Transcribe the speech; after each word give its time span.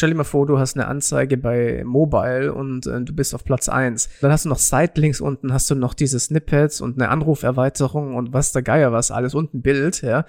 stell 0.00 0.08
dir 0.08 0.16
mal 0.16 0.24
vor, 0.24 0.46
du 0.46 0.58
hast 0.58 0.78
eine 0.78 0.88
Anzeige 0.88 1.36
bei 1.36 1.82
Mobile 1.84 2.54
und 2.54 2.86
äh, 2.86 3.02
du 3.02 3.12
bist 3.12 3.34
auf 3.34 3.44
Platz 3.44 3.68
eins. 3.68 4.08
Dann 4.22 4.32
hast 4.32 4.46
du 4.46 4.48
noch 4.48 4.58
Sidelinks 4.58 5.20
unten, 5.20 5.52
hast 5.52 5.70
du 5.70 5.74
noch 5.74 5.92
diese 5.92 6.18
Snippets 6.18 6.80
und 6.80 6.98
eine 6.98 7.10
Anruferweiterung 7.10 8.16
und 8.16 8.32
was 8.32 8.52
der 8.52 8.62
Geier 8.62 8.92
was, 8.92 9.10
alles 9.10 9.34
und 9.34 9.52
ein 9.52 9.60
Bild, 9.60 10.00
ja. 10.00 10.24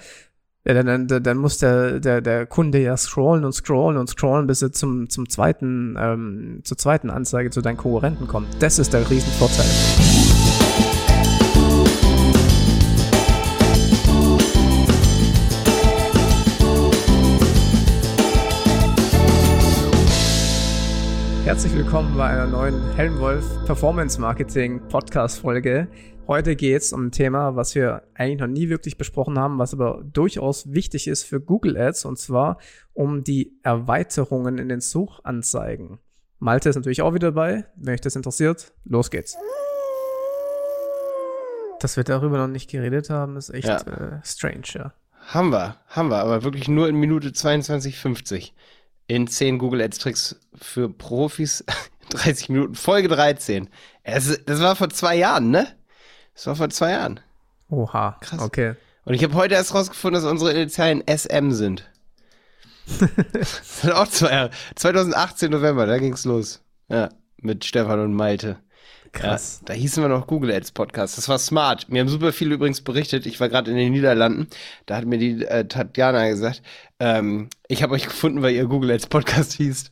Ja, 0.65 0.73
dann, 0.73 1.07
dann, 1.07 1.23
dann 1.23 1.38
muss 1.38 1.57
der, 1.57 2.02
der, 2.02 2.20
der 2.20 2.46
Kunde 2.46 2.79
ja 2.79 2.97
scrollen 2.97 3.46
und 3.46 3.54
scrollen 3.54 3.97
und 3.97 4.10
scrollen, 4.10 4.46
bis 4.46 4.62
er 4.62 4.73
zum, 4.73 5.10
zum 5.10 5.29
zweiten, 5.29 5.96
ähm, 5.98 6.60
zur 6.66 6.78
zweiten 6.78 7.10
Anzeige 7.10 7.50
zu 7.50 7.62
deinen 7.62 7.78
Konkurrenten 7.78 8.28
kommt. 8.28 8.50
Das 8.60 8.78
ist 8.78 8.92
der 8.92 9.10
Riesenvorteil. 9.10 10.30
Herzlich 21.52 21.75
willkommen 21.75 22.15
bei 22.15 22.28
einer 22.28 22.47
neuen 22.47 22.93
Helmwolf 22.93 23.46
Performance 23.65 24.21
Marketing 24.21 24.87
Podcast 24.87 25.39
Folge. 25.39 25.89
Heute 26.25 26.55
geht 26.55 26.82
es 26.82 26.93
um 26.93 27.07
ein 27.07 27.11
Thema, 27.11 27.57
was 27.57 27.75
wir 27.75 28.04
eigentlich 28.14 28.39
noch 28.39 28.47
nie 28.47 28.69
wirklich 28.69 28.97
besprochen 28.97 29.37
haben, 29.37 29.59
was 29.59 29.73
aber 29.73 30.01
durchaus 30.01 30.71
wichtig 30.71 31.09
ist 31.09 31.25
für 31.25 31.42
Google 31.42 31.75
Ads 31.75 32.06
und 32.06 32.17
zwar 32.17 32.58
um 32.94 33.25
die 33.25 33.59
Erweiterungen 33.64 34.59
in 34.59 34.69
den 34.69 34.80
Suchanzeigen. 34.80 36.00
Malte 36.39 36.69
ist 36.69 36.78
natürlich 36.78 37.02
auch 37.02 37.14
wieder 37.14 37.33
dabei. 37.33 37.66
Wenn 37.75 37.95
euch 37.95 38.02
das 38.02 38.16
interessiert, 38.16 38.72
los 38.86 39.11
geht's. 39.11 39.36
Dass 41.81 41.97
wir 41.97 42.06
darüber 42.06 42.38
noch 42.38 42.47
nicht 42.47 42.70
geredet 42.70 43.09
haben, 43.09 43.36
ist 43.36 43.50
echt 43.50 43.67
ja. 43.67 43.75
äh, 43.81 44.22
strange, 44.23 44.67
ja. 44.73 44.94
Haben 45.28 45.50
wir, 45.50 45.75
haben 45.88 46.08
wir, 46.08 46.20
aber 46.20 46.45
wirklich 46.45 46.70
nur 46.70 46.88
in 46.88 46.95
Minute 46.95 47.28
22,50 47.28 48.53
in 49.11 49.28
10 49.28 49.58
Google 49.58 49.81
Ads 49.81 49.97
Tricks 49.97 50.36
für 50.56 50.88
Profis 50.88 51.66
30 52.11 52.47
Minuten, 52.47 52.75
Folge 52.75 53.09
13. 53.09 53.70
Es, 54.04 54.40
das 54.45 54.62
war 54.62 54.78
vor 54.78 54.90
zwei 54.90 55.17
Jahren, 55.17 55.52
ne? 55.52 55.67
Das 56.34 56.48
war 56.48 56.56
vor 56.56 56.70
zwei 56.70 56.92
Jahren. 56.92 57.20
Oha. 57.70 58.17
Krass. 58.22 58.39
Okay. 58.39 58.76
Und 59.04 59.14
ich 59.14 59.23
habe 59.23 59.34
heute 59.34 59.56
erst 59.56 59.73
rausgefunden, 59.73 60.22
dass 60.22 60.32
unsere 60.32 60.54
Initialen 60.54 61.04
SM 61.06 61.52
sind. 61.52 61.89
das 63.34 63.82
sind 63.82 63.92
auch 63.92 64.08
zwei 64.08 64.32
Jahre. 64.32 64.52
2018 64.76 65.52
November, 65.52 65.86
da 65.86 65.98
ging's 65.98 66.23
los. 66.23 66.62
Ja, 66.88 67.09
mit 67.36 67.66
Stefan 67.66 68.00
und 68.00 68.14
Malte. 68.14 68.59
Krass. 69.14 69.59
Ja, 69.62 69.66
da 69.67 69.73
hießen 69.73 70.02
wir 70.02 70.08
noch 70.08 70.26
Google 70.26 70.52
Ads 70.52 70.72
Podcast. 70.72 71.17
Das 71.17 71.28
war 71.28 71.38
smart. 71.38 71.90
Mir 71.90 72.00
haben 72.00 72.08
super 72.08 72.31
viele 72.31 72.56
übrigens 72.56 72.81
berichtet. 72.81 73.26
Ich 73.26 73.40
war 73.42 73.50
gerade 73.50 73.70
in 73.70 73.76
den 73.76 73.92
Niederlanden. 73.92 74.48
Da 74.86 74.95
hat 74.95 75.06
mir 75.06 75.17
die 75.17 75.44
äh, 75.44 75.67
Tatjana 75.67 76.30
gesagt, 76.30 76.62
ähm, 77.00 77.50
ich 77.67 77.84
habe 77.84 77.94
euch 77.94 78.06
gefunden, 78.06 78.42
weil 78.42 78.54
ihr 78.54 78.66
Google 78.67 78.92
Ads 78.92 79.08
Podcast 79.08 79.54
hießt. 79.54 79.92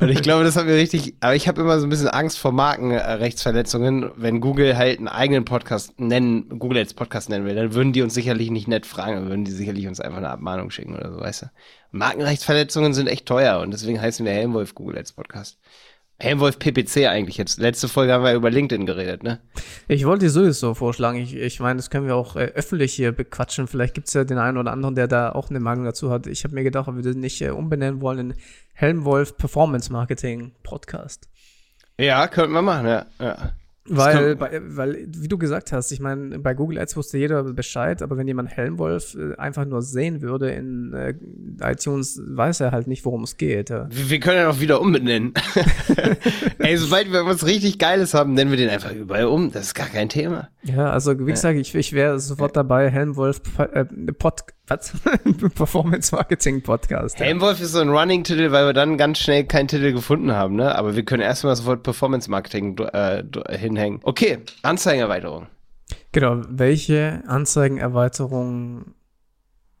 Und 0.00 0.10
ich 0.10 0.20
glaube, 0.20 0.44
das 0.44 0.56
hat 0.56 0.66
mir 0.66 0.74
richtig. 0.74 1.14
Aber 1.20 1.34
ich 1.34 1.48
habe 1.48 1.62
immer 1.62 1.80
so 1.80 1.86
ein 1.86 1.90
bisschen 1.90 2.08
Angst 2.08 2.38
vor 2.38 2.52
Markenrechtsverletzungen. 2.52 4.10
Wenn 4.16 4.40
Google 4.40 4.76
halt 4.76 4.98
einen 4.98 5.08
eigenen 5.08 5.46
Podcast 5.46 5.98
nennen, 5.98 6.58
Google 6.58 6.82
Ads 6.82 6.94
Podcast 6.94 7.30
nennen 7.30 7.46
will, 7.46 7.54
dann 7.54 7.72
würden 7.72 7.94
die 7.94 8.02
uns 8.02 8.12
sicherlich 8.12 8.50
nicht 8.50 8.68
nett 8.68 8.84
fragen. 8.84 9.14
Dann 9.14 9.28
würden 9.28 9.44
die 9.44 9.52
sicherlich 9.52 9.86
uns 9.86 10.00
einfach 10.00 10.18
eine 10.18 10.30
Abmahnung 10.30 10.70
schicken 10.70 10.94
oder 10.94 11.10
so, 11.10 11.20
weißt 11.20 11.42
du. 11.42 11.46
Markenrechtsverletzungen 11.90 12.92
sind 12.92 13.06
echt 13.06 13.24
teuer 13.24 13.60
und 13.60 13.70
deswegen 13.70 14.00
heißen 14.00 14.26
wir 14.26 14.32
Helmwolf 14.32 14.74
Google 14.74 14.98
Ads 14.98 15.12
Podcast. 15.12 15.58
Helmwolf 16.20 16.58
PPC 16.58 17.06
eigentlich 17.06 17.36
jetzt. 17.36 17.60
Letzte 17.60 17.86
Folge 17.86 18.12
haben 18.12 18.24
wir 18.24 18.34
über 18.34 18.50
LinkedIn 18.50 18.86
geredet, 18.86 19.22
ne? 19.22 19.38
Ich 19.86 20.04
wollte 20.04 20.26
dir 20.26 20.30
sowieso 20.30 20.74
vorschlagen. 20.74 21.18
Ich, 21.18 21.36
ich 21.36 21.60
meine, 21.60 21.76
das 21.76 21.90
können 21.90 22.08
wir 22.08 22.16
auch 22.16 22.34
äh, 22.34 22.46
öffentlich 22.54 22.92
hier 22.92 23.12
bequatschen. 23.12 23.68
Vielleicht 23.68 23.94
gibt 23.94 24.08
es 24.08 24.14
ja 24.14 24.24
den 24.24 24.38
einen 24.38 24.58
oder 24.58 24.72
anderen, 24.72 24.96
der 24.96 25.06
da 25.06 25.30
auch 25.30 25.48
eine 25.48 25.60
Meinung 25.60 25.84
dazu 25.84 26.10
hat. 26.10 26.26
Ich 26.26 26.42
habe 26.42 26.54
mir 26.54 26.64
gedacht, 26.64 26.88
ob 26.88 26.96
wir 26.96 27.02
das 27.04 27.14
nicht 27.14 27.40
äh, 27.40 27.50
umbenennen 27.50 28.00
wollen 28.00 28.30
in 28.30 28.34
Helmwolf 28.72 29.36
Performance 29.36 29.92
Marketing 29.92 30.50
Podcast. 30.64 31.28
Ja, 32.00 32.26
könnten 32.26 32.52
wir 32.52 32.62
machen, 32.62 32.86
ja. 32.88 33.06
ja. 33.20 33.52
Weil, 33.90 34.36
bei, 34.36 34.60
weil, 34.64 35.08
wie 35.08 35.28
du 35.28 35.38
gesagt 35.38 35.72
hast, 35.72 35.90
ich 35.92 36.00
meine, 36.00 36.38
bei 36.38 36.54
Google 36.54 36.78
Ads 36.78 36.96
wusste 36.96 37.18
jeder 37.18 37.42
Bescheid, 37.42 38.02
aber 38.02 38.16
wenn 38.16 38.26
jemand 38.26 38.50
Helmwolf 38.50 39.16
äh, 39.16 39.36
einfach 39.36 39.64
nur 39.64 39.82
sehen 39.82 40.20
würde 40.20 40.50
in 40.50 40.92
äh, 40.92 41.14
iTunes, 41.60 42.20
weiß 42.24 42.60
er 42.60 42.72
halt 42.72 42.86
nicht, 42.86 43.04
worum 43.04 43.24
es 43.24 43.36
geht. 43.36 43.70
Ja. 43.70 43.88
Wir, 43.90 44.10
wir, 44.10 44.20
können 44.20 44.38
ja 44.38 44.50
auch 44.50 44.60
wieder 44.60 44.80
umbenennen. 44.80 45.32
Ey, 46.58 46.76
sobald 46.76 47.12
wir 47.12 47.24
was 47.26 47.46
richtig 47.46 47.78
Geiles 47.78 48.14
haben, 48.14 48.34
nennen 48.34 48.50
wir 48.50 48.58
den 48.58 48.68
einfach 48.68 48.92
überall 48.92 49.26
um. 49.26 49.50
Das 49.52 49.66
ist 49.66 49.74
gar 49.74 49.88
kein 49.88 50.08
Thema. 50.08 50.50
Ja, 50.62 50.90
also 50.90 51.18
wie 51.18 51.30
gesagt, 51.30 51.58
ich, 51.58 51.74
ich 51.74 51.92
wäre 51.92 52.18
sofort 52.20 52.56
dabei, 52.56 52.90
Helmwolf 52.90 53.40
äh, 53.58 53.84
Pod, 53.84 54.44
was? 54.68 54.92
Performance 55.54 56.14
Marketing 56.14 56.62
Podcast. 56.62 57.18
Ja. 57.18 57.26
Helmwolf 57.26 57.60
ist 57.60 57.72
so 57.72 57.80
ein 57.80 57.88
Running-Titel, 57.88 58.52
weil 58.52 58.66
wir 58.66 58.72
dann 58.72 58.98
ganz 58.98 59.18
schnell 59.18 59.44
keinen 59.44 59.68
Titel 59.68 59.92
gefunden 59.92 60.32
haben, 60.32 60.56
ne? 60.56 60.74
Aber 60.74 60.96
wir 60.96 61.04
können 61.04 61.22
erstmal 61.22 61.56
sofort 61.56 61.82
Performance 61.82 62.30
Marketing 62.30 62.78
äh, 62.78 63.22
hinhängen. 63.50 64.00
Okay, 64.02 64.38
Anzeigenerweiterung. 64.62 65.46
Genau, 66.12 66.42
welche 66.48 67.22
Anzeigenerweiterung 67.26 68.94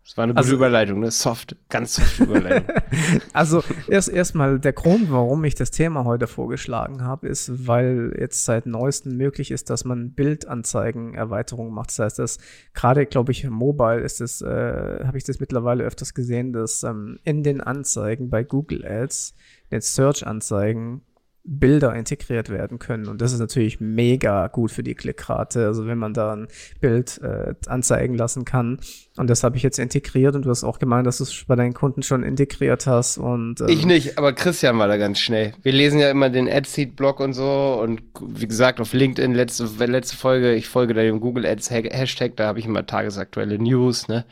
das 0.08 0.16
war 0.16 0.22
eine 0.22 0.32
gute 0.32 0.38
also, 0.38 0.54
Überleitung, 0.54 1.00
ne? 1.00 1.10
Soft, 1.10 1.54
ganz 1.68 1.96
soft 1.96 2.20
Überleitung. 2.20 2.74
also 3.34 3.62
erst 3.88 4.08
erstmal 4.08 4.58
der 4.58 4.72
Grund, 4.72 5.12
warum 5.12 5.44
ich 5.44 5.54
das 5.54 5.70
Thema 5.70 6.04
heute 6.04 6.26
vorgeschlagen 6.26 7.02
habe, 7.04 7.28
ist, 7.28 7.68
weil 7.68 8.16
jetzt 8.18 8.46
seit 8.46 8.64
neuestem 8.64 9.18
möglich 9.18 9.50
ist, 9.50 9.68
dass 9.68 9.84
man 9.84 10.12
Bildanzeigen-Erweiterungen 10.12 11.74
macht. 11.74 11.90
Das 11.90 11.98
heißt, 11.98 12.18
dass 12.20 12.38
gerade, 12.72 13.04
glaube 13.04 13.32
ich, 13.32 13.46
mobile 13.50 14.00
ist 14.00 14.22
es, 14.22 14.40
äh, 14.40 15.04
habe 15.04 15.18
ich 15.18 15.24
das 15.24 15.40
mittlerweile 15.40 15.84
öfters 15.84 16.14
gesehen, 16.14 16.54
dass 16.54 16.84
ähm, 16.84 17.18
in 17.24 17.42
den 17.42 17.60
Anzeigen 17.60 18.30
bei 18.30 18.44
Google 18.44 18.86
Ads, 18.86 19.34
den 19.70 19.82
Search-Anzeigen 19.82 21.02
Bilder 21.50 21.94
integriert 21.94 22.50
werden 22.50 22.78
können. 22.78 23.08
Und 23.08 23.22
das 23.22 23.32
ist 23.32 23.38
natürlich 23.38 23.80
mega 23.80 24.48
gut 24.48 24.70
für 24.70 24.82
die 24.82 24.94
Klickrate. 24.94 25.64
Also 25.64 25.86
wenn 25.86 25.96
man 25.96 26.12
da 26.12 26.34
ein 26.34 26.48
Bild 26.80 27.18
äh, 27.22 27.54
anzeigen 27.66 28.14
lassen 28.14 28.44
kann. 28.44 28.80
Und 29.16 29.30
das 29.30 29.42
habe 29.42 29.56
ich 29.56 29.62
jetzt 29.62 29.78
integriert 29.78 30.36
und 30.36 30.44
du 30.44 30.50
hast 30.50 30.62
auch 30.62 30.78
gemeint, 30.78 31.06
dass 31.06 31.18
du 31.18 31.24
es 31.24 31.44
bei 31.46 31.56
deinen 31.56 31.72
Kunden 31.72 32.02
schon 32.02 32.22
integriert 32.22 32.86
hast. 32.86 33.16
Und, 33.16 33.62
ähm, 33.62 33.68
ich 33.68 33.86
nicht, 33.86 34.18
aber 34.18 34.34
Christian 34.34 34.78
war 34.78 34.88
da 34.88 34.98
ganz 34.98 35.18
schnell. 35.20 35.54
Wir 35.62 35.72
lesen 35.72 35.98
ja 35.98 36.10
immer 36.10 36.28
den 36.28 36.48
AdSeed-Blog 36.48 37.20
und 37.20 37.32
so. 37.32 37.80
Und 37.82 38.02
wie 38.20 38.46
gesagt, 38.46 38.78
auf 38.78 38.92
LinkedIn, 38.92 39.32
letzte, 39.32 39.64
letzte 39.86 40.16
Folge, 40.16 40.54
ich 40.54 40.68
folge 40.68 40.92
da 40.92 41.00
dem 41.00 41.20
Google 41.20 41.46
Ads 41.46 41.70
Hashtag, 41.70 42.36
da 42.36 42.46
habe 42.46 42.58
ich 42.58 42.66
immer 42.66 42.84
tagesaktuelle 42.84 43.58
News, 43.58 44.06
ne? 44.06 44.26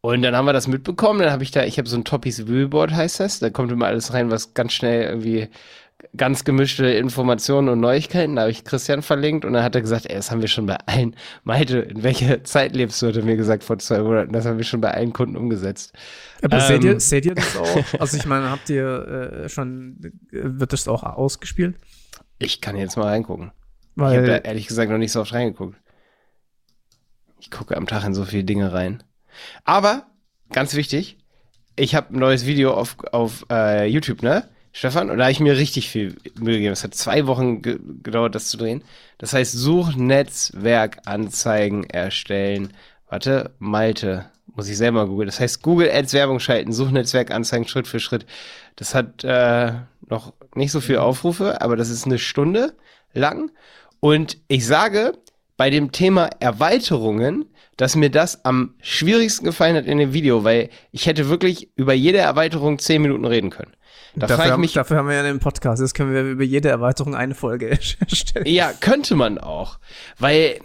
Und 0.00 0.20
dann 0.20 0.36
haben 0.36 0.44
wir 0.44 0.52
das 0.52 0.68
mitbekommen, 0.68 1.20
dann 1.20 1.32
habe 1.32 1.44
ich 1.44 1.50
da, 1.50 1.64
ich 1.64 1.78
habe 1.78 1.88
so 1.88 1.96
ein 1.96 2.04
Toppys 2.04 2.44
Billboard 2.44 2.92
heißt 2.92 3.20
das, 3.20 3.38
da 3.38 3.48
kommt 3.48 3.72
immer 3.72 3.86
alles 3.86 4.12
rein, 4.12 4.30
was 4.30 4.52
ganz 4.52 4.74
schnell 4.74 5.04
irgendwie 5.04 5.48
ganz 6.16 6.44
gemischte 6.44 6.86
Informationen 6.86 7.68
und 7.68 7.80
Neuigkeiten. 7.80 8.36
Da 8.36 8.42
habe 8.42 8.50
ich 8.50 8.64
Christian 8.64 9.02
verlinkt 9.02 9.44
und 9.44 9.52
dann 9.52 9.62
hat 9.62 9.74
er 9.74 9.80
gesagt, 9.80 10.06
ey, 10.06 10.16
das 10.16 10.30
haben 10.30 10.40
wir 10.40 10.48
schon 10.48 10.66
bei 10.66 10.76
allen. 10.86 11.16
Malte, 11.44 11.78
in 11.78 12.02
welcher 12.02 12.44
Zeit 12.44 12.74
lebst 12.74 13.00
du? 13.02 13.08
Hat 13.08 13.16
er 13.16 13.24
mir 13.24 13.36
gesagt 13.36 13.64
vor 13.64 13.78
zwei 13.78 14.00
Monaten. 14.00 14.32
Das 14.32 14.46
haben 14.46 14.58
wir 14.58 14.64
schon 14.64 14.80
bei 14.80 14.92
allen 14.92 15.12
Kunden 15.12 15.36
umgesetzt. 15.36 15.92
Aber 16.42 16.56
ähm, 16.56 16.62
seht, 16.62 16.84
ihr, 16.84 17.00
seht 17.00 17.26
ihr 17.26 17.34
das 17.34 17.56
auch? 17.56 18.00
Also 18.00 18.16
ich 18.16 18.26
meine, 18.26 18.50
habt 18.50 18.68
ihr 18.70 19.44
äh, 19.44 19.48
schon, 19.48 19.96
wird 20.30 20.72
das 20.72 20.88
auch 20.88 21.02
ausgespielt? 21.02 21.76
Ich 22.38 22.60
kann 22.60 22.76
jetzt 22.76 22.96
mal 22.96 23.06
reingucken. 23.06 23.52
Weil, 23.96 24.12
ich 24.12 24.18
habe 24.18 24.26
da 24.26 24.36
ehrlich 24.48 24.66
gesagt 24.66 24.90
noch 24.90 24.98
nicht 24.98 25.12
so 25.12 25.20
oft 25.20 25.32
reingeguckt. 25.32 25.76
Ich 27.40 27.50
gucke 27.50 27.76
am 27.76 27.86
Tag 27.86 28.04
in 28.04 28.14
so 28.14 28.24
viele 28.24 28.44
Dinge 28.44 28.72
rein. 28.72 29.02
Aber, 29.64 30.06
ganz 30.50 30.74
wichtig, 30.74 31.18
ich 31.76 31.94
habe 31.94 32.14
ein 32.14 32.18
neues 32.18 32.46
Video 32.46 32.72
auf, 32.74 32.96
auf 33.12 33.46
äh, 33.50 33.86
YouTube, 33.86 34.22
ne? 34.22 34.48
Stefan, 34.76 35.08
und 35.08 35.18
da 35.18 35.24
habe 35.24 35.32
ich 35.32 35.38
mir 35.38 35.56
richtig 35.56 35.88
viel 35.88 36.16
Mühe 36.36 36.56
gegeben. 36.56 36.72
Es 36.72 36.82
hat 36.82 36.96
zwei 36.96 37.28
Wochen 37.28 37.62
ge 37.62 37.78
gedauert, 38.02 38.34
das 38.34 38.48
zu 38.48 38.56
drehen. 38.56 38.82
Das 39.18 39.32
heißt, 39.32 39.52
Suchnetzwerkanzeigen 39.52 41.88
erstellen. 41.88 42.72
Warte, 43.08 43.52
Malte, 43.60 44.32
muss 44.56 44.68
ich 44.68 44.76
selber 44.76 45.06
googeln. 45.06 45.28
Das 45.28 45.38
heißt, 45.38 45.62
Google 45.62 45.92
Ads 45.92 46.12
Werbung 46.12 46.40
schalten, 46.40 46.72
Suchnetzwerkanzeigen 46.72 47.68
Schritt 47.68 47.86
für 47.86 48.00
Schritt. 48.00 48.26
Das 48.74 48.96
hat 48.96 49.22
äh, 49.22 49.74
noch 50.08 50.32
nicht 50.56 50.72
so 50.72 50.80
viele 50.80 51.02
Aufrufe, 51.02 51.62
aber 51.62 51.76
das 51.76 51.88
ist 51.88 52.04
eine 52.04 52.18
Stunde 52.18 52.74
lang. 53.12 53.52
Und 54.00 54.38
ich 54.48 54.66
sage, 54.66 55.12
bei 55.56 55.70
dem 55.70 55.92
Thema 55.92 56.30
Erweiterungen, 56.40 57.44
dass 57.76 57.94
mir 57.94 58.10
das 58.10 58.44
am 58.44 58.74
schwierigsten 58.82 59.44
gefallen 59.44 59.76
hat 59.76 59.86
in 59.86 59.98
dem 59.98 60.12
Video, 60.12 60.42
weil 60.42 60.68
ich 60.90 61.06
hätte 61.06 61.28
wirklich 61.28 61.70
über 61.76 61.92
jede 61.92 62.18
Erweiterung 62.18 62.80
zehn 62.80 63.02
Minuten 63.02 63.24
reden 63.24 63.50
können. 63.50 63.70
Da 64.16 64.26
dafür, 64.26 64.52
ich 64.52 64.56
mich, 64.58 64.72
dafür 64.72 64.98
haben 64.98 65.08
wir 65.08 65.14
ja 65.16 65.22
den 65.22 65.40
Podcast. 65.40 65.80
Jetzt 65.80 65.94
können 65.94 66.12
wir 66.12 66.22
über 66.22 66.44
jede 66.44 66.68
Erweiterung 66.68 67.14
eine 67.14 67.34
Folge 67.34 67.70
erstellen. 68.00 68.46
Ja, 68.46 68.72
könnte 68.72 69.16
man 69.16 69.38
auch. 69.38 69.78
Weil 70.18 70.60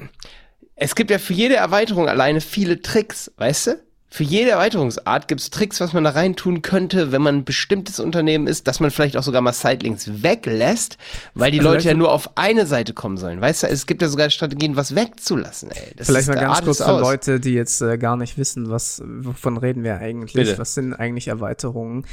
es 0.75 0.95
gibt 0.95 1.11
ja 1.11 1.19
für 1.19 1.33
jede 1.33 1.55
Erweiterung 1.55 2.07
alleine 2.07 2.41
viele 2.41 2.81
Tricks, 2.81 3.31
weißt 3.37 3.67
du? 3.67 3.79
Für 4.11 4.23
jede 4.23 4.51
Erweiterungsart 4.51 5.27
gibt 5.27 5.39
es 5.39 5.51
Tricks, 5.51 5.79
was 5.79 5.93
man 5.93 6.03
da 6.03 6.09
rein 6.09 6.35
tun 6.35 6.63
könnte, 6.63 7.11
wenn 7.11 7.21
man 7.21 7.35
ein 7.35 7.45
bestimmtes 7.45 7.99
Unternehmen 7.99 8.47
ist, 8.47 8.67
dass 8.67 8.79
man 8.79 8.89
vielleicht 8.89 9.15
auch 9.17 9.21
sogar 9.21 9.41
mal 9.41 9.53
Sidelinks 9.53 10.23
weglässt, 10.23 10.97
weil 11.35 11.51
die 11.51 11.59
Leute 11.59 11.89
ja 11.89 11.93
nur 11.93 12.11
auf 12.11 12.35
eine 12.35 12.65
Seite 12.65 12.93
kommen 12.95 13.17
sollen. 13.17 13.39
Weißt 13.39 13.61
du, 13.61 13.67
es 13.67 13.85
gibt 13.85 14.01
ja 14.01 14.07
sogar 14.07 14.31
Strategien, 14.31 14.75
was 14.75 14.95
wegzulassen, 14.95 15.69
ey. 15.69 15.93
Das 15.95 16.07
vielleicht 16.07 16.27
mal 16.27 16.39
ganz 16.39 16.63
kurz 16.63 16.81
für 16.81 16.99
Leute, 16.99 17.39
die 17.39 17.53
jetzt 17.53 17.81
äh, 17.81 17.99
gar 17.99 18.17
nicht 18.17 18.39
wissen, 18.39 18.71
was, 18.71 19.03
wovon 19.05 19.57
reden 19.57 19.83
wir 19.83 19.97
eigentlich? 19.97 20.33
Bitte. 20.33 20.57
Was 20.57 20.73
sind 20.73 20.93
eigentlich 20.95 21.27
Erweiterungen? 21.27 22.05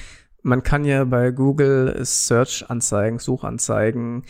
Man 0.46 0.62
kann 0.62 0.84
ja 0.84 1.02
bei 1.04 1.32
Google 1.32 1.98
Search-Anzeigen, 2.04 3.19
Suchanzeigen, 3.19 4.22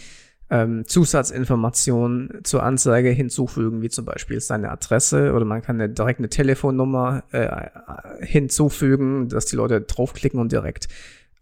ähm, 0.49 0.87
Zusatzinformationen 0.87 2.41
zur 2.43 2.63
Anzeige 2.63 3.11
hinzufügen, 3.11 3.83
wie 3.83 3.91
zum 3.91 4.07
Beispiel 4.07 4.41
seine 4.41 4.71
Adresse 4.71 5.35
oder 5.35 5.45
man 5.45 5.61
kann 5.61 5.79
eine, 5.79 5.93
direkt 5.93 6.21
eine 6.21 6.31
Telefonnummer 6.31 7.25
äh, 7.33 7.69
hinzufügen, 8.25 9.29
dass 9.29 9.45
die 9.45 9.57
Leute 9.57 9.83
draufklicken 9.83 10.41
und 10.41 10.53
direkt 10.53 10.89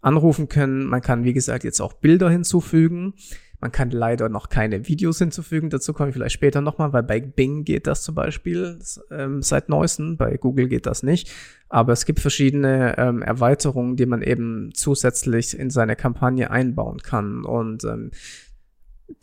anrufen 0.01 0.49
können. 0.49 0.85
Man 0.85 1.01
kann, 1.01 1.23
wie 1.23 1.33
gesagt, 1.33 1.63
jetzt 1.63 1.79
auch 1.79 1.93
Bilder 1.93 2.29
hinzufügen. 2.29 3.13
Man 3.59 3.71
kann 3.71 3.91
leider 3.91 4.29
noch 4.29 4.49
keine 4.49 4.87
Videos 4.87 5.19
hinzufügen. 5.19 5.69
Dazu 5.69 5.93
komme 5.93 6.09
ich 6.09 6.13
vielleicht 6.13 6.33
später 6.33 6.61
nochmal, 6.61 6.93
weil 6.93 7.03
bei 7.03 7.19
Bing 7.19 7.63
geht 7.63 7.87
das 7.87 8.03
zum 8.03 8.15
Beispiel 8.15 8.79
ähm, 9.11 9.41
seit 9.41 9.69
neuestem. 9.69 10.17
Bei 10.17 10.37
Google 10.37 10.67
geht 10.67 10.85
das 10.85 11.03
nicht. 11.03 11.31
Aber 11.69 11.93
es 11.93 12.05
gibt 12.05 12.19
verschiedene 12.19 12.97
ähm, 12.97 13.21
Erweiterungen, 13.21 13.95
die 13.95 14.05
man 14.05 14.21
eben 14.21 14.71
zusätzlich 14.73 15.57
in 15.57 15.69
seine 15.69 15.95
Kampagne 15.95 16.51
einbauen 16.51 16.99
kann. 16.99 17.43
Und 17.43 17.83
ähm, 17.85 18.11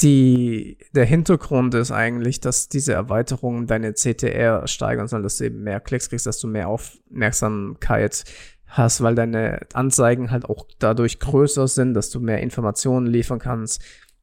die, 0.01 0.79
der 0.95 1.05
Hintergrund 1.05 1.75
ist 1.75 1.91
eigentlich, 1.91 2.41
dass 2.41 2.69
diese 2.69 2.93
Erweiterungen 2.93 3.67
deine 3.67 3.95
CTR 3.95 4.67
steigern 4.67 5.09
sollen, 5.09 5.23
dass 5.23 5.39
du 5.39 5.45
eben 5.45 5.63
mehr 5.63 5.81
Klicks 5.81 6.09
kriegst, 6.09 6.27
dass 6.27 6.39
du 6.39 6.47
mehr 6.47 6.69
Aufmerksamkeit 6.69 8.25
hast, 8.67 9.03
weil 9.03 9.15
deine 9.15 9.61
Anzeigen 9.75 10.31
halt 10.31 10.47
auch 10.47 10.67
dadurch 10.79 11.19
größer 11.19 11.69
sind, 11.69 11.95
dass 11.95 12.11
du 12.11 12.21
mehr 12.21 12.41
Informationen 12.41 13.07
liefern 13.07 13.39
kannst. 13.39 13.83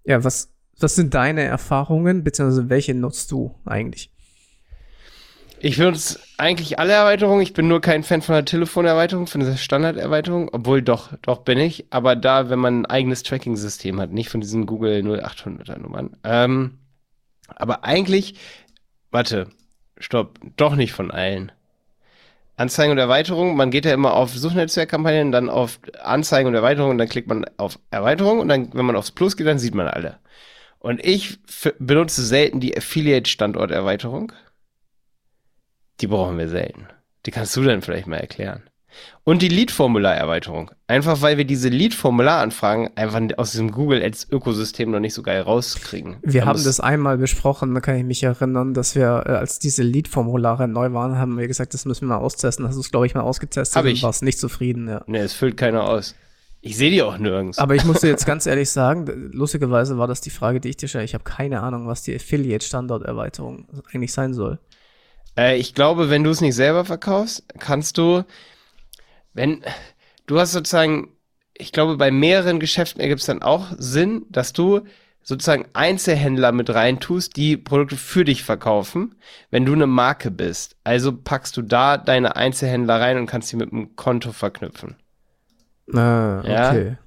Ja, 0.10 0.24
was, 0.24 0.52
was 0.80 0.96
sind 0.96 1.14
deine 1.14 1.44
Erfahrungen, 1.44 2.24
beziehungsweise 2.24 2.68
welche 2.68 2.96
nutzt 2.96 3.32
du 3.32 3.54
eigentlich? 3.64 4.10
Ich 5.60 5.78
benutze 5.78 6.20
eigentlich 6.40 6.80
alle 6.80 6.94
Erweiterungen. 6.94 7.44
Ich 7.44 7.54
bin 7.54 7.68
nur 7.68 7.80
kein 7.80 8.02
Fan 8.02 8.24
von 8.24 8.34
der 8.34 8.44
Telefonerweiterung, 8.44 9.28
von 9.28 9.42
dieser 9.42 9.58
Standarderweiterung. 9.58 10.50
Obwohl, 10.52 10.82
doch, 10.82 11.14
doch 11.22 11.42
bin 11.42 11.60
ich. 11.60 11.86
Aber 11.92 12.16
da, 12.16 12.50
wenn 12.50 12.58
man 12.58 12.82
ein 12.82 12.86
eigenes 12.88 13.22
Tracking-System 13.22 14.02
hat, 14.02 14.12
nicht 14.12 14.30
von 14.30 14.42
diesen 14.42 14.66
Google 14.66 15.04
0800er 15.04 15.78
Nummern. 15.78 16.18
Ähm, 16.24 16.80
aber 17.48 17.84
eigentlich, 17.84 18.34
warte, 19.12 19.52
stopp, 20.00 20.40
doch 20.56 20.76
nicht 20.76 20.94
von 20.94 21.12
allen. 21.12 21.52
Anzeigen 22.60 22.92
und 22.92 22.98
Erweiterung, 22.98 23.56
man 23.56 23.72
geht 23.72 23.86
ja 23.86 23.94
immer 23.94 24.14
auf 24.14 24.36
Suchnetzwerkkampagnen, 24.36 25.32
dann 25.32 25.50
auf 25.50 25.80
Anzeigen 26.04 26.50
und 26.50 26.56
Erweiterung 26.56 26.98
dann 26.98 27.08
klickt 27.08 27.30
man 27.30 27.46
auf 27.56 27.80
Erweiterung 27.90 28.40
und 28.40 28.50
dann, 28.50 28.74
wenn 28.74 28.86
man 28.86 28.98
aufs 28.98 29.12
Plus 29.12 29.38
geht, 29.38 29.48
dann 29.48 29.60
sieht 29.60 29.76
man 29.76 29.88
alle. 29.88 30.20
Und 30.78 31.04
ich 31.06 31.40
benutze 31.80 32.26
selten 32.26 32.60
die 32.60 32.76
Affiliate-Standorterweiterung. 32.78 34.34
Die 36.02 36.08
brauchen 36.08 36.38
wir 36.38 36.50
selten. 36.50 36.88
Die 37.26 37.32
kannst 37.32 37.56
du 37.56 37.64
dann 37.64 37.82
vielleicht 37.82 38.08
mal 38.08 38.18
erklären. 38.18 38.69
Und 39.24 39.42
die 39.42 39.48
Lead-Formular-Erweiterung. 39.48 40.72
Einfach 40.88 41.22
weil 41.22 41.38
wir 41.38 41.46
diese 41.46 41.70
Lead-Formular-Anfragen 41.70 42.90
einfach 42.96 43.22
aus 43.38 43.52
diesem 43.52 43.72
Google 43.72 44.02
Ads-Ökosystem 44.04 44.90
noch 44.90 45.00
nicht 45.00 45.14
so 45.14 45.24
geil 45.24 45.42
rauskriegen. 45.42 46.18
Wir 46.24 46.42
da 46.42 46.48
haben 46.48 46.64
das 46.64 46.80
einmal 46.80 47.18
besprochen, 47.18 47.74
da 47.74 47.82
kann 47.82 47.96
ich 47.96 48.04
mich 48.04 48.24
erinnern, 48.24 48.74
dass 48.74 48.96
wir, 48.96 49.24
äh, 49.26 49.32
als 49.32 49.60
diese 49.60 49.84
Lead-Formulare 49.84 50.68
neu 50.68 50.94
waren, 50.94 51.18
haben 51.18 51.38
wir 51.38 51.48
gesagt, 51.48 51.74
das 51.74 51.86
müssen 51.86 52.08
wir 52.08 52.16
mal 52.16 52.24
austesten. 52.24 52.68
Hast 52.68 52.76
du 52.76 52.82
es, 52.82 52.92
glaube 52.92 53.06
ich, 53.06 53.16
mal 53.16 53.22
ausgetestet 53.22 53.76
Hab 53.76 53.86
ich. 53.86 54.00
und 54.00 54.04
warst 54.04 54.24
nicht 54.24 54.40
zufrieden. 54.40 54.88
Ja. 54.88 55.04
Nee, 55.08 55.20
es 55.20 55.34
füllt 55.34 55.58
keiner 55.58 55.84
aus. 55.84 56.16
Ich 56.62 56.76
sehe 56.76 56.92
die 56.92 57.02
auch 57.02 57.18
nirgends. 57.18 57.58
Aber 57.58 57.76
ich 57.76 57.86
muss 57.86 58.02
dir 58.02 58.10
jetzt 58.10 58.26
ganz 58.26 58.46
ehrlich 58.46 58.70
sagen, 58.70 59.30
lustigerweise 59.32 59.98
war 59.98 60.08
das 60.08 60.22
die 60.22 60.30
Frage, 60.30 60.60
die 60.60 60.70
ich 60.70 60.78
dir 60.78 60.88
stelle. 60.88 61.06
Ich 61.06 61.14
habe 61.14 61.24
keine 61.24 61.62
Ahnung, 61.62 61.88
was 61.88 62.04
die 62.04 62.16
Affiliate-Standorterweiterung 62.16 63.68
eigentlich 63.94 64.12
sein 64.12 64.34
soll. 64.34 64.60
Äh, 65.38 65.58
ich 65.58 65.74
glaube, 65.74 66.10
wenn 66.10 66.24
du 66.24 66.32
es 66.32 66.42
nicht 66.42 66.56
selber 66.56 66.84
verkaufst, 66.84 67.46
kannst 67.60 67.98
du, 67.98 68.24
wenn, 69.34 69.64
du 70.28 70.40
hast 70.40 70.52
sozusagen, 70.52 71.10
ich 71.54 71.72
glaube, 71.72 71.98
bei 71.98 72.12
mehreren 72.12 72.60
Geschäften 72.60 73.02
ergibt 73.02 73.22
es 73.22 73.28
dann 73.28 73.42
auch 73.42 73.68
Sinn, 73.78 74.26
dass 74.30 74.54
du 74.54 74.82
sozusagen 75.22 75.66
Einzelhändler 75.74 76.52
mit 76.52 76.70
reintust, 76.70 77.36
die 77.36 77.58
Produkte 77.58 77.98
für 77.98 78.26
dich 78.26 78.44
verkaufen, 78.44 79.16
wenn 79.52 79.66
du 79.66 79.74
eine 79.74 79.88
Marke 79.88 80.32
bist. 80.32 80.76
Also 80.84 81.16
packst 81.16 81.56
du 81.58 81.62
da 81.62 81.98
deine 81.98 82.36
Einzelhändler 82.36 83.00
rein 83.00 83.18
und 83.18 83.28
kannst 83.28 83.50
sie 83.50 83.58
mit 83.58 83.72
einem 83.72 83.96
Konto 83.96 84.32
verknüpfen. 84.32 84.96
Ah, 85.94 86.40
okay. 86.40 86.88
Ja? 86.90 86.98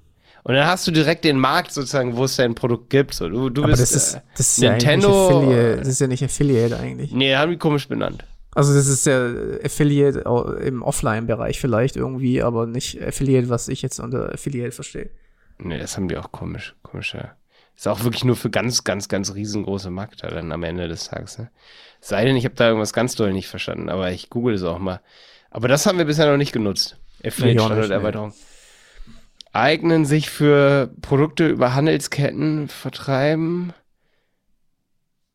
Und 0.44 0.54
dann 0.54 0.66
hast 0.66 0.86
du 0.86 0.90
direkt 0.90 1.24
den 1.24 1.38
Markt 1.38 1.72
sozusagen, 1.72 2.16
wo 2.16 2.24
es 2.24 2.36
dein 2.36 2.54
Produkt 2.54 2.90
gibt. 2.90 3.14
So, 3.14 3.28
du, 3.28 3.48
du 3.48 3.62
Aber 3.62 3.72
bist 3.72 3.82
das 3.82 3.92
ist, 3.92 4.20
das 4.36 4.48
ist 4.48 4.58
Nintendo. 4.58 5.08
Ja 5.08 5.36
Affiliate, 5.36 5.76
das 5.78 5.88
ist 5.88 6.00
ja 6.00 6.06
nicht 6.08 6.24
Affiliate 6.24 6.78
eigentlich. 6.78 7.12
Nee, 7.12 7.36
haben 7.36 7.50
die 7.52 7.58
komisch 7.58 7.88
benannt. 7.88 8.24
Also 8.54 8.74
das 8.74 8.86
ist 8.86 9.06
ja 9.06 9.32
Affiliate 9.64 10.20
im 10.62 10.82
Offline-Bereich 10.82 11.58
vielleicht 11.60 11.96
irgendwie, 11.96 12.42
aber 12.42 12.66
nicht 12.66 13.02
Affiliate, 13.02 13.48
was 13.48 13.68
ich 13.68 13.80
jetzt 13.82 13.98
unter 13.98 14.32
Affiliate 14.32 14.72
verstehe. 14.72 15.10
Nee, 15.58 15.78
das 15.78 15.96
haben 15.96 16.08
die 16.08 16.16
auch 16.16 16.32
komisch, 16.32 16.74
komisch, 16.82 17.14
ja. 17.14 17.36
Ist 17.74 17.88
auch 17.88 18.04
wirklich 18.04 18.24
nur 18.24 18.36
für 18.36 18.50
ganz, 18.50 18.84
ganz, 18.84 19.08
ganz 19.08 19.34
riesengroße 19.34 19.90
Markter 19.90 20.28
dann 20.28 20.52
am 20.52 20.62
Ende 20.62 20.88
des 20.88 21.08
Tages. 21.08 21.38
Ne? 21.38 21.50
Sei 22.00 22.24
denn, 22.24 22.36
ich 22.36 22.44
habe 22.44 22.54
da 22.54 22.68
irgendwas 22.68 22.92
ganz 22.92 23.14
doll 23.14 23.32
nicht 23.32 23.48
verstanden, 23.48 23.88
aber 23.88 24.12
ich 24.12 24.28
google 24.28 24.54
es 24.54 24.62
auch 24.62 24.78
mal. 24.78 25.00
Aber 25.50 25.68
das 25.68 25.86
haben 25.86 25.98
wir 25.98 26.04
bisher 26.04 26.30
noch 26.30 26.36
nicht 26.36 26.52
genutzt. 26.52 26.98
Affiliate-Standorterweiterung. 27.24 28.28
Nee, 28.28 29.14
eignen 29.52 30.04
sich 30.04 30.30
für 30.30 30.90
Produkte 31.00 31.48
über 31.48 31.74
Handelsketten 31.74 32.68
vertreiben, 32.68 33.72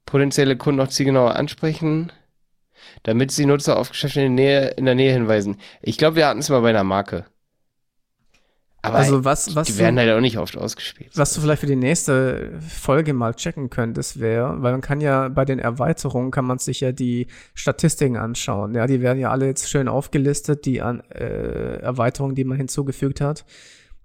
potenzielle 0.06 0.58
Kunden 0.58 0.82
auch 0.82 0.90
zielgenauer 0.90 1.36
ansprechen, 1.36 2.12
damit 3.04 3.32
sie 3.32 3.46
Nutzer 3.46 3.78
auf 3.78 3.90
Geschäfte 3.90 4.22
in 4.22 4.36
der 4.36 4.46
Nähe, 4.46 4.68
in 4.72 4.86
der 4.86 4.96
Nähe 4.96 5.14
hinweisen. 5.14 5.58
Ich 5.82 5.98
glaube, 5.98 6.16
wir 6.18 6.28
hatten 6.28 6.40
es 6.40 6.50
mal 6.50 6.62
bei 6.62 6.70
einer 6.70 6.84
Marke. 6.84 7.26
Aber 8.88 8.98
also 8.98 9.26
was, 9.26 9.56
was 9.56 9.68
die 9.68 9.78
werden 9.78 9.96
du, 9.96 10.02
halt 10.02 10.12
auch 10.12 10.22
nicht 10.22 10.38
oft 10.38 10.58
ausgespielt. 10.58 11.12
Was 11.16 11.34
du 11.34 11.42
vielleicht 11.42 11.62
für 11.62 11.68
die 11.68 11.76
nächste 11.76 12.52
Folge 12.62 13.14
mal 13.14 13.34
checken 13.34 13.70
könntest, 13.70 14.20
wäre, 14.20 14.62
weil 14.62 14.72
man 14.72 14.82
kann 14.82 15.02
ja 15.02 15.30
bei 15.30 15.46
den 15.46 15.60
Erweiterungen 15.60 16.32
kann 16.32 16.46
man 16.46 16.60
sich 16.60 16.82
ja 16.82 16.92
die 16.92 17.28
Statistiken 17.54 18.18
anschauen. 18.18 18.76
Ja, 18.76 18.88
die 18.88 19.02
werden 19.02 19.20
ja 19.20 19.32
alle 19.32 19.48
jetzt 19.48 19.70
schön 19.70 19.88
aufgelistet, 19.88 20.66
die 20.66 20.82
an, 20.82 21.02
äh, 21.10 21.80
Erweiterungen, 21.80 22.36
die 22.36 22.46
man 22.46 22.58
hinzugefügt 22.58 23.20
hat. 23.20 23.46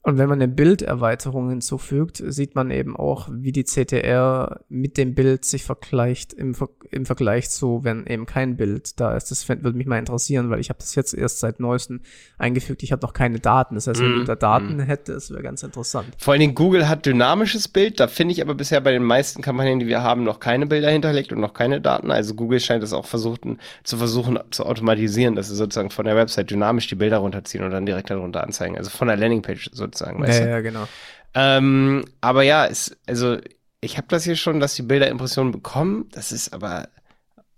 Und 0.04 0.18
wenn 0.18 0.28
man 0.28 0.42
eine 0.42 0.52
Bilderweiterung 0.52 1.48
hinzufügt, 1.48 2.20
sieht 2.26 2.56
man 2.56 2.72
eben 2.72 2.96
auch, 2.96 3.28
wie 3.30 3.52
die 3.52 3.62
CTR 3.62 4.60
mit 4.68 4.96
dem 4.96 5.14
Bild 5.14 5.44
sich 5.44 5.62
vergleicht 5.62 6.32
im, 6.32 6.56
im 6.90 7.06
Vergleich 7.06 7.50
zu, 7.50 7.84
wenn 7.84 8.04
eben 8.08 8.26
kein 8.26 8.56
Bild 8.56 8.98
da 8.98 9.16
ist. 9.16 9.30
Das 9.30 9.48
würde 9.48 9.72
mich 9.74 9.86
mal 9.86 10.00
interessieren, 10.00 10.50
weil 10.50 10.58
ich 10.58 10.70
habe 10.70 10.80
das 10.80 10.96
jetzt 10.96 11.14
erst 11.14 11.38
seit 11.38 11.60
neuestem 11.60 12.00
eingefügt. 12.36 12.82
Ich 12.82 12.90
habe 12.90 13.06
noch 13.06 13.12
keine 13.12 13.38
Daten. 13.38 13.76
Das 13.76 13.86
heißt, 13.86 14.00
wenn 14.00 14.16
mm, 14.16 14.18
du 14.18 14.24
da 14.24 14.34
Daten 14.34 14.78
mm. 14.78 14.80
hättest, 14.80 15.30
wäre 15.30 15.42
ganz 15.44 15.62
interessant. 15.62 16.08
Vor 16.18 16.32
allen 16.32 16.40
Dingen 16.40 16.56
Google 16.56 16.88
hat 16.88 17.06
dynamisches 17.06 17.68
Bild. 17.68 18.00
Da 18.00 18.08
finde 18.08 18.32
ich 18.32 18.42
aber 18.42 18.56
bisher 18.56 18.80
bei 18.80 18.90
den 18.90 19.04
meisten 19.04 19.40
Kampagnen, 19.40 19.78
die 19.78 19.86
wir 19.86 20.02
haben, 20.02 20.24
noch 20.24 20.40
keine 20.40 20.66
Bilder 20.66 20.90
hinterlegt 20.90 21.32
und 21.32 21.38
noch 21.38 21.54
keine 21.54 21.80
Daten. 21.80 22.10
Also 22.10 22.34
Google 22.34 22.58
scheint 22.58 22.82
es 22.82 22.92
auch 22.92 23.06
versuchten, 23.06 23.58
zu 23.84 23.98
versuchen 23.98 24.36
zu 24.50 24.66
automatisieren, 24.66 25.36
dass 25.36 25.48
sie 25.48 25.54
sozusagen 25.54 25.90
von 25.90 26.06
der 26.06 26.16
Website 26.16 26.50
dynamisch 26.50 26.88
die 26.88 26.96
Bilder 26.96 27.18
runterziehen 27.18 27.62
und 27.62 27.70
dann 27.70 27.86
direkt 27.86 28.10
darunter 28.10 28.42
anzeigen. 28.42 28.76
Also 28.76 28.90
von 28.90 29.06
der 29.06 29.16
Landingpage 29.16 29.70
sozusagen 29.72 29.91
sozusagen. 29.92 30.22
Weißt 30.22 30.40
ja, 30.40 30.46
du? 30.46 30.50
ja, 30.50 30.60
genau. 30.60 30.88
Ähm, 31.34 32.04
aber 32.20 32.42
ja, 32.42 32.66
es, 32.66 32.96
also 33.06 33.38
ich 33.80 33.96
habe 33.96 34.06
das 34.08 34.24
hier 34.24 34.36
schon, 34.36 34.60
dass 34.60 34.74
die 34.74 34.82
Bilder 34.82 35.08
Impressionen 35.08 35.52
bekommen. 35.52 36.08
Das 36.12 36.32
ist 36.32 36.52
aber, 36.52 36.88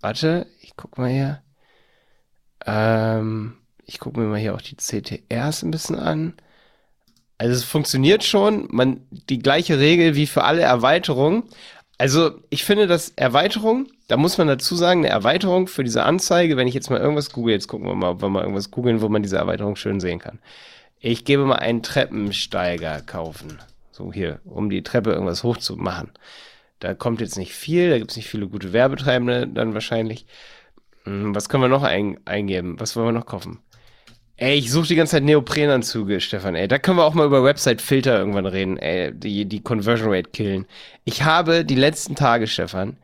warte, 0.01 0.47
ich 0.61 0.75
guck 0.75 0.97
mal 0.97 1.09
hier. 1.09 1.41
Ähm, 2.65 3.57
ich 3.85 3.99
gucke 3.99 4.19
mir 4.19 4.25
mal 4.25 4.39
hier 4.39 4.55
auch 4.55 4.61
die 4.61 4.77
CTRs 4.77 5.63
ein 5.63 5.71
bisschen 5.71 5.97
an. 5.97 6.33
Also 7.37 7.53
es 7.53 7.63
funktioniert 7.63 8.23
schon, 8.23 8.67
man 8.71 9.01
die 9.11 9.39
gleiche 9.39 9.77
Regel 9.77 10.15
wie 10.15 10.25
für 10.25 10.45
alle 10.45 10.61
Erweiterungen. 10.61 11.43
Also 11.97 12.31
ich 12.49 12.63
finde, 12.65 12.87
dass 12.87 13.09
Erweiterung, 13.09 13.87
da 14.07 14.17
muss 14.17 14.37
man 14.37 14.47
dazu 14.47 14.75
sagen, 14.75 15.01
eine 15.01 15.09
Erweiterung 15.09 15.67
für 15.67 15.83
diese 15.83 16.03
Anzeige, 16.03 16.57
wenn 16.57 16.67
ich 16.67 16.73
jetzt 16.73 16.89
mal 16.89 16.99
irgendwas 16.99 17.31
google, 17.31 17.53
jetzt 17.53 17.67
gucken 17.67 17.87
wir 17.87 17.95
mal, 17.95 18.11
ob 18.11 18.21
wir 18.21 18.29
mal 18.29 18.41
irgendwas 18.41 18.71
googeln, 18.71 19.01
wo 19.01 19.09
man 19.09 19.21
diese 19.21 19.37
Erweiterung 19.37 19.75
schön 19.75 19.99
sehen 19.99 20.19
kann. 20.19 20.39
Ich 21.07 21.23
gebe 21.23 21.45
mal 21.45 21.57
einen 21.57 21.83
Treppensteiger 21.83 22.99
kaufen. 22.99 23.59
So 23.91 24.11
hier, 24.11 24.39
um 24.43 24.71
die 24.71 24.81
Treppe 24.81 25.11
irgendwas 25.11 25.43
hochzumachen. 25.43 26.09
Da 26.79 26.95
kommt 26.95 27.21
jetzt 27.21 27.37
nicht 27.37 27.53
viel, 27.53 27.91
da 27.91 27.99
gibt 27.99 28.09
es 28.09 28.17
nicht 28.17 28.27
viele 28.27 28.47
gute 28.47 28.73
Werbetreibende 28.73 29.47
dann 29.47 29.75
wahrscheinlich. 29.75 30.25
Hm, 31.03 31.35
was 31.35 31.47
können 31.47 31.61
wir 31.61 31.67
noch 31.67 31.83
ein, 31.83 32.17
eingeben? 32.25 32.79
Was 32.79 32.95
wollen 32.95 33.09
wir 33.09 33.11
noch 33.11 33.27
kaufen? 33.27 33.59
Ey, 34.37 34.57
ich 34.57 34.71
suche 34.71 34.87
die 34.87 34.95
ganze 34.95 35.11
Zeit 35.11 35.23
Neoprenanzüge, 35.25 36.19
Stefan, 36.21 36.55
ey. 36.55 36.67
Da 36.67 36.79
können 36.79 36.97
wir 36.97 37.05
auch 37.05 37.13
mal 37.13 37.27
über 37.27 37.43
Website-Filter 37.43 38.17
irgendwann 38.17 38.47
reden, 38.47 38.77
ey. 38.77 39.13
Die, 39.13 39.45
die 39.45 39.61
Conversion 39.61 40.11
Rate 40.11 40.31
killen. 40.31 40.65
Ich 41.03 41.21
habe 41.21 41.65
die 41.65 41.75
letzten 41.75 42.15
Tage, 42.15 42.47
Stefan, 42.47 42.97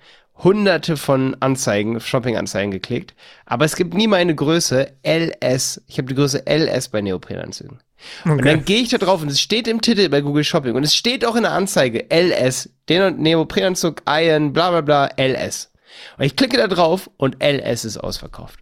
hunderte 0.43 0.98
von 0.98 1.36
Anzeigen, 1.39 2.00
Shopping-Anzeigen 2.00 2.71
geklickt, 2.71 3.13
aber 3.45 3.65
es 3.65 3.75
gibt 3.75 3.93
nie 3.93 4.07
meine 4.07 4.36
Größe 4.36 4.93
LS. 5.03 5.81
Ich 5.88 5.98
habe 5.98 6.07
die 6.07 6.15
Größe 6.15 6.43
LS 6.48 6.89
bei 6.89 7.01
Neoprenanzügen. 7.01 7.79
Okay. 8.21 8.31
Und 8.31 8.45
dann 8.45 8.65
gehe 8.65 8.81
ich 8.81 8.89
da 8.89 8.98
drauf 8.98 9.21
und 9.21 9.29
es 9.29 9.39
steht 9.39 9.67
im 9.67 9.81
Titel 9.81 10.10
bei 10.10 10.21
Google 10.21 10.43
Shopping 10.43 10.75
und 10.75 10.83
es 10.83 10.95
steht 10.95 11.25
auch 11.25 11.36
in 11.36 11.43
der 11.43 11.51
Anzeige 11.51 12.07
LS, 12.10 12.69
den 12.89 13.03
und 13.03 13.19
Neoprenanzug, 13.19 14.01
Iron, 14.07 14.53
bla 14.53 14.71
bla 14.71 14.81
bla, 14.81 15.10
LS. 15.17 15.71
Und 16.17 16.25
ich 16.25 16.36
klicke 16.36 16.57
da 16.57 16.67
drauf 16.67 17.10
und 17.17 17.43
LS 17.43 17.86
ist 17.86 17.98
ausverkauft. 17.98 18.60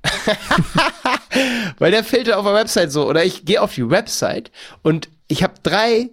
Weil 1.78 1.92
der 1.92 2.04
Filter 2.04 2.40
auf 2.40 2.46
der 2.46 2.56
Website 2.56 2.92
so, 2.92 3.08
oder 3.08 3.24
ich 3.24 3.46
gehe 3.46 3.62
auf 3.62 3.74
die 3.74 3.90
Website 3.90 4.52
und 4.82 5.10
ich 5.28 5.44
habe 5.44 5.54
drei 5.64 6.10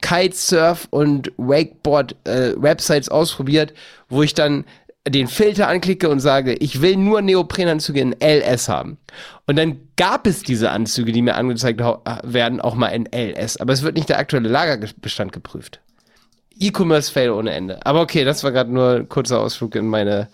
Kitesurf 0.00 0.86
und 0.90 1.32
Wakeboard 1.36 2.16
äh, 2.24 2.54
Websites 2.56 3.08
ausprobiert, 3.08 3.74
wo 4.08 4.22
ich 4.22 4.34
dann 4.34 4.64
den 5.08 5.26
Filter 5.26 5.68
anklicke 5.68 6.08
und 6.08 6.20
sage, 6.20 6.54
ich 6.54 6.80
will 6.80 6.96
nur 6.96 7.22
Neoprenanzüge 7.22 8.00
in 8.00 8.14
LS 8.20 8.68
haben. 8.68 8.98
Und 9.46 9.56
dann 9.56 9.88
gab 9.96 10.28
es 10.28 10.42
diese 10.42 10.70
Anzüge, 10.70 11.12
die 11.12 11.22
mir 11.22 11.34
angezeigt 11.34 11.80
werden, 11.80 12.60
auch 12.60 12.76
mal 12.76 12.88
in 12.88 13.08
LS. 13.12 13.56
Aber 13.56 13.72
es 13.72 13.82
wird 13.82 13.96
nicht 13.96 14.08
der 14.08 14.18
aktuelle 14.18 14.48
Lagerbestand 14.48 15.32
geprüft. 15.32 15.80
E-Commerce-Fail 16.58 17.30
ohne 17.30 17.50
Ende. 17.50 17.84
Aber 17.84 18.02
okay, 18.02 18.24
das 18.24 18.44
war 18.44 18.52
gerade 18.52 18.72
nur 18.72 18.96
ein 18.96 19.08
kurzer 19.08 19.40
Ausflug 19.40 19.74
in 19.74 19.88
meine 19.88 20.28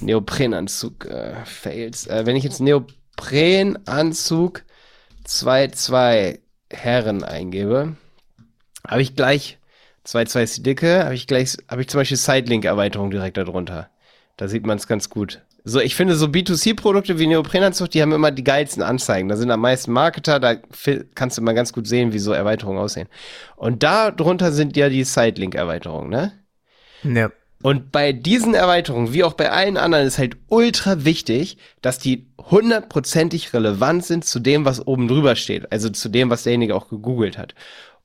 Neoprenanzug-Fails. 0.00 2.06
Äh, 2.06 2.20
äh, 2.20 2.26
wenn 2.26 2.36
ich 2.36 2.44
jetzt 2.44 2.60
Neoprenanzug 2.60 4.62
2.2 5.26 6.38
Herren 6.70 7.22
eingebe, 7.22 7.96
habe 8.86 9.02
ich 9.02 9.16
gleich 9.16 9.58
2.2 10.06 10.62
dicke, 10.62 11.04
habe 11.04 11.14
ich 11.14 11.26
gleich, 11.26 11.58
habe 11.68 11.82
ich 11.82 11.88
zum 11.88 12.00
Beispiel 12.00 12.16
Sidelink-Erweiterung 12.16 13.10
direkt 13.10 13.36
darunter. 13.36 13.90
Da 14.36 14.48
sieht 14.48 14.66
man 14.66 14.76
es 14.76 14.86
ganz 14.86 15.08
gut. 15.08 15.42
So, 15.64 15.80
ich 15.80 15.96
finde 15.96 16.14
so 16.14 16.26
B2C-Produkte 16.26 17.18
wie 17.18 17.26
Neoprenanzug, 17.26 17.90
die 17.90 18.00
haben 18.00 18.12
immer 18.12 18.30
die 18.30 18.44
geilsten 18.44 18.82
Anzeigen. 18.82 19.28
Da 19.28 19.36
sind 19.36 19.50
am 19.50 19.60
meisten 19.60 19.92
Marketer, 19.92 20.38
da 20.38 20.56
kannst 21.14 21.36
du 21.36 21.42
immer 21.42 21.54
ganz 21.54 21.72
gut 21.72 21.88
sehen, 21.88 22.12
wie 22.12 22.20
so 22.20 22.32
Erweiterungen 22.32 22.78
aussehen. 22.78 23.08
Und 23.56 23.82
da 23.82 24.12
drunter 24.12 24.52
sind 24.52 24.76
ja 24.76 24.88
die 24.88 25.02
Sidelink-Erweiterungen, 25.02 26.08
ne? 26.08 26.32
Ja. 27.02 27.30
Und 27.62 27.90
bei 27.90 28.12
diesen 28.12 28.54
Erweiterungen, 28.54 29.12
wie 29.12 29.24
auch 29.24 29.32
bei 29.32 29.50
allen 29.50 29.76
anderen, 29.76 30.06
ist 30.06 30.18
halt 30.18 30.36
ultra 30.48 31.04
wichtig, 31.04 31.56
dass 31.80 31.98
die 31.98 32.28
hundertprozentig 32.38 33.52
relevant 33.54 34.04
sind 34.04 34.24
zu 34.24 34.38
dem, 34.38 34.64
was 34.64 34.86
oben 34.86 35.08
drüber 35.08 35.34
steht. 35.34 35.72
Also 35.72 35.88
zu 35.88 36.08
dem, 36.08 36.30
was 36.30 36.44
derjenige 36.44 36.76
auch 36.76 36.88
gegoogelt 36.88 37.38
hat. 37.38 37.54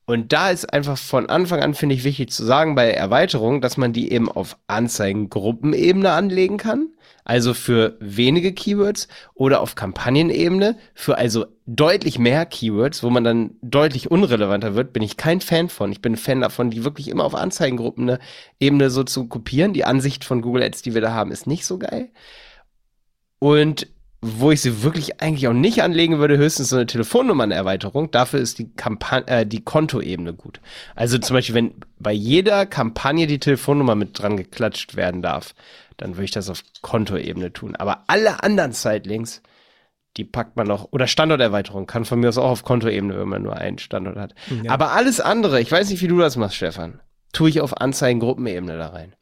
Und 0.06 0.34
da 0.34 0.50
ist 0.50 0.74
einfach 0.74 0.98
von 0.98 1.30
Anfang 1.30 1.62
an, 1.62 1.74
finde 1.74 1.96
ich, 1.96 2.04
wichtig 2.04 2.32
zu 2.32 2.44
sagen 2.44 2.76
bei 2.76 2.92
Erweiterungen, 2.92 3.62
dass 3.62 3.78
man 3.78 3.94
die 3.94 4.12
eben 4.12 4.30
auf 4.30 4.58
Anzeigengruppenebene 4.68 6.12
anlegen 6.12 6.58
kann. 6.58 6.90
Also 7.24 7.54
für 7.54 7.98
wenige 8.00 8.52
Keywords 8.52 9.08
oder 9.36 9.62
auf 9.62 9.76
Kampagnenebene 9.76 10.78
für 10.96 11.18
also 11.18 11.46
deutlich 11.68 12.18
mehr 12.18 12.46
Keywords, 12.48 13.04
wo 13.04 13.12
man 13.12 13.24
dann 13.24 13.52
deutlich 13.62 14.10
unrelevanter 14.10 14.74
wird, 14.76 14.92
bin 14.92 15.04
ich 15.04 15.18
kein 15.18 15.40
Fan 15.40 15.70
von. 15.70 15.92
Ich 15.92 16.02
bin 16.02 16.18
Fan 16.18 16.42
davon, 16.42 16.72
die 16.72 16.84
wirklich 16.84 17.08
immer 17.08 17.24
auf 17.24 17.36
Anzeigengruppen-Ebene 17.36 18.90
so 18.90 19.04
zu 19.04 19.28
kopieren. 19.28 19.74
Die 19.74 19.86
Ansicht 19.86 20.26
von 20.26 20.42
Google 20.42 20.64
Ads, 20.64 20.82
die 20.82 20.96
wir 20.96 21.02
da 21.02 21.14
haben, 21.14 21.32
ist 21.32 21.46
nicht 21.46 21.66
so 21.66 21.78
geil. 21.78 22.10
Und 23.38 23.88
wo 24.22 24.52
ich 24.52 24.62
sie 24.62 24.84
wirklich 24.84 25.20
eigentlich 25.20 25.48
auch 25.48 25.54
nicht 25.54 25.82
anlegen 25.82 26.20
würde, 26.20 26.38
höchstens 26.38 26.70
so 26.70 26.76
eine 26.76 26.86
Telefonnummern-Erweiterung. 26.86 28.12
Dafür 28.12 28.40
ist 28.40 28.60
die 28.60 28.72
Kampagne, 28.72 29.28
äh, 29.28 29.46
die 29.48 29.64
Kontoebene 29.64 30.34
gut. 30.34 30.62
Also 30.96 31.18
zum 31.18 31.36
Beispiel, 31.36 31.56
wenn 31.56 31.74
bei 31.98 32.12
jeder 32.12 32.68
Kampagne 32.68 33.26
die 33.26 33.40
Telefonnummer 33.40 33.96
mit 33.96 34.20
dran 34.20 34.38
geklatscht 34.38 34.96
werden 34.96 35.24
darf, 35.24 35.56
dann 35.98 36.16
würde 36.16 36.26
ich 36.26 36.32
das 36.32 36.50
auf 36.50 36.64
Kontoebene 36.82 37.52
tun. 37.52 37.76
Aber 37.76 38.04
alle 38.08 38.44
anderen 38.44 38.74
Sidelinks, 38.74 39.42
die 40.18 40.26
packt 40.26 40.56
man 40.56 40.68
noch, 40.68 40.92
oder 40.92 41.08
Standorterweiterung 41.08 41.88
kann 41.88 42.06
von 42.06 42.20
mir 42.20 42.30
aus 42.30 42.38
auch 42.38 42.52
auf 42.52 42.64
Kontoebene, 42.64 43.18
wenn 43.18 43.28
man 43.28 43.42
nur 43.42 43.56
einen 43.56 43.80
Standort 43.80 44.18
hat. 44.18 44.36
Ja. 44.64 44.72
Aber 44.72 44.92
alles 44.92 45.20
andere, 45.20 45.60
ich 45.62 45.72
weiß 45.72 45.90
nicht, 45.90 46.02
wie 46.02 46.08
du 46.08 46.20
das 46.20 46.38
machst, 46.38 46.58
Stefan, 46.58 47.00
tue 47.34 47.50
ich 47.50 47.60
auf 47.60 47.82
Anzeigengruppenebene 47.82 48.78
da 48.78 48.90
rein. 48.90 49.16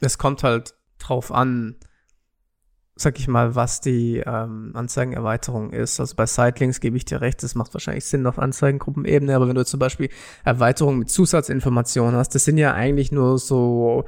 Es 0.00 0.16
kommt 0.16 0.42
halt 0.42 0.74
drauf 0.98 1.30
an, 1.30 1.76
sag 2.96 3.18
ich 3.18 3.28
mal, 3.28 3.54
was 3.54 3.82
die 3.82 4.22
ähm, 4.26 4.70
Anzeigenerweiterung 4.72 5.70
ist. 5.70 6.00
Also 6.00 6.16
bei 6.16 6.24
Sitelinks 6.24 6.80
gebe 6.80 6.96
ich 6.96 7.04
dir 7.04 7.20
recht, 7.20 7.42
das 7.42 7.54
macht 7.54 7.74
wahrscheinlich 7.74 8.06
Sinn 8.06 8.26
auf 8.26 8.38
Anzeigengruppenebene, 8.38 9.36
aber 9.36 9.48
wenn 9.48 9.54
du 9.54 9.66
zum 9.66 9.78
Beispiel 9.78 10.08
Erweiterungen 10.44 11.00
mit 11.00 11.10
Zusatzinformationen 11.10 12.16
hast, 12.16 12.34
das 12.34 12.44
sind 12.44 12.56
ja 12.56 12.72
eigentlich 12.72 13.12
nur 13.12 13.38
so 13.38 14.06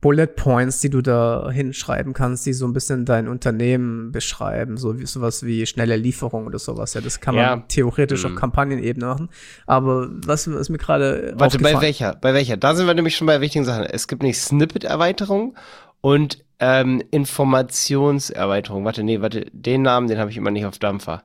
Bullet 0.00 0.28
Points, 0.28 0.80
die 0.80 0.88
du 0.88 1.02
da 1.02 1.50
hinschreiben 1.50 2.14
kannst, 2.14 2.46
die 2.46 2.54
so 2.54 2.66
ein 2.66 2.72
bisschen 2.72 3.04
dein 3.04 3.28
Unternehmen 3.28 4.12
beschreiben, 4.12 4.78
so 4.78 4.98
wie 4.98 5.04
sowas 5.04 5.44
wie 5.44 5.66
schnelle 5.66 5.96
Lieferung 5.96 6.46
oder 6.46 6.58
sowas. 6.58 6.94
Ja, 6.94 7.02
das 7.02 7.20
kann 7.20 7.34
man 7.34 7.44
ja. 7.44 7.64
theoretisch 7.68 8.24
hm. 8.24 8.32
auf 8.32 8.40
Kampagnenebene 8.40 9.04
machen. 9.04 9.28
Aber 9.66 10.08
was, 10.10 10.50
was 10.50 10.70
mir 10.70 10.78
gerade 10.78 11.34
Warte, 11.36 11.58
bei 11.58 11.78
welcher? 11.82 12.14
Bei 12.14 12.32
welcher? 12.32 12.56
Da 12.56 12.74
sind 12.74 12.86
wir 12.86 12.94
nämlich 12.94 13.14
schon 13.14 13.26
bei 13.26 13.42
wichtigen 13.42 13.66
Sachen. 13.66 13.84
Es 13.84 14.08
gibt 14.08 14.22
nicht 14.22 14.40
Snippet-Erweiterung 14.40 15.54
und 16.00 16.44
ähm, 16.58 17.02
Informationserweiterung. 17.10 18.84
Warte, 18.84 19.02
nee, 19.02 19.20
warte, 19.20 19.46
den 19.52 19.82
Namen, 19.82 20.08
den 20.08 20.18
habe 20.18 20.30
ich 20.30 20.36
immer 20.36 20.50
nicht 20.50 20.66
auf 20.66 20.78
Dampfer. 20.78 21.24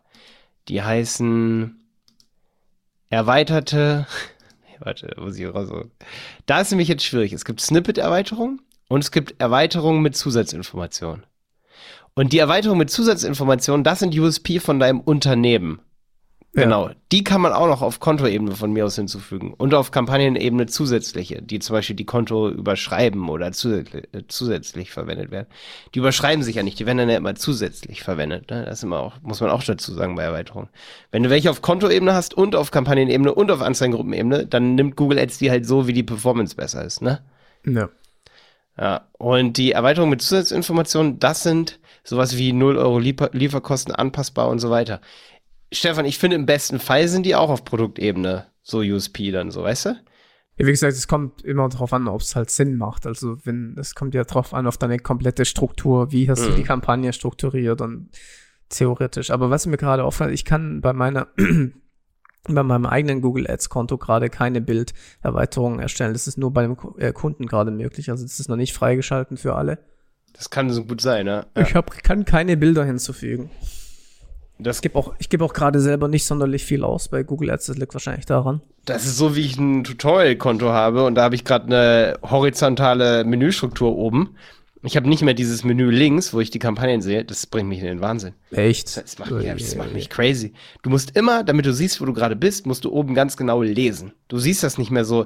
Die 0.67 0.81
heißen 0.81 1.79
erweiterte. 3.09 4.07
nee, 4.67 4.77
warte, 4.79 5.15
muss 5.19 5.37
ich 5.37 5.53
raus. 5.53 5.69
Da 6.45 6.61
ist 6.61 6.71
nämlich 6.71 6.87
jetzt 6.87 7.03
schwierig. 7.03 7.33
Es 7.33 7.45
gibt 7.45 7.61
Snippet-Erweiterung 7.61 8.61
und 8.87 9.03
es 9.03 9.11
gibt 9.11 9.35
Erweiterungen 9.39 10.01
mit 10.01 10.15
Zusatzinformationen. 10.15 11.25
Und 12.13 12.31
die 12.31 12.39
Erweiterung 12.39 12.77
mit 12.77 12.89
Zusatzinformationen, 12.89 13.83
das 13.83 13.99
sind 13.99 14.17
USP 14.17 14.59
von 14.59 14.79
deinem 14.79 15.01
Unternehmen. 15.01 15.81
Genau, 16.55 16.89
die 17.11 17.23
kann 17.23 17.41
man 17.41 17.51
auch 17.51 17.67
noch 17.67 17.81
auf 17.81 17.99
Kontoebene 17.99 18.55
von 18.55 18.71
mir 18.71 18.85
aus 18.85 18.95
hinzufügen 18.95 19.53
und 19.53 19.73
auf 19.73 19.91
Kampagnenebene 19.91 20.67
zusätzliche, 20.67 21.41
die 21.41 21.59
zum 21.59 21.73
Beispiel 21.73 21.97
die 21.97 22.05
Konto 22.05 22.49
überschreiben 22.49 23.27
oder 23.27 23.51
zusätzlich, 23.51 24.05
äh, 24.13 24.23
zusätzlich 24.29 24.91
verwendet 24.91 25.31
werden. 25.31 25.47
Die 25.93 25.99
überschreiben 25.99 26.43
sich 26.43 26.55
ja 26.55 26.63
nicht, 26.63 26.79
die 26.79 26.85
werden 26.85 26.99
dann 26.99 27.09
ja 27.09 27.17
immer 27.17 27.35
zusätzlich 27.35 28.03
verwendet. 28.03 28.49
Ne? 28.49 28.63
Das 28.63 28.79
ist 28.79 28.83
immer 28.83 28.99
auch, 28.99 29.15
muss 29.21 29.41
man 29.41 29.49
auch 29.49 29.63
dazu 29.63 29.93
sagen 29.93 30.15
bei 30.15 30.23
Erweiterungen. 30.23 30.69
Wenn 31.11 31.23
du 31.23 31.29
welche 31.29 31.51
auf 31.51 31.61
Kontoebene 31.61 32.13
hast 32.13 32.33
und 32.33 32.55
auf 32.55 32.71
Kampagnenebene 32.71 33.33
und 33.33 33.51
auf 33.51 33.61
Anzeigengruppenebene, 33.61 34.47
dann 34.47 34.75
nimmt 34.75 34.95
Google 34.95 35.19
Ads 35.19 35.39
die 35.39 35.51
halt 35.51 35.65
so, 35.65 35.87
wie 35.87 35.93
die 35.93 36.03
Performance 36.03 36.55
besser 36.55 36.85
ist, 36.85 37.01
ne? 37.01 37.21
Ja. 37.65 37.89
Ja, 38.77 39.07
und 39.13 39.57
die 39.57 39.71
Erweiterung 39.71 40.09
mit 40.09 40.21
Zusatzinformationen, 40.21 41.19
das 41.19 41.43
sind 41.43 41.79
sowas 42.03 42.37
wie 42.37 42.51
0 42.51 42.77
Euro 42.77 42.99
Liefer 42.99 43.29
Lieferkosten 43.31 43.95
anpassbar 43.95 44.49
und 44.49 44.59
so 44.59 44.69
weiter. 44.69 44.99
Stefan, 45.71 46.05
ich 46.05 46.19
finde, 46.19 46.35
im 46.35 46.45
besten 46.45 46.79
Fall 46.79 47.07
sind 47.07 47.25
die 47.25 47.35
auch 47.35 47.49
auf 47.49 47.65
Produktebene 47.65 48.47
so 48.61 48.79
USP 48.79 49.31
dann, 49.31 49.51
so, 49.51 49.63
weißt 49.63 49.85
du? 49.85 49.89
Ja, 50.57 50.65
wie 50.65 50.71
gesagt, 50.71 50.93
es 50.93 51.07
kommt 51.07 51.41
immer 51.43 51.67
darauf 51.67 51.91
an, 51.91 52.07
ob 52.07 52.21
es 52.21 52.35
halt 52.35 52.49
Sinn 52.49 52.77
macht. 52.77 53.05
Also, 53.05 53.37
wenn, 53.45 53.75
es 53.77 53.93
kommt 53.93 54.13
ja 54.15 54.23
drauf 54.23 54.53
an, 54.53 54.67
auf 54.67 54.77
deine 54.77 54.99
komplette 54.99 55.43
Struktur. 55.43 56.11
Wie 56.11 56.29
hast 56.29 56.43
mhm. 56.43 56.45
du 56.47 56.55
die 56.55 56.61
mhm. 56.61 56.67
Kampagne 56.67 57.13
strukturiert 57.13 57.81
und 57.81 58.09
theoretisch. 58.69 59.31
Aber 59.31 59.49
was 59.49 59.65
mir 59.65 59.77
gerade 59.77 60.03
auffällt, 60.05 60.33
ich 60.33 60.45
kann 60.45 60.79
bei 60.79 60.93
meiner, 60.93 61.27
bei 62.47 62.63
meinem 62.63 62.85
eigenen 62.85 63.21
Google 63.21 63.49
Ads 63.49 63.69
Konto 63.69 63.97
gerade 63.97 64.29
keine 64.29 64.61
Bilderweiterungen 64.61 65.79
erstellen. 65.79 66.13
Das 66.13 66.25
ist 66.25 66.37
nur 66.37 66.53
bei 66.53 66.63
dem 66.63 66.77
äh, 66.97 67.11
Kunden 67.11 67.47
gerade 67.47 67.71
möglich. 67.71 68.09
Also, 68.09 68.23
das 68.23 68.39
ist 68.39 68.47
noch 68.47 68.55
nicht 68.55 68.73
freigeschalten 68.73 69.35
für 69.35 69.55
alle. 69.55 69.79
Das 70.31 70.49
kann 70.49 70.69
so 70.69 70.85
gut 70.85 71.01
sein, 71.01 71.25
ne? 71.25 71.47
Ja. 71.55 71.63
Ich 71.63 71.75
hab, 71.75 71.91
kann 72.03 72.23
keine 72.23 72.55
Bilder 72.55 72.85
hinzufügen. 72.85 73.49
Das 74.57 74.77
ich 74.77 74.81
gebe 74.83 74.97
auch, 74.97 75.13
ich 75.19 75.29
gebe 75.29 75.43
auch 75.43 75.53
gerade 75.53 75.79
selber 75.79 76.07
nicht 76.07 76.25
sonderlich 76.25 76.63
viel 76.63 76.83
aus 76.83 77.09
bei 77.09 77.23
Google 77.23 77.51
Ads. 77.51 77.67
Das 77.67 77.77
liegt 77.77 77.93
wahrscheinlich 77.93 78.25
daran. 78.25 78.61
Das 78.85 79.05
ist 79.05 79.17
so, 79.17 79.35
wie 79.35 79.41
ich 79.41 79.57
ein 79.57 79.83
Tutorial-Konto 79.83 80.69
habe 80.69 81.05
und 81.05 81.15
da 81.15 81.23
habe 81.23 81.35
ich 81.35 81.43
gerade 81.43 81.65
eine 81.65 82.19
horizontale 82.23 83.23
Menüstruktur 83.23 83.95
oben. 83.95 84.35
Ich 84.83 84.95
habe 84.95 85.09
nicht 85.09 85.23
mehr 85.23 85.33
dieses 85.33 85.63
Menü 85.63 85.89
links, 85.89 86.31
wo 86.31 86.39
ich 86.39 86.51
die 86.51 86.59
Kampagnen 86.59 87.01
sehe. 87.01 87.25
Das 87.25 87.47
bringt 87.47 87.67
mich 87.67 87.79
in 87.79 87.85
den 87.85 88.01
Wahnsinn. 88.01 88.33
Echt? 88.51 88.95
Das 88.95 89.17
macht, 89.17 89.31
mich, 89.31 89.47
das 89.47 89.75
macht 89.75 89.93
mich 89.93 90.11
crazy. 90.11 90.53
Du 90.83 90.91
musst 90.91 91.17
immer, 91.17 91.43
damit 91.43 91.65
du 91.65 91.73
siehst, 91.73 91.99
wo 91.99 92.05
du 92.05 92.13
gerade 92.13 92.35
bist, 92.35 92.67
musst 92.67 92.85
du 92.85 92.91
oben 92.91 93.15
ganz 93.15 93.35
genau 93.35 93.63
lesen. 93.63 94.13
Du 94.27 94.37
siehst 94.37 94.61
das 94.61 94.77
nicht 94.77 94.91
mehr 94.91 95.03
so, 95.03 95.25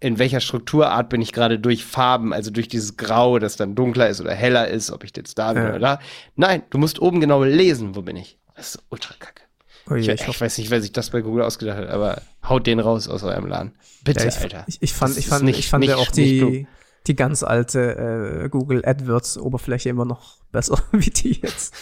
in 0.00 0.18
welcher 0.18 0.40
Strukturart 0.40 1.08
bin 1.08 1.22
ich 1.22 1.32
gerade 1.32 1.58
durch 1.58 1.84
Farben, 1.84 2.32
also 2.32 2.50
durch 2.50 2.68
dieses 2.68 2.96
Grau, 2.96 3.38
das 3.38 3.56
dann 3.56 3.74
dunkler 3.74 4.08
ist 4.08 4.20
oder 4.20 4.34
heller 4.34 4.68
ist, 4.68 4.90
ob 4.90 5.04
ich 5.04 5.12
jetzt 5.16 5.38
da 5.38 5.54
bin 5.54 5.62
ja. 5.62 5.68
oder 5.70 5.78
da. 5.78 5.98
Nein, 6.36 6.62
du 6.70 6.78
musst 6.78 7.00
oben 7.00 7.20
genau 7.20 7.42
lesen, 7.42 7.96
wo 7.96 8.02
bin 8.02 8.16
ich. 8.16 8.36
Das 8.58 8.74
ist 8.74 8.82
ultra 8.90 9.14
kacke. 9.18 9.42
Oh 9.88 9.94
je, 9.94 10.12
ich, 10.12 10.20
ich, 10.20 10.28
ich, 10.28 10.40
weiß 10.40 10.58
nicht, 10.58 10.70
wer 10.70 10.82
sich 10.82 10.92
das 10.92 11.10
bei 11.10 11.20
Google 11.20 11.44
ausgedacht 11.44 11.78
hat, 11.78 11.88
aber 11.88 12.20
haut 12.46 12.66
den 12.66 12.80
raus 12.80 13.08
aus 13.08 13.22
eurem 13.22 13.46
Laden. 13.46 13.72
Bitte, 14.02 14.24
ja, 14.24 14.28
ich, 14.28 14.36
Alter. 14.38 14.66
Ich, 14.66 14.92
fand, 14.92 15.16
ich 15.16 15.28
fand, 15.28 15.44
nicht, 15.44 15.60
ich 15.60 15.68
fand 15.68 15.82
nicht, 15.82 15.90
ja 15.90 15.96
auch 15.96 16.10
die, 16.10 16.66
die 17.06 17.14
ganz 17.14 17.44
alte 17.44 18.42
äh, 18.44 18.48
Google 18.48 18.84
AdWords 18.84 19.38
Oberfläche 19.38 19.88
immer 19.88 20.04
noch 20.04 20.38
besser 20.50 20.82
wie 20.92 21.10
die 21.10 21.40
jetzt. 21.40 21.72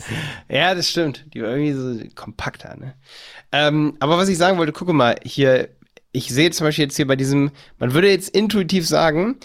ja, 0.48 0.74
das 0.74 0.88
stimmt. 0.88 1.26
Die 1.34 1.42
war 1.42 1.50
irgendwie 1.50 1.72
so 2.00 2.14
kompakter, 2.14 2.76
ne? 2.76 2.94
Ähm, 3.52 3.96
aber 4.00 4.16
was 4.16 4.30
ich 4.30 4.38
sagen 4.38 4.56
wollte, 4.56 4.72
gucke 4.72 4.94
mal, 4.94 5.16
hier, 5.22 5.68
ich 6.12 6.30
sehe 6.30 6.50
zum 6.50 6.66
Beispiel 6.66 6.86
jetzt 6.86 6.96
hier 6.96 7.06
bei 7.06 7.16
diesem, 7.16 7.50
man 7.78 7.92
würde 7.92 8.10
jetzt 8.10 8.30
intuitiv 8.30 8.88
sagen, 8.88 9.36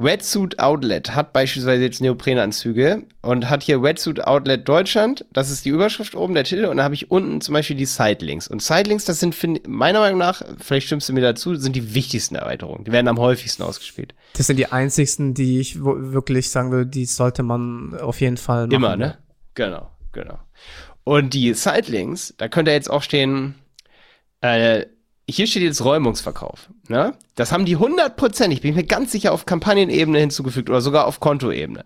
Wetsuit 0.00 0.60
Outlet 0.60 1.16
hat 1.16 1.32
beispielsweise 1.32 1.82
jetzt 1.82 2.00
Neoprenanzüge 2.00 3.02
und 3.20 3.50
hat 3.50 3.64
hier 3.64 3.82
Wetsuit 3.82 4.24
Outlet 4.24 4.68
Deutschland. 4.68 5.26
Das 5.32 5.50
ist 5.50 5.64
die 5.64 5.70
Überschrift 5.70 6.14
oben, 6.14 6.34
der 6.34 6.44
Titel. 6.44 6.66
Und 6.66 6.76
da 6.76 6.84
habe 6.84 6.94
ich 6.94 7.10
unten 7.10 7.40
zum 7.40 7.52
Beispiel 7.54 7.74
die 7.74 7.84
Sidelinks. 7.84 8.46
Und 8.46 8.62
Sidelinks, 8.62 9.04
das 9.06 9.18
sind 9.18 9.36
meiner 9.66 9.98
Meinung 9.98 10.20
nach, 10.20 10.42
vielleicht 10.58 10.86
stimmst 10.86 11.08
du 11.08 11.14
mir 11.14 11.20
dazu, 11.20 11.56
sind 11.56 11.74
die 11.74 11.94
wichtigsten 11.94 12.36
Erweiterungen. 12.36 12.84
Die 12.84 12.92
werden 12.92 13.08
am 13.08 13.18
häufigsten 13.18 13.64
ausgespielt. 13.64 14.14
Das 14.34 14.46
sind 14.46 14.56
die 14.56 14.70
einzigsten, 14.70 15.34
die 15.34 15.58
ich 15.58 15.82
wirklich 15.82 16.50
sagen 16.50 16.70
würde, 16.70 16.86
die 16.88 17.04
sollte 17.04 17.42
man 17.42 17.98
auf 17.98 18.20
jeden 18.20 18.36
Fall 18.36 18.68
machen. 18.68 18.76
Immer, 18.76 18.96
ne? 18.96 19.18
Genau, 19.54 19.90
genau. 20.12 20.38
Und 21.02 21.34
die 21.34 21.52
Sidelinks, 21.54 22.34
da 22.38 22.46
könnte 22.46 22.70
jetzt 22.70 22.88
auch 22.88 23.02
stehen, 23.02 23.56
äh, 24.42 24.86
hier 25.28 25.46
steht 25.46 25.62
jetzt 25.62 25.84
Räumungsverkauf. 25.84 26.70
Ne? 26.88 27.12
Das 27.34 27.52
haben 27.52 27.66
die 27.66 27.76
hundertprozentig, 27.76 28.62
bin 28.62 28.70
ich 28.70 28.76
mir 28.76 28.84
ganz 28.84 29.12
sicher, 29.12 29.32
auf 29.32 29.46
Kampagnenebene 29.46 30.18
hinzugefügt 30.18 30.70
oder 30.70 30.80
sogar 30.80 31.06
auf 31.06 31.20
Kontoebene. 31.20 31.84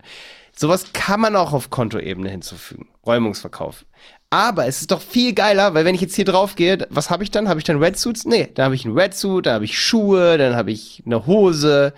Sowas 0.55 0.93
kann 0.93 1.21
man 1.21 1.35
auch 1.35 1.53
auf 1.53 1.71
Kontoebene 1.71 2.31
hinzufügen. 2.31 2.89
Räumungsverkauf. 3.05 3.85
Aber 4.31 4.67
es 4.67 4.81
ist 4.81 4.91
doch 4.91 5.01
viel 5.01 5.35
geiler, 5.35 5.75
weil 5.75 5.85
wenn 5.85 5.95
ich 5.95 6.01
jetzt 6.01 6.15
hier 6.15 6.25
drauf 6.25 6.55
gehe, 6.55 6.87
was 6.89 7.11
habe 7.11 7.25
ich 7.25 7.31
dann? 7.31 7.49
Habe 7.49 7.59
ich 7.59 7.65
dann 7.65 7.81
Wetsuits? 7.81 8.25
Nee, 8.25 8.49
dann 8.55 8.67
habe 8.67 8.75
ich 8.75 8.85
einen 8.85 8.97
Wetsuit, 8.97 9.47
dann 9.47 9.55
habe 9.55 9.65
ich 9.65 9.79
Schuhe, 9.79 10.39
dann 10.39 10.55
habe 10.55 10.71
ich 10.71 11.03
eine 11.05 11.27
Hose, 11.27 11.93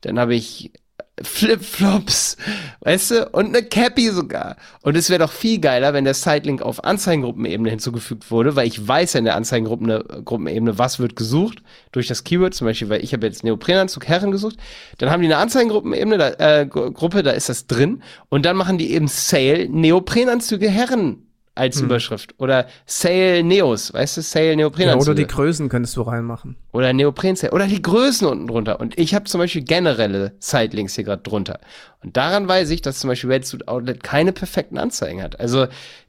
dann 0.00 0.18
habe 0.18 0.34
ich 0.34 0.72
Flipflops, 1.22 2.36
weißt 2.80 3.10
du, 3.10 3.28
und 3.30 3.46
eine 3.46 3.62
Cappy 3.62 4.10
sogar. 4.10 4.56
Und 4.82 4.96
es 4.96 5.10
wäre 5.10 5.20
doch 5.20 5.32
viel 5.32 5.60
geiler, 5.60 5.92
wenn 5.92 6.04
der 6.04 6.14
Sidelink 6.14 6.62
auf 6.62 6.84
Anzeigengruppenebene 6.84 7.70
hinzugefügt 7.70 8.30
wurde, 8.30 8.56
weil 8.56 8.66
ich 8.66 8.86
weiß 8.86 9.12
ja 9.12 9.18
in 9.18 9.24
der 9.24 9.36
Anzeigengruppenebene, 9.36 10.78
was 10.78 10.98
wird 10.98 11.16
gesucht 11.16 11.62
durch 11.92 12.06
das 12.06 12.24
Keyword, 12.24 12.54
zum 12.54 12.66
Beispiel, 12.66 12.88
weil 12.88 13.04
ich 13.04 13.12
habe 13.12 13.26
jetzt 13.26 13.44
Neoprenanzug 13.44 14.06
Herren 14.06 14.30
gesucht, 14.30 14.56
dann 14.98 15.10
haben 15.10 15.20
die 15.22 15.28
eine 15.28 15.38
Anzeigengruppenebene, 15.38 16.18
da, 16.18 16.60
äh, 16.60 16.66
Gruppe, 16.66 17.22
da 17.22 17.30
ist 17.30 17.48
das 17.48 17.66
drin, 17.66 18.02
und 18.28 18.44
dann 18.44 18.56
machen 18.56 18.78
die 18.78 18.92
eben 18.92 19.08
Sale 19.08 19.68
Neoprenanzüge 19.68 20.68
Herren 20.68 21.27
als 21.58 21.76
hm. 21.76 21.86
Überschrift. 21.86 22.34
Oder 22.38 22.66
Sale 22.86 23.42
Neos, 23.42 23.92
weißt 23.92 24.16
du, 24.16 24.22
Sale 24.22 24.56
Neoprenanzüge. 24.56 25.04
Ja, 25.04 25.12
oder 25.12 25.14
die 25.14 25.26
Größen 25.26 25.68
könntest 25.68 25.96
du 25.96 26.02
reinmachen. 26.02 26.56
Oder 26.72 26.92
Neopren 26.92 27.36
Sale. 27.36 27.52
Oder 27.52 27.66
die 27.66 27.82
Größen 27.82 28.26
unten 28.26 28.46
drunter. 28.46 28.80
Und 28.80 28.98
ich 28.98 29.14
habe 29.14 29.24
zum 29.24 29.40
Beispiel 29.40 29.62
generelle 29.62 30.32
Sidelinks 30.38 30.94
hier 30.94 31.04
gerade 31.04 31.22
drunter. 31.22 31.60
Und 32.02 32.16
daran 32.16 32.48
weiß 32.48 32.70
ich, 32.70 32.82
dass 32.82 33.00
zum 33.00 33.08
Beispiel 33.08 33.30
Redsuit 33.30 33.68
Outlet 33.68 34.02
keine 34.02 34.32
perfekten 34.32 34.78
Anzeigen 34.78 35.22
hat. 35.22 35.40
Also 35.40 35.66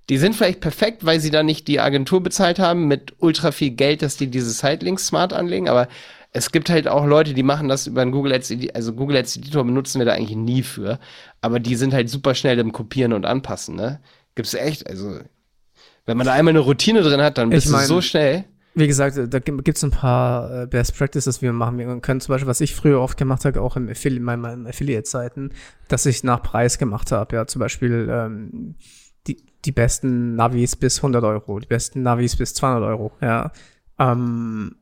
die 0.10 0.18
sind 0.18 0.36
vielleicht 0.36 0.60
perfekt, 0.60 1.06
weil 1.06 1.20
sie 1.20 1.30
da 1.30 1.44
nicht 1.44 1.68
die 1.68 1.80
Agentur 1.80 2.22
bezahlt 2.22 2.60
haben 2.60 2.88
mit 2.88 3.14
ultra 3.20 3.52
viel 3.52 3.72
Geld, 3.72 4.02
dass 4.02 4.18
die 4.18 4.28
diese 4.28 4.50
Sidelinks 4.50 5.06
smart 5.06 5.34
anlegen, 5.34 5.70
aber 5.70 5.88
es 6.32 6.52
gibt 6.52 6.70
halt 6.70 6.88
auch 6.88 7.06
Leute, 7.06 7.34
die 7.34 7.44
machen 7.44 7.70
das 7.70 7.88
über 7.88 8.02
einen 8.02 8.12
Google 8.12 8.34
Ads, 8.34 8.54
also 8.74 8.94
Google 8.94 9.18
Ads 9.18 9.38
Editor 9.38 9.64
benutzen 9.64 10.00
wir 10.00 10.06
da 10.06 10.14
eigentlich 10.14 10.38
nie 10.38 10.64
für, 10.64 11.00
aber 11.42 11.60
die 11.60 11.76
sind 11.76 11.94
halt 11.94 12.10
super 12.10 12.36
schnell 12.36 12.60
im 12.60 12.72
Kopieren 12.72 13.14
und 13.14 13.26
Anpassen, 13.26 13.76
ne? 13.76 14.00
Gibt's 14.36 14.54
echt, 14.54 14.88
also 14.88 15.20
wenn 16.10 16.18
man 16.18 16.26
da 16.26 16.34
einmal 16.34 16.54
eine 16.54 16.60
Routine 16.60 17.02
drin 17.04 17.22
hat, 17.22 17.38
dann 17.38 17.52
bist 17.52 17.68
ich 17.68 17.72
mein, 17.72 17.82
du 17.82 17.88
so 17.88 18.02
schnell. 18.02 18.46
Wie 18.74 18.88
gesagt, 18.88 19.20
da 19.30 19.40
gibt 19.40 19.78
es 19.78 19.84
ein 19.84 19.92
paar 19.92 20.64
äh, 20.64 20.68
Best 20.68 20.98
Practices, 20.98 21.42
wie 21.42 21.46
wir 21.46 21.54
machen. 21.54 21.78
Wir 21.78 22.00
können 22.02 22.20
zum 22.20 22.34
Beispiel, 22.34 22.48
was 22.48 22.62
ich 22.62 22.74
früher 22.74 23.00
oft 23.00 23.16
gemacht 23.18 23.46
habe, 23.46 23.62
auch 23.62 23.76
im 23.76 23.90
Affili 23.90 24.18
in 24.18 24.24
meinen 24.24 24.66
Affiliate-Seiten, 24.66 25.52
dass 25.88 26.06
ich 26.08 26.24
nach 26.24 26.42
Preis 26.42 26.80
gemacht 26.80 27.12
habe. 27.12 27.36
Ja, 27.36 27.46
zum 27.46 27.60
Beispiel 27.60 28.08
ähm, 28.12 28.76
die, 29.28 29.44
die 29.66 29.72
besten 29.72 30.36
Navis 30.36 30.76
bis 30.76 30.98
100 30.98 31.24
Euro, 31.24 31.60
die 31.60 31.68
besten 31.68 32.02
Navis 32.02 32.36
bis 32.36 32.56
200 32.56 32.84
Euro. 32.84 33.12
Ja, 33.22 33.52
ähm, 34.00 34.78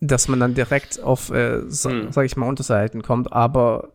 dass 0.00 0.28
man 0.28 0.40
dann 0.40 0.54
direkt 0.54 1.02
auf, 1.02 1.30
äh, 1.30 1.62
so, 1.68 1.90
hm. 1.90 2.12
sag 2.12 2.24
ich 2.24 2.36
mal, 2.36 2.48
Unterseiten 2.48 3.02
kommt. 3.02 3.32
Aber 3.32 3.92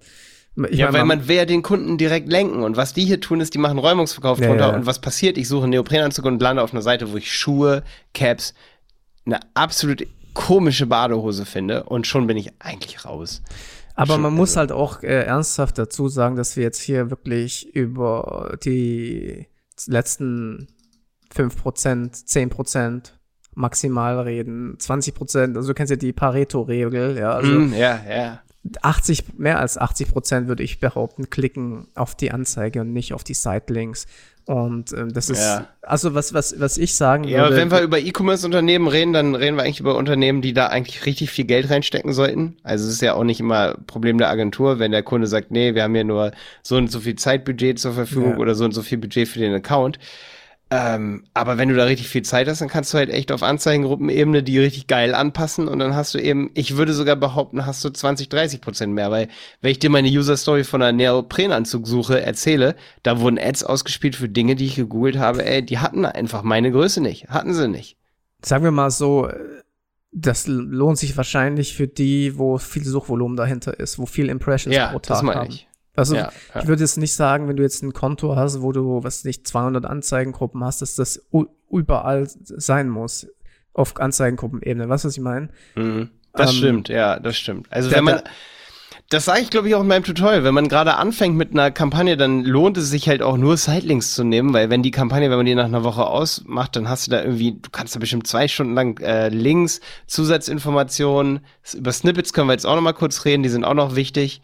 ich 0.69 0.77
ja, 0.77 0.93
weil 0.93 1.05
man 1.05 1.27
will 1.27 1.36
ja 1.36 1.45
den 1.45 1.63
Kunden 1.63 1.98
direkt 1.98 2.29
lenken. 2.29 2.63
Und 2.63 2.77
was 2.77 2.93
die 2.93 3.05
hier 3.05 3.19
tun, 3.19 3.41
ist, 3.41 3.53
die 3.53 3.57
machen 3.57 3.79
Räumungsverkauf 3.79 4.39
ja, 4.39 4.48
drunter. 4.48 4.69
Ja. 4.69 4.75
Und 4.75 4.86
was 4.86 5.01
passiert? 5.01 5.38
Ich 5.38 5.48
suche 5.48 5.63
einen 5.63 5.72
Neoprenanzug 5.72 6.25
und 6.25 6.41
lande 6.41 6.62
auf 6.62 6.74
einer 6.74 6.81
Seite, 6.81 7.12
wo 7.12 7.17
ich 7.17 7.31
Schuhe, 7.31 7.83
Caps, 8.13 8.53
eine 9.25 9.39
absolut 9.55 10.05
komische 10.33 10.86
Badehose 10.86 11.45
finde. 11.45 11.83
Und 11.83 12.05
schon 12.05 12.27
bin 12.27 12.38
ich 12.38 12.51
eigentlich 12.60 13.05
raus. 13.05 13.41
Aber 13.95 14.13
schon, 14.13 14.22
man 14.22 14.33
muss 14.33 14.57
also. 14.57 14.60
halt 14.60 14.72
auch 14.72 15.03
äh, 15.03 15.24
ernsthaft 15.24 15.77
dazu 15.77 16.07
sagen, 16.07 16.36
dass 16.36 16.55
wir 16.55 16.63
jetzt 16.63 16.81
hier 16.81 17.10
wirklich 17.10 17.75
über 17.75 18.57
die 18.63 19.48
letzten 19.88 20.67
5%, 21.36 22.25
10% 22.27 23.12
maximal 23.55 24.19
reden, 24.19 24.77
20%, 24.77 25.55
also 25.55 25.67
du 25.69 25.74
kennst 25.74 25.91
ja 25.91 25.95
die 25.95 26.13
Pareto-Regel, 26.13 27.17
ja. 27.17 27.31
Also, 27.31 27.51
mm, 27.51 27.74
ja, 27.74 28.01
ja. 28.10 28.41
80, 28.82 29.38
mehr 29.38 29.60
als 29.60 29.77
80 29.77 30.10
Prozent 30.10 30.48
würde 30.48 30.63
ich 30.63 30.79
behaupten, 30.79 31.29
klicken 31.29 31.88
auf 31.96 32.16
die 32.16 32.31
Anzeige 32.31 32.81
und 32.81 32.94
nicht 32.94 33.14
auf 33.14 33.24
die 33.24 33.33
Sitelinks. 33.33 34.07
Und 34.46 34.92
ähm, 34.92 35.14
das 35.14 35.29
ist, 35.29 35.40
ja. 35.40 35.68
also 35.81 36.16
was, 36.16 36.33
was, 36.33 36.59
was 36.59 36.77
ich 36.77 36.96
sagen 36.96 37.24
ja, 37.24 37.44
würde. 37.44 37.55
Ja, 37.55 37.61
wenn 37.61 37.72
wir 37.72 37.81
über 37.81 38.00
E-Commerce-Unternehmen 38.00 38.88
reden, 38.88 39.14
dann 39.14 39.35
reden 39.35 39.55
wir 39.55 39.64
eigentlich 39.64 39.79
über 39.79 39.96
Unternehmen, 39.96 40.42
die 40.42 40.53
da 40.53 40.68
eigentlich 40.68 41.05
richtig 41.05 41.29
viel 41.31 41.46
Geld 41.46 41.70
reinstecken 41.70 42.11
sollten. 42.11 42.57
Also 42.64 42.85
es 42.85 42.94
ist 42.94 43.01
ja 43.01 43.14
auch 43.14 43.24
nicht 43.24 43.40
immer 43.40 43.75
Problem 43.88 44.18
der 44.18 44.29
Agentur, 44.29 44.79
wenn 44.79 44.92
der 44.92 45.03
Kunde 45.03 45.27
sagt, 45.27 45.51
nee, 45.51 45.75
wir 45.75 45.83
haben 45.83 45.96
hier 45.96 46.03
nur 46.03 46.31
so 46.61 46.75
und 46.75 46.92
so 46.92 47.00
viel 47.00 47.16
Zeitbudget 47.16 47.79
zur 47.79 47.94
Verfügung 47.94 48.31
ja. 48.31 48.38
oder 48.38 48.55
so 48.55 48.66
und 48.66 48.74
so 48.74 48.81
viel 48.81 48.98
Budget 48.98 49.29
für 49.29 49.40
den 49.40 49.53
Account. 49.53 49.98
Ähm, 50.75 51.25
aber 51.36 51.59
wenn 51.59 51.70
du 51.70 51.75
da 51.75 51.83
richtig 51.83 52.07
viel 52.07 52.24
Zeit 52.24 52.48
hast, 52.48 52.62
dann 52.62 52.68
kannst 52.68 52.92
du 52.94 52.98
halt 52.98 53.12
echt 53.12 53.31
auf 53.31 53.44
Anzeigengruppenebene 53.44 54.42
die 54.42 54.57
richtig 54.57 54.88
geil 54.88 55.14
anpassen 55.14 55.68
und 55.68 55.77
dann 55.77 55.96
hast 55.96 56.16
du 56.16 56.20
eben, 56.20 56.50
ich 56.55 56.77
würde 56.77 56.94
sogar 56.94 57.16
behaupten, 57.16 57.68
hast 57.68 57.86
du 57.86 57.92
20, 57.92 58.27
30 58.27 58.59
Prozent 58.59 58.92
mehr, 58.92 59.12
weil 59.12 59.27
wenn 59.62 59.70
ich 59.70 59.77
dir 59.77 59.92
meine 59.92 60.07
User 60.07 60.36
Story 60.36 60.64
von 60.64 60.81
einer 60.81 60.92
Neoprenanzugsuche 60.92 62.22
erzähle, 62.22 62.75
da 63.03 63.20
wurden 63.20 63.38
Ads 63.38 63.66
ausgespielt 63.66 64.16
für 64.16 64.29
Dinge, 64.29 64.55
die 64.55 64.66
ich 64.66 64.75
gegoogelt 64.75 65.20
habe, 65.20 65.46
ey, 65.46 65.64
die 65.64 65.77
hatten 65.77 66.05
einfach 66.05 66.42
meine 66.42 66.72
Größe 66.72 67.01
nicht, 67.01 67.27
hatten 67.29 67.53
sie 67.53 67.68
nicht. 67.68 67.98
Sagen 68.44 68.64
wir 68.64 68.72
mal 68.72 68.90
so, 68.90 69.29
das 70.12 70.48
lohnt 70.48 70.98
sich 70.98 71.16
wahrscheinlich 71.16 71.75
für 71.75 71.88
die, 71.88 72.40
wo 72.40 72.57
viel 72.57 72.83
Suchvolumen 72.83 73.38
dahinter 73.38 73.79
ist, 73.79 74.00
wo 74.00 74.07
viel 74.07 74.27
Impressions 74.27 74.75
ja, 74.75 74.88
pro 74.88 74.98
Tag 74.98 75.18
das 75.18 75.22
meine. 75.22 75.50
Ich. 75.50 75.68
Also 75.96 76.16
ja, 76.16 76.32
ja. 76.53 76.62
ich 76.62 76.68
würde 76.68 76.82
jetzt 76.82 76.98
nicht 76.98 77.14
sagen, 77.14 77.48
wenn 77.48 77.56
du 77.56 77.64
jetzt 77.64 77.84
ein 77.84 77.94
Konto 77.94 78.36
hast, 78.36 78.62
wo 78.62 78.72
du, 78.72 79.03
was 79.03 79.24
nicht, 79.24 79.48
200 79.48 79.86
Anzeigengruppen 79.86 80.64
hast, 80.64 80.82
dass 80.82 80.96
das 80.96 81.22
überall 81.70 82.27
sein 82.27 82.90
muss 82.90 83.27
auf 83.74 84.00
Anzeigengruppenebene. 84.00 84.90
Weißt 84.90 85.03
du, 85.03 85.08
was 85.08 85.18
ich 85.18 85.24
meine? 85.24 85.50
Mhm. 85.75 86.10
Das 86.34 86.51
ähm, 86.51 86.58
stimmt, 86.58 86.90
ja, 86.90 87.20
das 87.20 87.38
stimmt. 87.38 87.68
Also 87.70 87.92
wenn 87.92 88.03
man, 88.03 88.22
das 89.10 89.25
sage 89.25 89.42
ich 89.42 89.51
glaube 89.51 89.68
ich 89.68 89.75
auch 89.75 89.82
in 89.82 89.88
meinem 89.88 90.03
Tutorial, 90.03 90.44
wenn 90.44 90.56
man 90.56 90.68
gerade 90.68 90.96
anfängt 90.96 91.36
mit 91.36 91.51
einer 91.51 91.70
Kampagne, 91.70 92.18
dann 92.18 92.44
lohnt 92.44 92.77
es 92.77 92.90
sich 92.90 93.08
halt 93.08 93.22
auch 93.22 93.38
nur 93.38 93.58
Sidelinks 93.58 94.16
zu 94.16 94.24
nehmen, 94.24 94.51
weil 94.51 94.72
wenn 94.72 94.82
die 94.82 94.90
Kampagne, 94.90 95.29
wenn 95.29 95.38
man 95.38 95.46
die 95.46 95.53
nach 95.53 95.66
einer 95.66 95.84
Woche 95.84 96.08
ausmacht, 96.08 96.75
dann 96.75 96.90
hast 96.90 97.06
du 97.06 97.12
da 97.12 97.22
irgendwie, 97.22 97.51
du 97.51 97.70
kannst 97.72 97.96
da 97.96 98.00
bestimmt 98.00 98.25
zwei 98.25 98.48
Stunden 98.48 98.74
lang 98.74 99.00
äh, 99.00 99.29
Links, 99.29 99.79
Zusatzinformationen, 100.08 101.42
über 101.75 101.92
Snippets 101.92 102.34
können 102.34 102.48
wir 102.48 102.53
jetzt 102.53 102.66
auch 102.66 102.75
noch 102.75 102.82
mal 102.82 102.94
kurz 102.94 103.25
reden, 103.25 103.44
die 103.44 103.50
sind 103.50 103.64
auch 103.64 103.75
noch 103.75 103.96
wichtig 103.96 104.42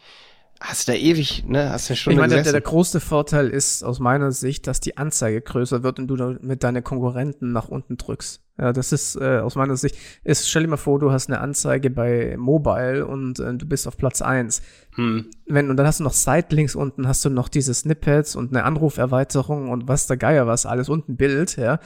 hast 0.60 0.88
du 0.88 0.92
da 0.92 0.98
ewig, 0.98 1.46
ne, 1.48 1.70
hast 1.70 1.90
du 1.90 1.96
schon. 1.96 2.14
Ich 2.14 2.20
meine, 2.20 2.42
der, 2.42 2.52
der 2.52 2.62
große 2.62 3.00
Vorteil 3.00 3.50
ist 3.50 3.84
aus 3.84 4.00
meiner 4.00 4.32
Sicht, 4.32 4.68
dass 4.68 4.80
die 4.80 4.98
Anzeige 4.98 5.42
größer 5.42 5.84
wird 5.84 6.00
und 6.00 6.08
du 6.08 6.38
mit 6.42 6.64
deinen 6.64 6.84
Konkurrenten 6.84 7.52
nach 7.52 7.70
unten 7.70 7.98
drückst. 7.98 8.42
Ja, 8.60 8.74
das 8.74 8.92
ist 8.92 9.16
äh, 9.16 9.40
aus 9.40 9.56
meiner 9.56 9.78
Sicht, 9.78 9.96
ist, 10.26 10.50
stell 10.50 10.64
dir 10.64 10.70
mal 10.70 10.78
vor, 10.78 11.00
du 11.00 11.12
hast 11.12 11.30
eine 11.30 11.40
Anzeige 11.40 11.90
bei 11.90 12.36
Mobile 12.38 13.08
und 13.08 13.40
äh, 13.40 13.54
du 13.54 13.66
bist 13.66 13.88
auf 13.88 13.96
Platz 13.96 14.22
eins. 14.22 14.62
Hm. 14.96 15.32
Wenn, 15.46 15.70
und 15.70 15.78
dann 15.78 15.88
hast 15.88 16.02
du 16.02 16.04
noch 16.04 16.12
Sidelinks 16.12 16.76
unten, 16.76 17.08
hast 17.08 17.24
du 17.24 17.30
noch 17.30 17.48
diese 17.48 17.74
Snippets 17.74 18.36
und 18.36 18.52
eine 18.52 18.66
Anruferweiterung 18.66 19.70
und 19.70 19.88
was 19.88 20.08
der 20.08 20.18
Geier 20.18 20.46
was, 20.46 20.66
alles 20.66 20.90
unten 20.90 21.16
Bild, 21.16 21.56
ja. 21.56 21.80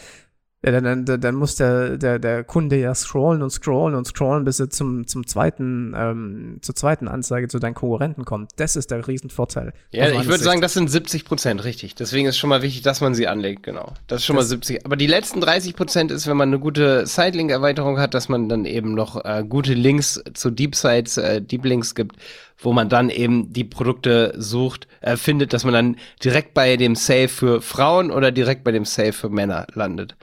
Ja, 0.66 0.72
dann, 0.80 1.06
dann, 1.06 1.20
dann 1.20 1.36
muss 1.36 1.56
der, 1.56 1.98
der, 1.98 2.20
der 2.20 2.46
Kunde 2.46 2.78
ja 2.78 2.96
scrollen 2.96 3.42
und 3.42 3.50
scrollen 3.50 3.96
und 3.96 4.08
scrollen, 4.08 4.46
bis 4.46 4.62
er 4.62 4.70
zum, 4.70 5.08
zum 5.08 5.28
zweiten, 5.28 5.94
ähm, 5.98 6.60
zur 6.62 6.74
zweiten 6.74 7.10
Anzeige 7.10 7.50
zu 7.50 7.60
deinen 7.60 7.74
Konkurrenten 7.74 8.24
kommt. 8.24 8.52
Das 8.56 8.78
ist 8.78 8.90
der 8.90 9.06
Riesenvorteil. 9.06 9.74
Ja, 9.92 10.10
ich 10.10 10.26
würde 10.26 10.42
sagen, 10.42 10.62
das 10.62 10.74
sind 10.74 10.90
70 10.90 11.26
Prozent, 11.26 11.66
richtig. 11.66 11.96
Deswegen 11.96 12.28
ist 12.28 12.38
schon 12.38 12.50
mal 12.50 12.62
wichtig, 12.62 12.82
dass 12.82 13.02
man 13.02 13.14
sie 13.14 13.28
anlegt, 13.28 13.64
genau. 13.64 13.92
Das 14.08 14.22
ist 14.22 14.26
schon 14.26 14.38
das 14.38 14.46
mal 14.46 14.50
70. 14.50 14.86
Aber 14.86 14.96
die 14.96 15.08
letzten 15.08 15.42
30 15.42 15.76
Prozent 15.76 16.12
ist, 16.12 16.28
wenn 16.28 16.38
man 16.38 16.48
eine 16.48 16.60
gute 16.60 17.06
Sidelink-Erweiterung 17.06 18.00
hat, 18.00 18.14
dass 18.14 18.30
man 18.30 18.48
dann 18.48 18.64
eben 18.64 18.94
noch 18.94 19.26
äh, 19.26 19.44
gute 19.48 19.74
Links 19.74 20.24
zu 20.34 20.50
Deep 20.50 20.76
Sites, 20.76 21.18
äh, 21.18 21.42
Deep 21.42 21.66
Links 21.66 21.94
gibt, 21.94 22.16
wo 22.58 22.72
man 22.72 22.88
dann 22.88 23.10
eben 23.10 23.52
die 23.52 23.66
Produkte 23.66 24.34
sucht, 24.38 24.88
äh, 25.02 25.18
findet, 25.18 25.52
dass 25.52 25.66
man 25.66 25.74
dann 25.74 25.98
direkt 26.24 26.54
bei 26.54 26.78
dem 26.78 26.96
Save 26.96 27.28
für 27.28 27.62
Frauen 27.62 28.12
oder 28.12 28.32
direkt 28.32 28.64
bei 28.64 28.72
dem 28.72 28.86
Save 28.86 29.12
für 29.12 29.28
Männer 29.28 29.68
landet. 29.74 30.16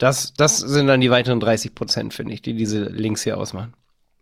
Das, 0.00 0.32
das 0.32 0.58
sind 0.58 0.86
dann 0.86 1.02
die 1.02 1.10
weiteren 1.10 1.40
30 1.40 1.74
Prozent, 1.74 2.14
finde 2.14 2.32
ich, 2.32 2.40
die 2.40 2.54
diese 2.54 2.84
Links 2.84 3.22
hier 3.22 3.36
ausmachen. 3.36 3.74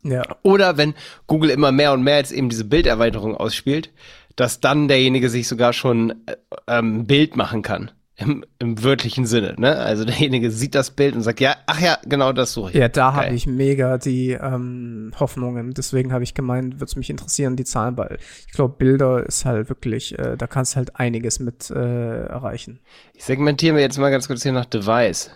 Ja. 0.03 0.25
Oder 0.43 0.77
wenn 0.77 0.95
Google 1.29 1.51
immer 1.51 1.71
mehr 1.71 1.93
und 1.93 2.03
mehr 2.03 2.19
jetzt 2.19 2.33
eben 2.33 2.49
diese 2.49 2.65
Bilderweiterung 2.65 3.37
ausspielt, 3.37 3.93
dass 4.35 4.59
dann 4.59 4.89
derjenige 4.89 5.31
sich 5.31 5.47
sogar 5.47 5.73
schon 5.73 6.11
äh, 6.27 6.37
ähm, 6.67 7.07
Bild 7.07 7.37
machen 7.37 7.63
kann. 7.63 7.93
Im, 8.17 8.45
Im 8.59 8.83
wörtlichen 8.83 9.27
Sinne, 9.27 9.55
ne? 9.59 9.77
Also 9.77 10.05
derjenige 10.05 10.51
sieht 10.51 10.75
das 10.75 10.91
Bild 10.91 11.15
und 11.15 11.23
sagt, 11.23 11.39
ja, 11.39 11.55
ach 11.67 11.81
ja, 11.81 11.99
genau 12.05 12.33
das 12.33 12.53
suche 12.53 12.71
ich. 12.71 12.77
Ja, 12.77 12.89
da 12.89 13.13
habe 13.13 13.33
ich 13.33 13.47
mega 13.47 13.97
die 13.99 14.33
ähm, 14.33 15.13
Hoffnungen. 15.21 15.73
Deswegen 15.73 16.13
habe 16.13 16.25
ich 16.25 16.35
gemeint, 16.35 16.81
würde 16.81 16.87
es 16.87 16.97
mich 16.97 17.11
interessieren, 17.11 17.55
die 17.55 17.63
Zahlen, 17.63 17.97
weil 17.97 18.19
ich 18.49 18.53
glaube, 18.53 18.75
Bilder 18.77 19.25
ist 19.25 19.45
halt 19.45 19.69
wirklich, 19.69 20.19
äh, 20.19 20.37
da 20.37 20.49
kannst 20.49 20.73
du 20.73 20.79
halt 20.79 20.97
einiges 20.97 21.39
mit 21.39 21.71
äh, 21.71 22.25
erreichen. 22.25 22.81
Ich 23.15 23.25
segmentiere 23.25 23.75
mir 23.75 23.83
jetzt 23.83 23.99
mal 23.99 24.11
ganz 24.11 24.27
kurz 24.27 24.43
hier 24.43 24.51
nach 24.51 24.67
Device. 24.67 25.31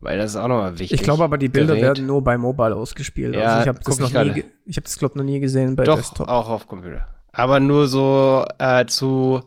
Weil 0.00 0.18
das 0.18 0.32
ist 0.32 0.36
auch 0.36 0.48
nochmal 0.48 0.78
wichtig. 0.78 1.00
Ich 1.00 1.02
glaube 1.02 1.24
aber, 1.24 1.38
die 1.38 1.48
Bilder 1.48 1.74
Gerät. 1.74 1.82
werden 1.82 2.06
nur 2.06 2.22
bei 2.22 2.38
Mobile 2.38 2.74
ausgespielt. 2.76 3.34
Ja, 3.34 3.56
also 3.56 3.62
ich 3.62 3.68
habe 3.68 3.80
das 3.84 3.98
noch 3.98 4.14
ich 4.14 4.34
nie, 4.34 4.44
ich 4.64 4.76
habe 4.76 4.84
das 4.84 4.98
glaube 4.98 5.18
noch 5.18 5.24
nie 5.24 5.40
gesehen 5.40 5.74
bei 5.74 5.84
Doch, 5.84 5.96
Desktop. 5.96 6.28
auch 6.28 6.48
auf 6.48 6.68
Computer. 6.68 7.08
Aber 7.32 7.58
nur 7.58 7.88
so 7.88 8.44
äh, 8.58 8.86
zu 8.86 9.42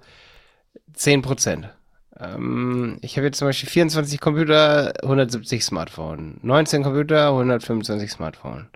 10 0.94 1.22
Prozent. 1.22 1.70
Ähm, 2.20 2.98
ich 3.02 3.18
habe 3.18 3.28
jetzt 3.28 3.38
zum 3.38 3.48
Beispiel 3.48 3.70
24 3.70 4.20
Computer, 4.20 4.94
170 5.02 5.64
Smartphone. 5.64 6.38
19 6.42 6.84
Computer, 6.84 7.30
125 7.30 8.12
Smartphone. 8.12 8.68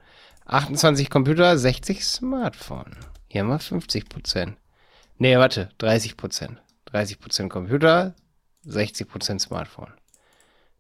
28 0.46 1.10
Computer, 1.10 1.58
60 1.58 2.06
Smartphone. 2.06 2.96
Hier 3.28 3.42
haben 3.42 3.50
wir 3.50 3.60
50 3.60 4.08
Prozent. 4.08 4.56
Nee, 5.18 5.38
warte, 5.38 5.70
30 5.80 6.18
Prozent. 6.18 6.62
30 6.86 7.20
Prozent 7.20 7.50
Computer, 7.50 8.14
60 8.64 9.08
Prozent 9.08 9.42
Smartphone. 9.42 9.92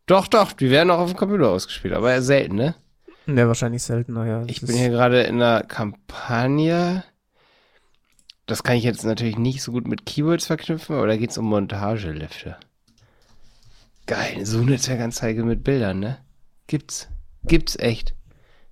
Doch, 0.05 0.27
doch, 0.27 0.53
die 0.53 0.69
werden 0.69 0.91
auch 0.91 0.99
auf 0.99 1.11
dem 1.11 1.17
Computer 1.17 1.49
ausgespielt, 1.49 1.93
aber 1.93 2.21
selten, 2.21 2.55
ne? 2.55 2.75
Ne, 3.25 3.47
wahrscheinlich 3.47 3.81
seltener, 3.81 4.25
ja. 4.25 4.43
Ich 4.47 4.61
bin 4.61 4.75
hier 4.75 4.89
gerade 4.89 5.23
in 5.23 5.41
einer 5.41 5.63
Kampagne. 5.63 7.03
Das 8.45 8.61
kann 8.61 8.75
ich 8.75 8.83
jetzt 8.83 9.03
natürlich 9.03 9.37
nicht 9.37 9.63
so 9.63 9.71
gut 9.71 9.87
mit 9.87 10.05
Keywords 10.05 10.45
verknüpfen, 10.45 10.95
aber 10.95 11.07
da 11.07 11.17
geht 11.17 11.31
es 11.31 11.37
um 11.39 11.45
Montagelifte. 11.45 12.57
Geil, 14.05 14.33
eine 14.35 14.45
Zoom-Netzwerkanzeige 14.45 15.43
mit 15.43 15.63
Bildern, 15.63 15.99
ne? 15.99 16.19
Gibt's. 16.67 17.07
Gibt's 17.43 17.75
echt. 17.77 18.13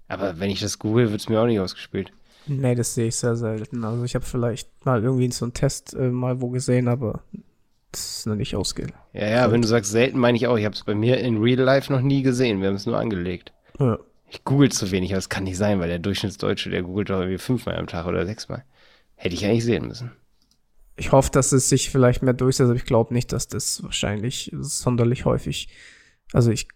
Aber 0.07 0.39
wenn 0.39 0.51
ich 0.51 0.59
das 0.59 0.77
google, 0.77 1.09
wird's 1.09 1.29
mir 1.29 1.41
auch 1.41 1.47
nicht 1.47 1.59
ausgespielt. 1.59 2.11
Nee, 2.45 2.75
das 2.75 2.93
sehe 2.93 3.07
ich 3.07 3.15
sehr 3.15 3.35
selten. 3.35 3.83
Also 3.83 4.03
ich 4.03 4.13
habe 4.13 4.25
vielleicht 4.25 4.85
mal 4.85 5.01
irgendwie 5.01 5.31
so 5.31 5.45
einen 5.45 5.53
Test 5.53 5.95
äh, 5.95 6.09
mal 6.09 6.41
wo 6.41 6.49
gesehen, 6.49 6.87
aber 6.87 7.23
das 7.93 8.17
ist 8.17 8.27
noch 8.27 8.35
nicht 8.35 8.55
ausgeht. 8.55 8.93
Ja, 9.13 9.27
ja, 9.27 9.51
wenn 9.51 9.61
du 9.61 9.67
sagst 9.67 9.91
selten, 9.91 10.19
meine 10.19 10.37
ich 10.37 10.47
auch. 10.47 10.57
Ich 10.57 10.65
habe 10.65 10.75
es 10.75 10.83
bei 10.83 10.95
mir 10.95 11.19
in 11.19 11.41
Real 11.41 11.59
Life 11.59 11.91
noch 11.91 12.01
nie 12.01 12.23
gesehen. 12.23 12.61
Wir 12.61 12.67
haben 12.67 12.75
es 12.75 12.85
nur 12.85 12.97
angelegt. 12.97 13.53
Ja. 13.79 13.97
Ich 14.29 14.43
google 14.43 14.71
zu 14.71 14.89
wenig, 14.91 15.11
aber 15.11 15.17
das 15.17 15.29
kann 15.29 15.43
nicht 15.43 15.57
sein, 15.57 15.79
weil 15.79 15.89
der 15.89 15.99
Durchschnittsdeutsche, 15.99 16.71
der 16.71 16.81
googelt 16.81 17.09
doch 17.09 17.19
irgendwie 17.19 17.37
fünfmal 17.37 17.77
am 17.77 17.87
Tag 17.87 18.07
oder 18.07 18.25
sechsmal. 18.25 18.63
Hätte 19.15 19.35
ich 19.35 19.45
eigentlich 19.45 19.63
sehen 19.63 19.87
müssen. 19.87 20.11
Ich 20.95 21.11
hoffe, 21.11 21.29
dass 21.31 21.51
es 21.51 21.69
sich 21.69 21.89
vielleicht 21.89 22.23
mehr 22.23 22.33
durchsetzt, 22.33 22.69
aber 22.69 22.75
ich 22.75 22.85
glaube 22.85 23.13
nicht, 23.13 23.31
dass 23.31 23.47
das 23.47 23.83
wahrscheinlich 23.83 24.51
sonderlich 24.59 25.25
häufig. 25.25 25.69
Also 26.33 26.51
ich 26.51 26.67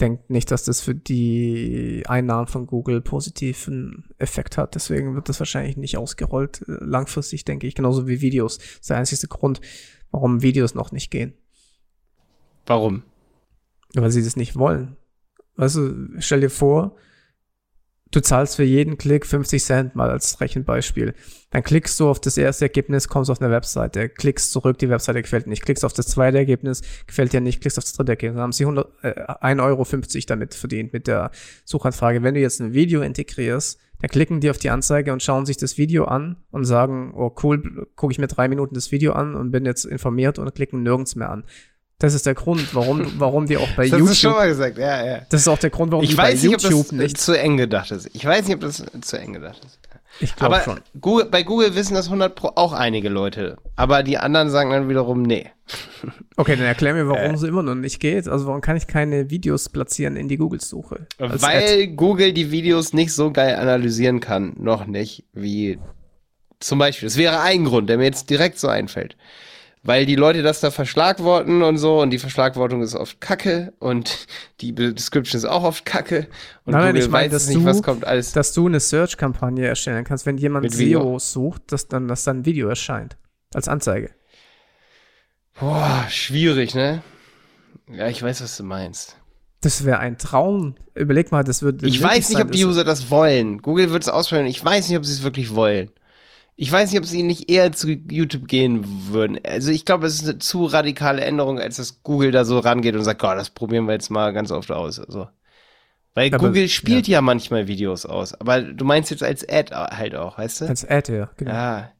denke 0.00 0.24
nicht, 0.28 0.50
dass 0.50 0.64
das 0.64 0.80
für 0.80 0.94
die 0.94 2.02
Einnahmen 2.06 2.46
von 2.46 2.66
Google 2.66 3.00
positiven 3.00 4.04
Effekt 4.18 4.56
hat. 4.56 4.74
Deswegen 4.74 5.14
wird 5.14 5.28
das 5.28 5.40
wahrscheinlich 5.40 5.76
nicht 5.76 5.96
ausgerollt. 5.96 6.62
Langfristig 6.66 7.44
denke 7.44 7.66
ich, 7.66 7.74
genauso 7.74 8.08
wie 8.08 8.20
Videos. 8.20 8.58
Das 8.58 8.66
ist 8.66 8.90
der 8.90 8.96
einzige 8.96 9.28
Grund, 9.28 9.60
warum 10.10 10.42
Videos 10.42 10.74
noch 10.74 10.92
nicht 10.92 11.10
gehen. 11.10 11.34
Warum? 12.66 13.02
Weil 13.94 14.10
sie 14.10 14.22
das 14.22 14.36
nicht 14.36 14.56
wollen. 14.56 14.96
Weißt 15.56 15.76
du, 15.76 16.08
stell 16.18 16.40
dir 16.40 16.50
vor, 16.50 16.96
du 18.10 18.20
zahlst 18.20 18.56
für 18.56 18.64
jeden 18.64 18.98
Klick 18.98 19.26
50 19.26 19.62
Cent 19.62 19.94
mal 19.94 20.10
als 20.10 20.40
Rechenbeispiel. 20.40 21.14
Dann 21.50 21.62
klickst 21.62 21.98
du 21.98 22.08
auf 22.08 22.20
das 22.20 22.36
erste 22.36 22.66
Ergebnis, 22.66 23.08
kommst 23.08 23.30
auf 23.30 23.40
eine 23.40 23.50
Webseite, 23.50 24.08
klickst 24.08 24.52
zurück, 24.52 24.78
die 24.78 24.88
Webseite 24.88 25.22
gefällt 25.22 25.46
nicht, 25.46 25.62
klickst 25.62 25.84
auf 25.84 25.92
das 25.92 26.06
zweite 26.06 26.38
Ergebnis, 26.38 26.82
gefällt 27.06 27.32
dir 27.32 27.40
nicht, 27.40 27.60
klickst 27.60 27.78
auf 27.78 27.84
das 27.84 27.92
dritte 27.92 28.12
Ergebnis. 28.12 28.36
Dann 28.36 28.42
haben 28.42 28.52
sie 28.52 28.64
100, 28.64 28.88
äh, 29.02 29.14
1,50 29.40 29.60
Euro 29.60 30.26
damit 30.26 30.54
verdient 30.54 30.92
mit 30.92 31.06
der 31.06 31.30
Suchanfrage. 31.64 32.22
Wenn 32.22 32.34
du 32.34 32.40
jetzt 32.40 32.60
ein 32.60 32.72
Video 32.72 33.02
integrierst, 33.02 33.80
dann 34.00 34.10
klicken 34.10 34.40
die 34.40 34.50
auf 34.50 34.58
die 34.58 34.70
Anzeige 34.70 35.12
und 35.12 35.22
schauen 35.22 35.44
sich 35.44 35.56
das 35.56 35.76
Video 35.76 36.04
an 36.04 36.36
und 36.50 36.64
sagen, 36.64 37.12
oh 37.14 37.34
cool, 37.42 37.86
gucke 37.96 38.12
ich 38.12 38.18
mir 38.18 38.28
drei 38.28 38.48
Minuten 38.48 38.74
das 38.74 38.92
Video 38.92 39.12
an 39.12 39.34
und 39.34 39.50
bin 39.50 39.66
jetzt 39.66 39.84
informiert 39.84 40.38
und 40.38 40.54
klicken 40.54 40.82
nirgends 40.82 41.16
mehr 41.16 41.30
an. 41.30 41.44
Das 42.00 42.14
ist 42.14 42.24
der 42.24 42.34
Grund, 42.34 42.74
warum, 42.74 43.12
warum 43.18 43.46
die 43.46 43.58
auch 43.58 43.68
bei 43.76 43.86
das 43.86 43.90
YouTube. 43.98 44.00
Das 44.00 44.08
hast 44.08 44.24
du 44.24 44.28
schon 44.28 44.32
mal 44.32 44.48
gesagt, 44.48 44.78
ja, 44.78 45.06
ja. 45.06 45.20
Das 45.28 45.42
ist 45.42 45.48
auch 45.48 45.58
der 45.58 45.68
Grund, 45.68 45.92
warum 45.92 46.02
ich 46.02 46.10
die 46.10 46.16
bei 46.16 46.32
nicht, 46.32 46.42
YouTube 46.42 46.72
ob 46.72 46.82
das 46.88 46.92
nicht 46.92 47.18
zu 47.18 47.38
eng 47.38 47.58
gedacht 47.58 47.90
ist. 47.90 48.08
Ich 48.14 48.24
weiß 48.24 48.46
nicht, 48.46 48.54
ob 48.54 48.62
das 48.62 48.82
zu 49.02 49.18
eng 49.18 49.34
gedacht 49.34 49.60
ist. 49.64 49.78
Ich 50.18 50.34
glaube 50.34 50.60
schon. 50.64 50.80
Google, 50.98 51.26
bei 51.26 51.42
Google 51.42 51.74
wissen 51.74 51.94
das 51.94 52.06
100 52.06 52.34
Pro 52.34 52.52
auch 52.54 52.72
einige 52.72 53.10
Leute. 53.10 53.58
Aber 53.76 54.02
die 54.02 54.16
anderen 54.16 54.48
sagen 54.50 54.70
dann 54.70 54.88
wiederum, 54.88 55.22
nee. 55.22 55.50
Okay, 56.36 56.56
dann 56.56 56.64
erklär 56.64 56.94
mir, 56.94 57.06
warum 57.06 57.32
äh, 57.32 57.34
es 57.34 57.42
immer 57.42 57.62
noch 57.62 57.74
nicht 57.74 58.00
geht. 58.00 58.26
Also 58.26 58.46
warum 58.46 58.62
kann 58.62 58.78
ich 58.78 58.86
keine 58.86 59.30
Videos 59.30 59.68
platzieren 59.68 60.16
in 60.16 60.28
die 60.28 60.38
Google-Suche? 60.38 61.06
Weil 61.18 61.62
Ad? 61.62 61.86
Google 61.88 62.32
die 62.32 62.50
Videos 62.50 62.94
nicht 62.94 63.12
so 63.12 63.30
geil 63.30 63.56
analysieren 63.56 64.20
kann. 64.20 64.54
Noch 64.58 64.86
nicht, 64.86 65.24
wie 65.34 65.78
zum 66.60 66.78
Beispiel. 66.78 67.08
Das 67.08 67.18
wäre 67.18 67.40
ein 67.40 67.64
Grund, 67.66 67.90
der 67.90 67.98
mir 67.98 68.04
jetzt 68.04 68.30
direkt 68.30 68.58
so 68.58 68.68
einfällt 68.68 69.16
weil 69.82 70.04
die 70.04 70.16
Leute 70.16 70.42
das 70.42 70.60
da 70.60 70.70
verschlagworten 70.70 71.62
und 71.62 71.78
so 71.78 72.00
und 72.00 72.10
die 72.10 72.18
Verschlagwortung 72.18 72.82
ist 72.82 72.94
oft 72.94 73.20
Kacke 73.20 73.72
und 73.78 74.26
die 74.60 74.74
Description 74.74 75.38
ist 75.38 75.46
auch 75.46 75.64
oft 75.64 75.84
Kacke 75.84 76.28
und 76.64 76.72
nein, 76.72 76.88
Google 76.88 77.02
ich 77.02 77.10
mein, 77.10 77.32
weiß 77.32 77.48
nicht, 77.48 77.60
du, 77.60 77.64
was 77.64 77.82
kommt 77.82 78.06
alles. 78.06 78.32
Dass 78.32 78.52
du 78.52 78.66
eine 78.66 78.80
Search-Kampagne 78.80 79.66
erstellen 79.66 80.04
kannst, 80.04 80.26
wenn 80.26 80.36
jemand 80.36 80.70
SEO 80.70 81.18
sucht, 81.18 81.72
dass 81.72 81.88
dann, 81.88 82.08
dass 82.08 82.24
dann 82.24 82.40
ein 82.40 82.44
Video 82.44 82.68
erscheint 82.68 83.16
als 83.54 83.68
Anzeige. 83.68 84.10
Boah, 85.58 86.04
schwierig, 86.08 86.74
ne? 86.74 87.02
Ja, 87.90 88.08
ich 88.08 88.22
weiß, 88.22 88.42
was 88.42 88.56
du 88.56 88.62
meinst. 88.62 89.16
Das 89.62 89.84
wäre 89.84 89.98
ein 89.98 90.16
Traum. 90.16 90.76
Überleg 90.94 91.32
mal, 91.32 91.44
das 91.44 91.62
würde. 91.62 91.86
Ich 91.86 92.02
weiß 92.02 92.30
nicht, 92.30 92.40
ob 92.40 92.50
die 92.50 92.64
User 92.64 92.84
das 92.84 93.10
wollen. 93.10 93.60
Google 93.60 93.90
wird 93.90 94.02
es 94.02 94.08
ausprobieren. 94.08 94.46
Ich 94.46 94.64
weiß 94.64 94.88
nicht, 94.88 94.96
ob 94.96 95.04
sie 95.04 95.12
es 95.12 95.22
wirklich 95.22 95.54
wollen. 95.54 95.90
Ich 96.62 96.70
weiß 96.70 96.90
nicht, 96.90 97.00
ob 97.00 97.06
sie 97.06 97.22
nicht 97.22 97.50
eher 97.50 97.72
zu 97.72 97.88
YouTube 97.88 98.46
gehen 98.46 98.84
würden. 99.08 99.40
Also 99.46 99.70
ich 99.70 99.86
glaube, 99.86 100.06
es 100.06 100.16
ist 100.16 100.28
eine 100.28 100.38
zu 100.40 100.66
radikale 100.66 101.22
Änderung, 101.22 101.58
als 101.58 101.76
dass 101.76 102.02
Google 102.02 102.32
da 102.32 102.44
so 102.44 102.58
rangeht 102.58 102.94
und 102.94 103.02
sagt, 103.02 103.24
oh, 103.24 103.34
das 103.34 103.48
probieren 103.48 103.86
wir 103.86 103.94
jetzt 103.94 104.10
mal 104.10 104.34
ganz 104.34 104.50
oft 104.50 104.70
aus. 104.70 105.00
Also. 105.00 105.26
Weil 106.12 106.34
aber, 106.34 106.48
Google 106.48 106.68
spielt 106.68 107.08
ja. 107.08 107.14
ja. 107.14 107.20
manchmal 107.22 107.66
Videos 107.66 108.04
aus. 108.04 108.34
Aber 108.34 108.60
du 108.60 108.84
meinst 108.84 109.10
jetzt 109.10 109.22
als 109.22 109.48
Ad 109.48 109.74
halt 109.74 110.14
auch, 110.14 110.36
weißt 110.36 110.60
du? 110.60 110.66
Als 110.66 110.84
Ad, 110.84 111.10
ja, 111.10 111.30
genau. 111.38 111.50
Ja. 111.50 111.92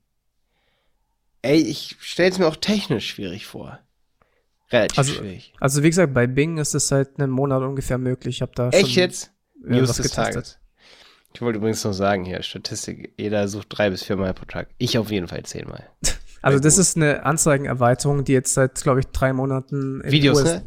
Ey, 1.41 1.63
ich 1.63 1.97
stelle 1.99 2.29
es 2.29 2.39
mir 2.39 2.47
auch 2.47 2.57
technisch 2.57 3.09
schwierig 3.09 3.47
vor. 3.47 3.79
Relativ 4.71 4.99
also, 4.99 5.15
schwierig. 5.15 5.55
Also 5.59 5.83
wie 5.83 5.89
gesagt, 5.89 6.13
bei 6.13 6.27
Bing 6.27 6.59
ist 6.59 6.75
es 6.75 6.87
seit 6.89 7.19
einem 7.19 7.31
Monat 7.31 7.63
ungefähr 7.63 7.97
möglich. 7.97 8.37
Ich 8.37 8.43
habe 8.43 8.53
da 8.55 8.69
Echt 8.69 8.89
schon 8.89 9.05
jetzt? 9.05 9.33
News 9.65 9.89
was 9.89 9.97
getestet. 9.97 10.35
Tages. 10.35 10.59
Ich 11.35 11.43
wollte 11.43 11.59
übrigens 11.59 11.85
noch 11.85 11.93
sagen 11.93 12.25
hier, 12.25 12.43
Statistik, 12.43 13.13
jeder 13.17 13.47
sucht 13.49 13.69
drei 13.71 13.91
bis 13.91 14.03
viermal 14.03 14.35
pro 14.35 14.45
Tag. 14.47 14.69
Ich 14.79 14.99
auf 14.99 15.11
jeden 15.11 15.29
Fall 15.29 15.43
zehnmal. 15.45 15.89
Also 16.43 16.59
das 16.59 16.79
ist 16.79 16.97
eine 16.97 17.27
Anzeigenerweiterung, 17.27 18.25
die 18.25 18.33
jetzt 18.33 18.55
seit, 18.55 18.77
glaube 18.77 19.01
ich, 19.01 19.07
drei 19.09 19.35
Monaten 19.35 20.01
in 20.01 20.11
Videos, 20.11 20.39
US 20.39 20.55
ne? 20.55 20.63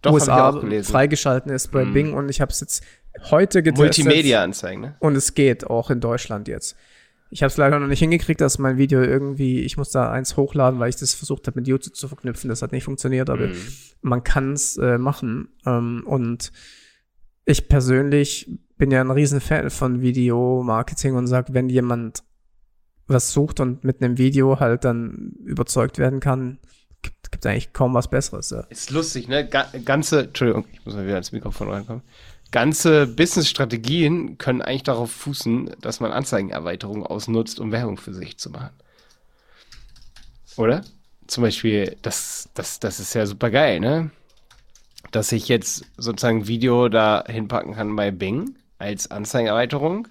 Doch, 0.00 0.12
USA 0.12 0.58
freigeschalten 0.82 1.52
ist 1.52 1.70
bei 1.70 1.84
mm. 1.84 1.92
Bing 1.92 2.14
und 2.14 2.30
ich 2.30 2.40
habe 2.40 2.50
es 2.50 2.60
jetzt 2.60 2.82
heute 3.30 3.62
getestet. 3.62 4.06
Multimedia-Anzeigen, 4.06 4.80
ne? 4.80 4.96
Und 5.00 5.16
es 5.16 5.34
geht 5.34 5.66
auch 5.66 5.90
in 5.90 6.00
Deutschland 6.00 6.48
jetzt. 6.48 6.76
Ich 7.30 7.42
habe 7.42 7.50
es 7.50 7.58
leider 7.58 7.78
noch 7.78 7.88
nicht 7.88 7.98
hingekriegt, 7.98 8.40
dass 8.40 8.58
mein 8.58 8.78
Video 8.78 9.02
irgendwie, 9.02 9.60
ich 9.60 9.76
muss 9.76 9.90
da 9.90 10.10
eins 10.10 10.36
hochladen, 10.38 10.80
weil 10.80 10.88
ich 10.88 10.96
das 10.96 11.12
versucht 11.12 11.46
habe 11.46 11.60
mit 11.60 11.68
YouTube 11.68 11.94
zu 11.94 12.08
verknüpfen. 12.08 12.48
Das 12.48 12.62
hat 12.62 12.72
nicht 12.72 12.84
funktioniert, 12.84 13.28
aber 13.28 13.48
mm. 13.48 13.56
man 14.00 14.24
kann 14.24 14.54
es 14.54 14.78
äh, 14.78 14.96
machen. 14.96 15.48
Ähm, 15.66 16.04
und 16.06 16.52
ich 17.44 17.68
persönlich 17.68 18.50
bin 18.78 18.90
ja 18.90 19.00
ein 19.00 19.10
riesen 19.10 19.40
Fan 19.40 19.70
von 19.70 20.00
Video-Marketing 20.00 21.14
und 21.14 21.26
sage, 21.26 21.52
wenn 21.52 21.68
jemand 21.68 22.22
was 23.08 23.32
sucht 23.32 23.60
und 23.60 23.84
mit 23.84 24.02
einem 24.02 24.18
Video 24.18 24.60
halt 24.60 24.84
dann 24.84 25.32
überzeugt 25.44 25.98
werden 25.98 26.20
kann, 26.20 26.58
gibt, 27.02 27.32
gibt 27.32 27.46
eigentlich 27.46 27.72
kaum 27.72 27.94
was 27.94 28.08
Besseres. 28.08 28.50
Ja. 28.50 28.60
Ist 28.68 28.90
lustig, 28.90 29.28
ne? 29.28 29.46
Ga 29.48 29.66
ganze, 29.84 30.24
Entschuldigung, 30.24 30.64
ich 30.72 30.84
muss 30.84 30.94
mal 30.94 31.04
wieder 31.04 31.14
ans 31.14 31.32
Mikrofon 31.32 31.70
reinkommen. 31.70 32.02
Ganze 32.50 33.06
Business-Strategien 33.06 34.38
können 34.38 34.62
eigentlich 34.62 34.84
darauf 34.84 35.10
fußen, 35.10 35.76
dass 35.80 36.00
man 36.00 36.12
Anzeigenerweiterungen 36.12 37.04
ausnutzt, 37.04 37.60
um 37.60 37.72
Werbung 37.72 37.98
für 37.98 38.14
sich 38.14 38.38
zu 38.38 38.50
machen. 38.50 38.70
Oder? 40.56 40.82
Zum 41.26 41.42
Beispiel, 41.42 41.96
das, 42.02 42.48
das, 42.54 42.80
das 42.80 43.00
ist 43.00 43.14
ja 43.14 43.26
super 43.26 43.50
geil, 43.50 43.80
ne? 43.80 44.10
Dass 45.10 45.32
ich 45.32 45.48
jetzt 45.48 45.84
sozusagen 45.96 46.46
Video 46.48 46.88
da 46.88 47.24
hinpacken 47.26 47.74
kann 47.74 47.94
bei 47.96 48.10
Bing 48.10 48.54
als 48.78 49.10
Anzeigenerweiterung 49.10 50.08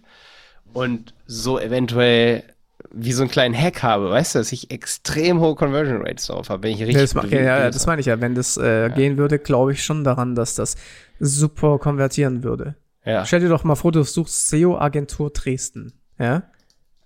und 0.73 1.13
so 1.25 1.59
eventuell 1.59 2.43
wie 2.91 3.11
so 3.11 3.23
einen 3.23 3.31
kleinen 3.31 3.55
Hack 3.55 3.83
habe, 3.83 4.09
weißt 4.09 4.35
du, 4.35 4.39
dass 4.39 4.51
ich 4.51 4.71
extrem 4.71 5.39
hohe 5.39 5.55
Conversion 5.55 6.01
Rates 6.01 6.27
drauf 6.27 6.49
habe, 6.49 6.63
wenn 6.63 6.73
ich 6.73 6.81
richtig 6.81 7.11
das, 7.11 7.31
ja, 7.31 7.39
ja, 7.39 7.69
das 7.69 7.85
meine 7.85 7.99
ich 7.99 8.05
ja. 8.05 8.21
Wenn 8.21 8.35
das 8.35 8.57
äh, 8.57 8.81
ja. 8.83 8.87
gehen 8.89 9.17
würde, 9.17 9.39
glaube 9.39 9.73
ich 9.73 9.83
schon 9.83 10.03
daran, 10.03 10.35
dass 10.35 10.55
das 10.55 10.75
super 11.19 11.79
konvertieren 11.79 12.43
würde. 12.43 12.75
Ja. 13.05 13.25
Stell 13.25 13.39
dir 13.39 13.49
doch 13.49 13.63
mal 13.63 13.75
vor, 13.75 13.91
du 13.91 14.03
suchst 14.03 14.49
SEO-Agentur 14.49 15.31
Dresden, 15.31 15.93
ja? 16.19 16.43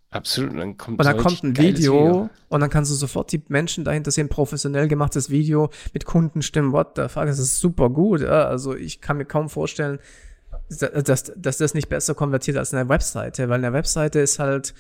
Absolut. 0.10 0.52
Und 0.52 0.58
dann 0.58 0.78
kommt, 0.78 1.00
und 1.00 1.06
dann 1.06 1.18
so 1.18 1.24
kommt 1.24 1.44
ein 1.44 1.58
Video, 1.58 1.94
Video, 1.94 2.30
und 2.50 2.60
dann 2.60 2.70
kannst 2.70 2.92
du 2.92 2.96
sofort 2.96 3.32
die 3.32 3.42
Menschen 3.48 3.86
dahinter 3.86 4.12
sehen, 4.12 4.28
professionell 4.28 4.90
gemachtes 4.90 5.30
Video 5.30 5.70
mit 5.94 6.06
Kundenstimmen, 6.06 6.74
what 6.74 6.94
the 6.98 7.08
fuck, 7.08 7.26
das 7.26 7.40
ist 7.40 7.60
super 7.60 7.90
gut. 7.90 8.22
Ja? 8.22 8.44
Also 8.46 8.76
ich 8.76 9.00
kann 9.00 9.18
mir 9.18 9.26
kaum 9.26 9.48
vorstellen, 9.48 10.00
dass, 10.80 11.32
dass 11.36 11.58
das 11.58 11.74
nicht 11.74 11.90
besser 11.90 12.16
konvertiert 12.16 12.58
als 12.58 12.74
eine 12.74 12.88
Webseite, 12.90 13.50
weil 13.50 13.60
eine 13.60 13.74
Webseite 13.74 14.20
ist 14.20 14.40
halt, 14.40 14.74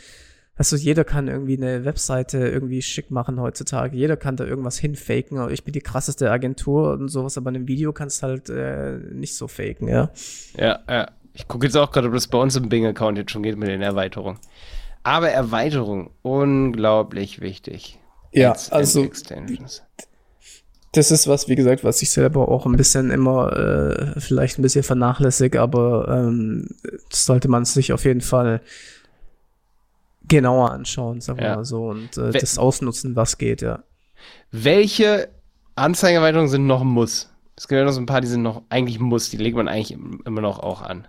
also 0.56 0.75
jeder 0.75 1.04
kann 1.04 1.27
irgendwie 1.27 1.58
eine 1.58 1.86
Webseite 1.86 2.38
irgendwie 2.38 2.82
schick 2.82 3.10
machen 3.10 3.39
heutzutage. 3.39 3.97
Jeder 3.97 4.17
kann 4.17 4.36
da 4.36 4.45
irgendwas 4.45 4.77
hinfaken. 4.77 5.49
Ich 5.49 5.63
bin 5.63 5.73
die 5.73 5.82
krasseste 5.82 6.30
Agentur 6.30 6.93
und 6.93 7.10
sowas, 7.10 7.38
aber 7.38 7.49
in 7.49 7.58
einem 7.58 7.67
Video 7.67 7.93
kannst 7.93 8.21
du 8.21 8.27
halt 8.27 8.49
äh, 8.49 8.97
nicht 9.13 9.36
so 9.36 9.47
faken, 9.47 9.88
ja. 9.88 10.12
Ja, 10.58 10.80
ja. 10.89 11.12
Ich 11.34 11.47
gucke 11.47 11.65
jetzt 11.65 11.77
auch 11.77 11.91
gerade, 11.91 12.08
ob 12.08 12.13
das 12.13 12.27
bei 12.27 12.38
uns 12.38 12.58
im 12.58 12.67
Bing-Account 12.67 13.17
jetzt 13.17 13.32
schon 13.32 13.41
geht 13.41 13.58
mit 13.58 13.69
den 13.69 13.82
Erweiterungen. 13.82 14.38
Aber 15.04 15.30
Erweiterung, 15.30 16.12
unglaublich 16.21 17.39
wichtig. 17.39 17.97
Ja, 18.34 18.56
also 18.69 19.10
Das 20.93 21.10
ist 21.10 21.27
was, 21.27 21.47
wie 21.47 21.56
gesagt, 21.56 21.84
was 21.84 22.01
ich 22.01 22.12
selber 22.12 22.49
auch 22.49 22.65
ein 22.65 22.75
bisschen 22.75 23.12
immer 23.12 23.54
äh, 23.54 24.19
vielleicht 24.19 24.60
ein 24.60 24.62
bisschen 24.62 24.84
vernachlässige, 24.84 25.62
aber 25.62 26.08
ähm, 26.10 26.67
sollte 27.12 27.47
man 27.47 27.63
sich 27.63 27.93
auf 27.93 28.04
jeden 28.04 28.21
Fall 28.21 28.62
genauer 30.27 30.71
anschauen, 30.71 31.21
sagen 31.21 31.39
wir 31.39 31.47
ja. 31.47 31.56
mal 31.58 31.65
so, 31.65 31.89
und 31.89 32.17
äh, 32.17 32.32
das 32.32 32.58
ausnutzen, 32.58 33.15
was 33.15 33.38
geht, 33.38 33.62
ja. 33.62 33.84
Welche 34.51 35.30
Anzeigenerweiterungen 35.75 36.49
sind 36.49 36.67
noch 36.67 36.82
ein 36.82 36.88
Muss? 36.88 37.30
Es 37.56 37.67
gibt 37.67 37.77
ja 37.77 37.86
noch 37.86 37.91
so 37.91 38.01
ein 38.01 38.06
paar, 38.06 38.21
die 38.21 38.27
sind 38.27 38.41
noch 38.41 38.63
eigentlich 38.69 38.99
Muss, 38.99 39.30
die 39.30 39.38
legt 39.38 39.56
man 39.56 39.67
eigentlich 39.67 39.91
immer 39.91 40.41
noch 40.41 40.60
auch 40.60 40.82
an. 40.82 41.08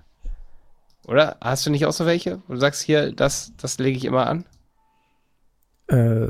Oder? 1.07 1.37
Hast 1.41 1.67
du 1.67 1.71
nicht 1.71 1.87
auch 1.87 1.93
so 1.93 2.07
welche? 2.07 2.41
Du 2.49 2.57
sagst 2.57 2.83
hier, 2.83 3.13
das, 3.13 3.53
das 3.57 3.79
lege 3.79 3.97
ich 3.97 4.05
immer 4.05 4.27
an? 4.27 4.45
Äh, 5.89 6.29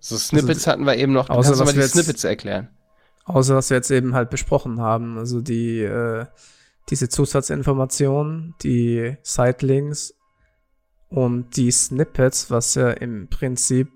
so 0.00 0.16
Snippets 0.16 0.60
also, 0.60 0.70
hatten 0.72 0.86
wir 0.86 0.96
eben 0.96 1.12
noch. 1.12 1.26
Du 1.26 1.34
außer, 1.34 1.50
kannst 1.50 1.64
mal 1.64 1.72
die 1.72 1.80
jetzt, 1.80 1.92
Snippets 1.92 2.24
erklären. 2.24 2.68
Außer 3.24 3.54
was 3.54 3.70
wir 3.70 3.76
jetzt 3.76 3.90
eben 3.90 4.14
halt 4.14 4.30
besprochen 4.30 4.80
haben. 4.80 5.18
Also 5.18 5.40
die, 5.40 5.82
äh, 5.82 6.26
diese 6.88 7.08
Zusatzinformationen, 7.08 8.54
die 8.62 9.16
Sitelinks 9.22 10.14
und 11.08 11.56
die 11.56 11.70
Snippets, 11.70 12.50
was 12.50 12.74
ja 12.74 12.90
im 12.90 13.28
Prinzip 13.28 13.90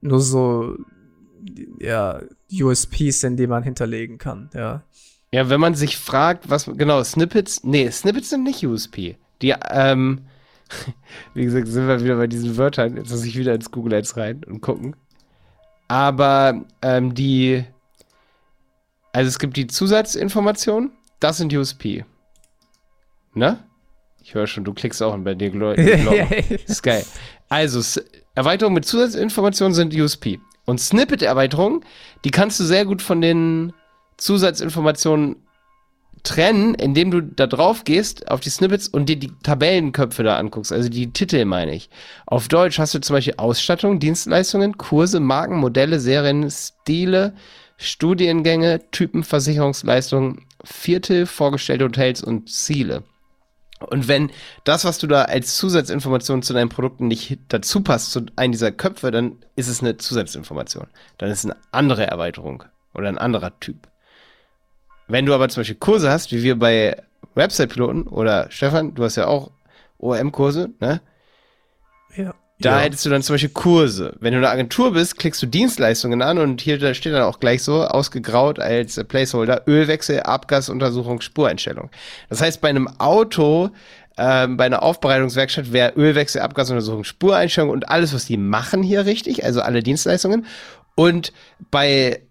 nur 0.00 0.20
so 0.20 0.76
ja, 1.78 2.20
USPs 2.50 3.20
sind, 3.20 3.36
die 3.36 3.46
man 3.46 3.62
hinterlegen 3.62 4.18
kann, 4.18 4.50
ja. 4.54 4.82
Ja, 5.32 5.48
wenn 5.50 5.60
man 5.60 5.74
sich 5.74 5.96
fragt, 5.96 6.48
was, 6.48 6.66
genau, 6.66 7.02
Snippets, 7.02 7.64
nee, 7.64 7.90
Snippets 7.90 8.30
sind 8.30 8.44
nicht 8.44 8.64
USP. 8.64 9.16
Die, 9.42 9.52
ähm, 9.68 10.20
wie 11.34 11.44
gesagt, 11.44 11.66
sind 11.66 11.88
wir 11.88 12.02
wieder 12.02 12.16
bei 12.16 12.28
diesen 12.28 12.56
Wörtern. 12.56 12.96
Jetzt 12.96 13.10
muss 13.10 13.24
ich 13.24 13.36
wieder 13.36 13.52
ins 13.52 13.72
Google 13.72 13.94
Ads 13.94 14.16
rein 14.16 14.44
und 14.44 14.60
gucken. 14.60 14.94
Aber 15.88 16.64
ähm, 16.82 17.14
die, 17.14 17.64
also 19.12 19.28
es 19.28 19.38
gibt 19.38 19.56
die 19.56 19.66
Zusatzinformationen, 19.66 20.92
das 21.20 21.38
sind 21.38 21.52
USP. 21.52 22.04
Ne? 23.34 23.58
Ich 24.22 24.34
höre 24.34 24.46
schon, 24.46 24.64
du 24.64 24.72
klickst 24.72 25.02
auch 25.02 25.16
bei 25.18 25.34
dir. 25.34 25.50
das 26.50 26.60
ist 26.66 26.82
geil. 26.82 27.04
Also, 27.48 28.00
Erweiterungen 28.34 28.74
mit 28.74 28.86
Zusatzinformationen 28.86 29.74
sind 29.74 29.94
USP. 29.94 30.40
Und 30.64 30.80
Snippet-Erweiterungen, 30.80 31.84
die 32.24 32.30
kannst 32.30 32.58
du 32.58 32.64
sehr 32.64 32.86
gut 32.86 33.02
von 33.02 33.20
den 33.20 33.72
Zusatzinformationen 34.16 35.36
trennen, 36.24 36.74
indem 36.74 37.10
du 37.10 37.22
da 37.22 37.46
drauf 37.46 37.84
gehst 37.84 38.30
auf 38.30 38.40
die 38.40 38.50
Snippets 38.50 38.88
und 38.88 39.08
dir 39.08 39.16
die 39.16 39.30
Tabellenköpfe 39.42 40.22
da 40.24 40.36
anguckst, 40.36 40.72
also 40.72 40.88
die 40.88 41.12
Titel 41.12 41.44
meine 41.44 41.74
ich. 41.74 41.90
Auf 42.26 42.48
Deutsch 42.48 42.78
hast 42.78 42.94
du 42.94 43.00
zum 43.00 43.14
Beispiel 43.14 43.34
Ausstattung, 43.36 44.00
Dienstleistungen, 44.00 44.76
Kurse, 44.78 45.20
Marken, 45.20 45.58
Modelle, 45.58 46.00
Serien, 46.00 46.50
Stile, 46.50 47.34
Studiengänge, 47.76 48.90
Typen, 48.90 49.22
Versicherungsleistungen, 49.22 50.46
Viertel, 50.64 51.26
vorgestellte 51.26 51.84
Hotels 51.84 52.22
und 52.22 52.50
Ziele. 52.50 53.04
Und 53.80 54.08
wenn 54.08 54.30
das, 54.64 54.86
was 54.86 54.98
du 54.98 55.06
da 55.06 55.22
als 55.22 55.56
Zusatzinformation 55.56 56.42
zu 56.42 56.54
deinen 56.54 56.70
Produkten 56.70 57.06
nicht 57.06 57.38
dazu 57.48 57.82
passt, 57.82 58.12
zu 58.12 58.24
einem 58.36 58.52
dieser 58.52 58.72
Köpfe, 58.72 59.10
dann 59.10 59.44
ist 59.56 59.68
es 59.68 59.82
eine 59.82 59.98
Zusatzinformation. 59.98 60.86
Dann 61.18 61.30
ist 61.30 61.40
es 61.40 61.44
eine 61.44 61.56
andere 61.70 62.06
Erweiterung 62.06 62.64
oder 62.94 63.08
ein 63.08 63.18
anderer 63.18 63.60
Typ. 63.60 63.88
Wenn 65.08 65.26
du 65.26 65.34
aber 65.34 65.48
zum 65.48 65.60
Beispiel 65.60 65.76
Kurse 65.76 66.10
hast, 66.10 66.32
wie 66.32 66.42
wir 66.42 66.58
bei 66.58 67.02
Website-Piloten 67.34 68.04
oder 68.04 68.46
Stefan, 68.50 68.94
du 68.94 69.04
hast 69.04 69.16
ja 69.16 69.26
auch 69.26 69.50
OM-Kurse, 69.98 70.70
ne? 70.80 71.00
Ja. 72.16 72.34
Da 72.60 72.78
ja. 72.78 72.84
hättest 72.84 73.04
du 73.04 73.10
dann 73.10 73.22
zum 73.22 73.34
Beispiel 73.34 73.50
Kurse. 73.50 74.14
Wenn 74.20 74.32
du 74.32 74.38
eine 74.38 74.48
Agentur 74.48 74.92
bist, 74.92 75.18
klickst 75.18 75.42
du 75.42 75.46
Dienstleistungen 75.46 76.22
an 76.22 76.38
und 76.38 76.60
hier 76.60 76.78
da 76.78 76.94
steht 76.94 77.12
dann 77.12 77.22
auch 77.22 77.40
gleich 77.40 77.64
so 77.64 77.84
ausgegraut 77.84 78.60
als 78.60 79.02
Placeholder 79.04 79.64
Ölwechsel, 79.66 80.20
Abgasuntersuchung, 80.20 81.20
Spureinstellung. 81.20 81.90
Das 82.28 82.40
heißt, 82.40 82.60
bei 82.60 82.68
einem 82.68 82.88
Auto, 82.98 83.70
äh, 84.16 84.46
bei 84.46 84.66
einer 84.66 84.84
Aufbereitungswerkstatt 84.84 85.72
wäre 85.72 85.94
Ölwechsel, 85.96 86.42
Abgasuntersuchung, 86.42 87.02
Spureinstellung 87.02 87.70
und 87.70 87.88
alles, 87.88 88.14
was 88.14 88.26
die 88.26 88.36
machen 88.36 88.84
hier 88.84 89.04
richtig, 89.04 89.44
also 89.44 89.60
alle 89.60 89.82
Dienstleistungen. 89.82 90.46
Und 90.94 91.32
bei 91.72 92.22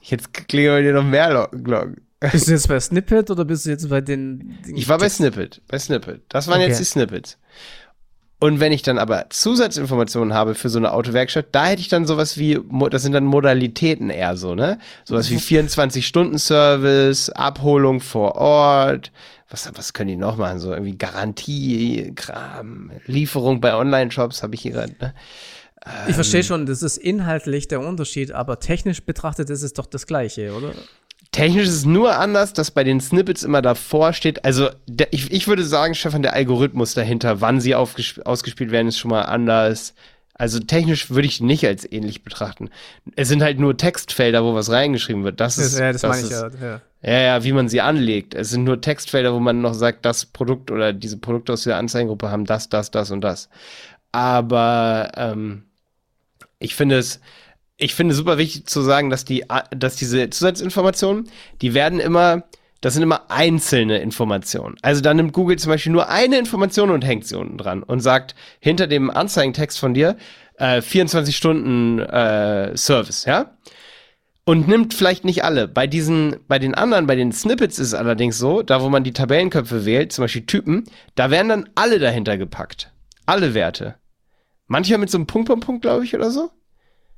Jetzt 0.00 0.32
klingen 0.48 0.72
bei 0.72 0.82
dir 0.82 0.92
noch 0.92 1.04
mehr 1.04 1.48
Glocken. 1.52 2.06
Bist 2.32 2.48
du 2.48 2.52
jetzt 2.52 2.68
bei 2.68 2.80
Snippet 2.80 3.30
oder 3.30 3.44
bist 3.44 3.66
du 3.66 3.70
jetzt 3.70 3.88
bei 3.90 4.00
den. 4.00 4.58
den 4.66 4.76
ich 4.76 4.88
war 4.88 4.98
bei 4.98 5.08
Snippet, 5.08 5.60
bei 5.68 5.78
Snippet. 5.78 6.22
Das 6.28 6.48
waren 6.48 6.58
okay. 6.60 6.68
jetzt 6.68 6.80
die 6.80 6.84
Snippets. 6.84 7.38
Und 8.38 8.60
wenn 8.60 8.72
ich 8.72 8.82
dann 8.82 8.98
aber 8.98 9.30
Zusatzinformationen 9.30 10.34
habe 10.34 10.54
für 10.54 10.68
so 10.68 10.78
eine 10.78 10.92
Autowerkstatt, 10.92 11.46
da 11.52 11.66
hätte 11.66 11.80
ich 11.80 11.88
dann 11.88 12.06
sowas 12.06 12.36
wie, 12.36 12.60
das 12.90 13.02
sind 13.02 13.12
dann 13.12 13.24
Modalitäten 13.24 14.10
eher 14.10 14.36
so, 14.36 14.54
ne? 14.54 14.78
Sowas 15.04 15.30
wie 15.30 15.38
24-Stunden-Service, 15.38 17.30
Abholung 17.30 18.00
vor 18.00 18.34
Ort. 18.34 19.10
Was, 19.48 19.70
was 19.74 19.94
können 19.94 20.08
die 20.08 20.16
noch 20.16 20.36
machen? 20.36 20.58
So 20.58 20.72
irgendwie 20.72 20.98
Garantie, 20.98 22.12
Kram, 22.14 22.90
Lieferung 23.06 23.62
bei 23.62 23.74
Online-Shops 23.74 24.42
habe 24.42 24.54
ich 24.54 24.60
hier 24.60 24.72
gerade, 24.72 24.96
ne? 25.00 25.14
Ich 26.08 26.14
verstehe 26.14 26.42
schon, 26.42 26.66
das 26.66 26.82
ist 26.82 26.96
inhaltlich 26.96 27.68
der 27.68 27.80
Unterschied, 27.80 28.32
aber 28.32 28.60
technisch 28.60 29.04
betrachtet 29.04 29.50
ist 29.50 29.62
es 29.62 29.72
doch 29.72 29.86
das 29.86 30.06
Gleiche, 30.06 30.52
oder? 30.52 30.72
Technisch 31.32 31.64
ist 31.64 31.74
es 31.74 31.84
nur 31.84 32.16
anders, 32.16 32.52
dass 32.52 32.70
bei 32.70 32.82
den 32.82 33.00
Snippets 33.00 33.42
immer 33.42 33.62
davor 33.62 34.12
steht. 34.12 34.44
Also, 34.44 34.70
der, 34.86 35.12
ich, 35.12 35.30
ich 35.32 35.48
würde 35.48 35.64
sagen, 35.64 35.94
Stefan, 35.94 36.22
der 36.22 36.32
Algorithmus 36.32 36.94
dahinter, 36.94 37.40
wann 37.40 37.60
sie 37.60 37.74
ausgespielt 37.74 38.70
werden, 38.70 38.88
ist 38.88 38.98
schon 38.98 39.10
mal 39.10 39.22
anders. 39.22 39.94
Also 40.38 40.60
technisch 40.60 41.08
würde 41.10 41.26
ich 41.26 41.40
nicht 41.40 41.66
als 41.66 41.90
ähnlich 41.90 42.22
betrachten. 42.22 42.68
Es 43.16 43.28
sind 43.28 43.42
halt 43.42 43.58
nur 43.58 43.76
Textfelder, 43.76 44.44
wo 44.44 44.54
was 44.54 44.70
reingeschrieben 44.70 45.24
wird. 45.24 45.40
Das 45.40 45.56
ist, 45.56 45.78
ja, 45.78 45.92
das, 45.92 46.02
das 46.02 46.10
meine 46.10 46.26
ich 46.26 46.30
ja, 46.30 46.48
ja. 46.60 46.80
Ja, 47.02 47.20
ja, 47.20 47.44
wie 47.44 47.52
man 47.52 47.70
sie 47.70 47.80
anlegt. 47.80 48.34
Es 48.34 48.50
sind 48.50 48.64
nur 48.64 48.80
Textfelder, 48.80 49.32
wo 49.32 49.40
man 49.40 49.62
noch 49.62 49.72
sagt, 49.72 50.04
das 50.04 50.26
Produkt 50.26 50.70
oder 50.70 50.92
diese 50.92 51.16
Produkte 51.16 51.54
aus 51.54 51.64
der 51.64 51.76
Anzeigengruppe 51.76 52.30
haben 52.30 52.44
das, 52.44 52.68
das, 52.68 52.90
das 52.90 53.10
und 53.10 53.22
das. 53.22 53.48
Aber 54.12 55.10
ähm, 55.16 55.65
ich 56.58 56.74
finde 56.74 56.98
es, 56.98 57.20
ich 57.76 57.94
finde 57.94 58.14
super 58.14 58.38
wichtig 58.38 58.66
zu 58.66 58.80
sagen, 58.82 59.10
dass 59.10 59.24
die, 59.24 59.44
dass 59.70 59.96
diese 59.96 60.30
Zusatzinformationen, 60.30 61.28
die 61.60 61.74
werden 61.74 62.00
immer, 62.00 62.44
das 62.80 62.94
sind 62.94 63.02
immer 63.02 63.30
einzelne 63.30 63.98
Informationen. 63.98 64.76
Also 64.82 65.02
da 65.02 65.12
nimmt 65.12 65.32
Google 65.32 65.58
zum 65.58 65.70
Beispiel 65.70 65.92
nur 65.92 66.08
eine 66.08 66.38
Information 66.38 66.90
und 66.90 67.04
hängt 67.04 67.26
sie 67.26 67.36
unten 67.36 67.58
dran 67.58 67.82
und 67.82 68.00
sagt 68.00 68.34
hinter 68.60 68.86
dem 68.86 69.10
Anzeigentext 69.10 69.78
von 69.78 69.92
dir 69.92 70.16
äh, 70.58 70.80
24 70.80 71.36
Stunden 71.36 71.98
äh, 71.98 72.76
Service, 72.76 73.24
ja? 73.26 73.52
Und 74.48 74.68
nimmt 74.68 74.94
vielleicht 74.94 75.24
nicht 75.24 75.42
alle. 75.42 75.66
Bei 75.66 75.88
diesen, 75.88 76.36
bei 76.46 76.60
den 76.60 76.74
anderen, 76.74 77.08
bei 77.08 77.16
den 77.16 77.32
Snippets 77.32 77.80
ist 77.80 77.88
es 77.88 77.94
allerdings 77.94 78.38
so, 78.38 78.62
da 78.62 78.80
wo 78.80 78.88
man 78.88 79.02
die 79.02 79.12
Tabellenköpfe 79.12 79.84
wählt, 79.84 80.12
zum 80.12 80.22
Beispiel 80.22 80.46
Typen, 80.46 80.84
da 81.16 81.32
werden 81.32 81.48
dann 81.48 81.68
alle 81.74 81.98
dahinter 81.98 82.38
gepackt. 82.38 82.92
Alle 83.26 83.54
Werte. 83.54 83.96
Manchmal 84.66 84.98
mit 84.98 85.10
so 85.10 85.18
einem 85.18 85.26
Punkt, 85.26 85.48
Punkt, 85.48 85.64
Punkt, 85.64 85.82
glaube 85.82 86.04
ich, 86.04 86.14
oder 86.14 86.30
so. 86.30 86.50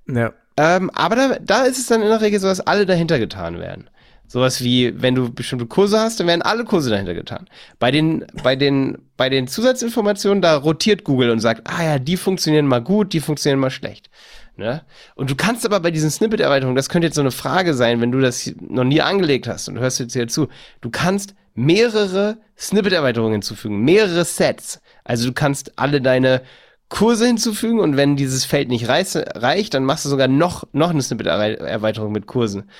Ja. 0.06 0.32
Ähm, 0.56 0.90
aber 0.90 1.16
da, 1.16 1.38
da 1.40 1.62
ist 1.62 1.78
es 1.78 1.86
dann 1.86 2.02
in 2.02 2.08
der 2.08 2.20
Regel 2.20 2.40
so, 2.40 2.48
dass 2.48 2.60
alle 2.60 2.84
dahinter 2.84 3.18
getan 3.18 3.58
werden. 3.58 3.88
Sowas 4.26 4.62
wie, 4.62 5.00
wenn 5.00 5.14
du 5.14 5.32
bestimmte 5.32 5.64
Kurse 5.64 5.98
hast, 5.98 6.20
dann 6.20 6.26
werden 6.26 6.42
alle 6.42 6.64
Kurse 6.64 6.90
dahinter 6.90 7.14
getan. 7.14 7.48
Bei 7.78 7.90
den, 7.90 8.26
bei 8.42 8.56
den, 8.56 8.98
bei 9.16 9.30
den 9.30 9.48
Zusatzinformationen, 9.48 10.42
da 10.42 10.56
rotiert 10.56 11.04
Google 11.04 11.30
und 11.30 11.40
sagt, 11.40 11.62
ah 11.64 11.82
ja, 11.82 11.98
die 11.98 12.18
funktionieren 12.18 12.66
mal 12.66 12.82
gut, 12.82 13.14
die 13.14 13.20
funktionieren 13.20 13.60
mal 13.60 13.70
schlecht. 13.70 14.10
Ne? 14.56 14.82
Und 15.14 15.30
du 15.30 15.36
kannst 15.36 15.64
aber 15.64 15.80
bei 15.80 15.90
diesen 15.90 16.10
Snippet-Erweiterungen, 16.10 16.76
das 16.76 16.90
könnte 16.90 17.06
jetzt 17.06 17.14
so 17.14 17.22
eine 17.22 17.30
Frage 17.30 17.72
sein, 17.72 18.02
wenn 18.02 18.12
du 18.12 18.20
das 18.20 18.52
noch 18.60 18.84
nie 18.84 19.00
angelegt 19.00 19.46
hast 19.46 19.68
und 19.68 19.76
du 19.76 19.80
hörst 19.80 20.00
jetzt 20.00 20.12
hier 20.12 20.28
zu, 20.28 20.48
du 20.82 20.90
kannst 20.90 21.34
mehrere 21.54 22.38
Snippet-Erweiterungen 22.58 23.34
hinzufügen, 23.34 23.80
mehrere 23.80 24.24
Sets. 24.24 24.80
Also 25.04 25.28
du 25.28 25.32
kannst 25.32 25.78
alle 25.78 26.02
deine 26.02 26.42
Kurse 26.88 27.26
hinzufügen 27.26 27.80
und 27.80 27.96
wenn 27.96 28.16
dieses 28.16 28.44
Feld 28.44 28.68
nicht 28.68 28.88
reicht, 28.88 29.74
dann 29.74 29.84
machst 29.84 30.04
du 30.04 30.08
sogar 30.08 30.28
noch, 30.28 30.66
noch 30.72 30.90
eine 30.90 31.02
Snippet-Erweiterung 31.02 32.12
mit 32.12 32.26
Kursen. 32.26 32.70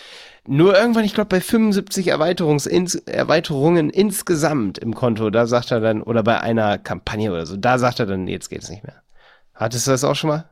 Nur 0.46 0.74
irgendwann, 0.74 1.04
ich 1.04 1.12
glaube, 1.12 1.28
bei 1.28 1.42
75 1.42 2.08
Erweiterungs 2.08 2.64
ins 2.64 2.94
Erweiterungen 2.94 3.90
insgesamt 3.90 4.78
im 4.78 4.94
Konto, 4.94 5.28
da 5.28 5.46
sagt 5.46 5.70
er 5.70 5.80
dann, 5.80 6.02
oder 6.02 6.22
bei 6.22 6.40
einer 6.40 6.78
Kampagne 6.78 7.30
oder 7.30 7.44
so, 7.44 7.58
da 7.58 7.78
sagt 7.78 8.00
er 8.00 8.06
dann, 8.06 8.26
jetzt 8.28 8.48
geht's 8.48 8.70
nicht 8.70 8.82
mehr. 8.82 9.02
Hattest 9.52 9.86
du 9.86 9.90
das 9.90 10.04
auch 10.04 10.14
schon 10.14 10.30
mal? 10.30 10.48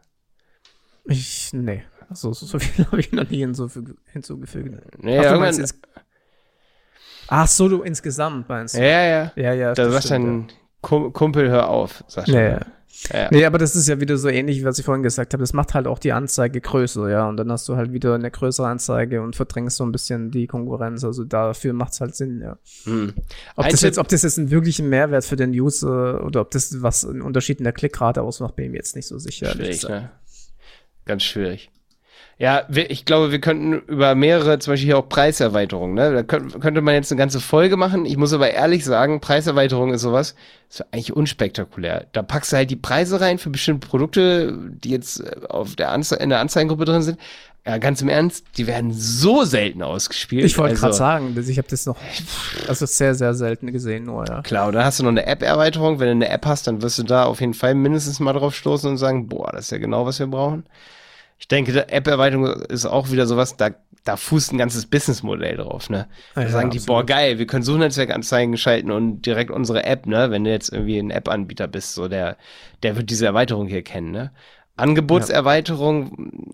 Ich, 1.05 1.51
nee. 1.55 1.83
Also, 2.11 2.35
so, 2.35 2.45
so 2.45 2.59
viel 2.59 2.85
habe 2.91 3.01
ich 3.01 3.13
noch 3.13 3.29
nie 3.31 3.39
hinzugefügt. 3.39 5.03
Nee, 5.03 5.19
Ach, 5.19 5.25
irgendwann, 5.25 5.67
Ach 7.29 7.49
so, 7.49 7.69
du 7.69 7.83
insgesamt 7.83 8.49
meinst 8.49 8.77
du? 8.77 8.81
Ja, 8.81 9.03
ja. 9.03 9.33
Ja, 9.35 9.53
ja. 9.55 9.73
Da 9.73 9.91
sagt 9.91 10.11
dann, 10.11 10.49
Kumpel, 10.83 11.49
hör 11.49 11.69
auf, 11.69 12.05
sagt 12.07 12.29
ja, 12.29 12.41
ja. 12.43 12.61
Ja. 13.13 13.29
Nee, 13.31 13.45
aber 13.45 13.59
das 13.59 13.77
ist 13.77 13.89
ja 13.89 14.01
wieder 14.01 14.17
so 14.17 14.29
ähnlich, 14.29 14.65
was 14.65 14.79
ich 14.79 14.85
vorhin 14.85 15.03
gesagt 15.03 15.33
habe. 15.33 15.43
Das 15.43 15.53
macht 15.53 15.75
halt 15.75 15.87
auch 15.87 15.99
die 15.99 16.13
Anzeige 16.13 16.61
größer, 16.61 17.09
ja. 17.11 17.29
Und 17.29 17.37
dann 17.37 17.51
hast 17.53 17.69
du 17.69 17.77
halt 17.77 17.93
wieder 17.93 18.15
eine 18.15 18.31
größere 18.31 18.67
Anzeige 18.67 19.23
und 19.23 19.37
verdrängst 19.37 19.77
so 19.77 19.85
ein 19.85 19.93
bisschen 19.93 20.31
die 20.31 20.47
Konkurrenz. 20.47 21.05
Also 21.05 21.25
dafür 21.25 21.73
macht 21.73 21.93
es 21.93 22.01
halt 22.01 22.15
Sinn, 22.17 22.41
ja. 22.41 22.59
Hm. 22.85 23.15
Ob, 23.57 23.69
das 23.69 23.83
jetzt, 23.83 23.99
ob 23.99 24.09
das 24.09 24.23
jetzt 24.23 24.39
einen 24.39 24.51
wirklichen 24.51 24.89
Mehrwert 24.89 25.25
für 25.25 25.37
den 25.37 25.51
User 25.51 26.25
oder 26.25 26.41
ob 26.41 26.51
das 26.51 26.83
was 26.83 27.05
einen 27.05 27.23
Unterschied 27.23 27.59
in 27.59 27.65
der 27.65 27.73
Klickrate 27.73 28.23
ausmacht, 28.23 28.57
bin 28.57 28.67
ich 28.67 28.71
mir 28.71 28.79
jetzt 28.79 28.97
nicht 28.97 29.07
so 29.07 29.19
sicher. 29.19 29.53
Schwierig, 29.53 29.83
ne? 29.89 30.11
Ganz 31.05 31.23
schwierig. 31.23 31.71
Ja, 32.39 32.65
ich 32.69 33.07
glaube, 33.07 33.33
wir 33.33 33.41
könnten 33.41 33.73
über 33.73 34.15
mehrere, 34.15 34.59
zum 34.59 34.75
Beispiel 34.75 34.89
hier 34.89 34.99
auch 34.99 35.09
Preiserweiterungen, 35.09 35.95
ne? 35.95 36.13
Da 36.13 36.23
könnte 36.23 36.83
man 36.83 36.93
jetzt 36.93 37.11
eine 37.11 37.19
ganze 37.19 37.41
Folge 37.41 37.79
machen. 37.79 38.05
Ich 38.05 38.19
muss 38.19 38.35
aber 38.35 38.51
ehrlich 38.51 38.85
sagen, 38.85 39.21
Preiserweiterung 39.23 39.95
ist 39.95 40.03
sowas, 40.03 40.35
ist 40.69 40.85
eigentlich 40.93 41.17
unspektakulär. 41.17 42.05
Da 42.13 42.23
packst 42.23 42.53
du 42.53 42.57
halt 42.57 42.71
die 42.71 42.77
Preise 42.77 43.23
rein 43.23 43.39
für 43.39 43.49
bestimmte 43.49 43.89
Produkte, 43.89 44.55
die 44.69 44.91
jetzt 44.91 45.21
äh, 45.21 45.47
auf 45.49 45.77
der 45.77 45.93
Anze 45.93 46.17
in 46.17 46.29
der 46.29 46.41
Anzeigengruppe 46.41 46.85
drin 46.85 47.01
sind. 47.01 47.19
Ja, 47.67 47.79
ganz 47.79 48.03
im 48.03 48.11
Ernst, 48.11 48.45
die 48.59 48.67
werden 48.67 48.93
so 48.93 49.45
selten 49.45 49.83
ausgespielt. 49.83 50.45
Ich 50.45 50.59
wollte 50.59 50.73
also, 50.73 50.83
gerade 50.83 50.95
sagen, 50.95 51.45
ich 51.49 51.57
habe 51.57 51.69
das 51.69 51.87
noch, 51.87 51.97
also 52.69 52.85
sehr, 52.85 53.15
sehr 53.15 53.33
selten 53.33 53.73
gesehen 53.73 54.05
nur, 54.05 54.25
ja. 54.29 54.43
Klar, 54.43 54.69
und 54.69 54.75
dann 54.75 54.85
hast 54.85 55.01
du 55.01 55.05
noch 55.05 55.11
eine 55.11 55.27
App-Erweiterung. 55.27 55.99
Wenn 55.99 56.07
du 56.07 56.27
eine 56.27 56.29
App 56.29 56.45
hast, 56.45 56.67
dann 56.67 56.83
wirst 56.83 56.99
du 56.99 57.03
da 57.03 57.25
auf 57.25 57.41
jeden 57.41 57.55
Fall 57.55 57.75
mindestens 57.75 58.21
mal 58.21 58.35
drauf 58.35 58.55
stoßen 58.55 58.91
und 58.91 58.99
sagen, 58.99 59.27
boah, 59.27 59.51
das 59.53 59.65
ist 59.65 59.71
ja 59.71 59.79
genau, 59.79 60.05
was 60.05 60.19
wir 60.19 60.27
brauchen. 60.27 60.65
Ich 61.39 61.49
denke, 61.49 61.89
App-Erweiterung 61.89 62.47
ist 62.47 62.87
auch 62.87 63.11
wieder 63.11 63.27
sowas, 63.27 63.57
da, 63.57 63.71
da 64.05 64.17
fußt 64.17 64.53
ein 64.53 64.59
ganzes 64.59 64.87
Businessmodell 64.87 65.57
drauf, 65.57 65.91
ne? 65.91 66.09
Da 66.35 66.43
ja, 66.43 66.49
sagen 66.49 66.71
die, 66.71 66.79
absolut. 66.79 67.07
boah, 67.07 67.07
geil, 67.07 67.39
wir 67.39 67.47
können 67.47 67.63
Suchnetzwerkanzeigen 67.63 68.57
schalten 68.57 68.91
und 68.91 69.23
direkt 69.23 69.51
unsere 69.51 69.85
App, 69.85 70.07
ne? 70.07 70.31
Wenn 70.31 70.45
du 70.45 70.51
jetzt 70.51 70.73
irgendwie 70.73 70.99
ein 70.99 71.11
App-Anbieter 71.11 71.69
bist, 71.69 71.95
so 71.95 72.09
der, 72.09 72.37
der 72.83 72.97
wird 72.97 73.11
diese 73.11 73.27
Erweiterung 73.27 73.67
hier 73.67 73.83
kennen, 73.83 74.13
ne? 74.13 74.33
Angebotserweiterung, 74.77 76.53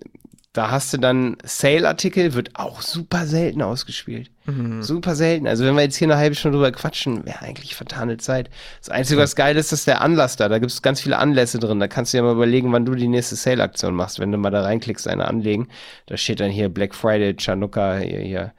da 0.52 0.70
hast 0.70 0.92
du 0.92 0.98
dann 0.98 1.38
Sale-Artikel, 1.42 2.34
wird 2.34 2.50
auch 2.54 2.82
super 2.82 3.26
selten 3.26 3.62
ausgespielt. 3.62 4.30
Mhm. 4.44 4.82
Super 4.82 5.14
selten. 5.14 5.46
Also 5.46 5.64
wenn 5.64 5.74
wir 5.74 5.82
jetzt 5.82 5.96
hier 5.96 6.08
eine 6.08 6.18
halbe 6.18 6.34
Stunde 6.34 6.58
drüber 6.58 6.72
quatschen, 6.72 7.24
wäre 7.24 7.40
eigentlich 7.40 7.74
vertane 7.74 8.18
Zeit. 8.18 8.50
Das 8.80 8.90
Einzige, 8.90 9.18
was 9.18 9.34
geil 9.34 9.56
ist, 9.56 9.72
ist 9.72 9.86
der 9.86 10.02
Anlass 10.02 10.36
da. 10.36 10.50
Da 10.50 10.58
gibt 10.58 10.70
es 10.70 10.82
ganz 10.82 11.00
viele 11.00 11.16
Anlässe 11.16 11.58
drin. 11.58 11.80
Da 11.80 11.88
kannst 11.88 12.12
du 12.12 12.18
ja 12.18 12.22
mal 12.22 12.34
überlegen, 12.34 12.70
wann 12.70 12.84
du 12.84 12.94
die 12.94 13.08
nächste 13.08 13.34
Sale-Aktion 13.34 13.94
machst. 13.94 14.18
Wenn 14.18 14.30
du 14.30 14.36
mal 14.36 14.50
da 14.50 14.60
reinklickst, 14.60 15.08
eine 15.08 15.26
anlegen, 15.26 15.68
da 16.06 16.18
steht 16.18 16.40
dann 16.40 16.50
hier 16.50 16.68
Black 16.68 16.94
Friday, 16.94 17.34
Chanukka, 17.34 17.96
hier, 17.98 18.20
hier. 18.20 18.52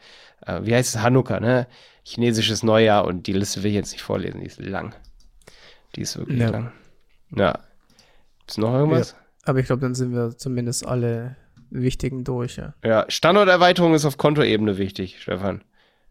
Äh, 0.48 0.62
wie 0.64 0.74
heißt 0.74 0.96
es? 0.96 1.02
Hanukkah, 1.02 1.40
ne? 1.40 1.68
Chinesisches 2.04 2.64
Neujahr 2.64 3.06
und 3.06 3.28
die 3.28 3.34
Liste 3.34 3.62
will 3.62 3.70
ich 3.70 3.76
jetzt 3.76 3.92
nicht 3.92 4.02
vorlesen, 4.02 4.42
die 4.42 4.48
ist 4.48 4.60
lang. 4.60 4.96
Die 5.96 6.02
ist 6.02 6.18
wirklich 6.18 6.40
ja. 6.40 6.50
lang. 6.50 6.72
Ja. 7.36 7.60
Ist 8.48 8.58
noch 8.58 8.74
irgendwas? 8.74 9.12
Ja, 9.12 9.18
aber 9.46 9.60
ich 9.60 9.68
glaube, 9.68 9.84
dann 9.84 9.94
sind 9.94 10.12
wir 10.12 10.36
zumindest 10.36 10.86
alle 10.86 11.38
wichtigen 11.74 12.24
durch, 12.24 12.58
ja. 12.58 12.74
Ja, 12.84 13.06
Standorterweiterung 13.08 13.94
ist 13.94 14.06
auf 14.06 14.18
Kontoebene 14.18 14.78
wichtig, 14.78 15.22
Stefan. 15.22 15.64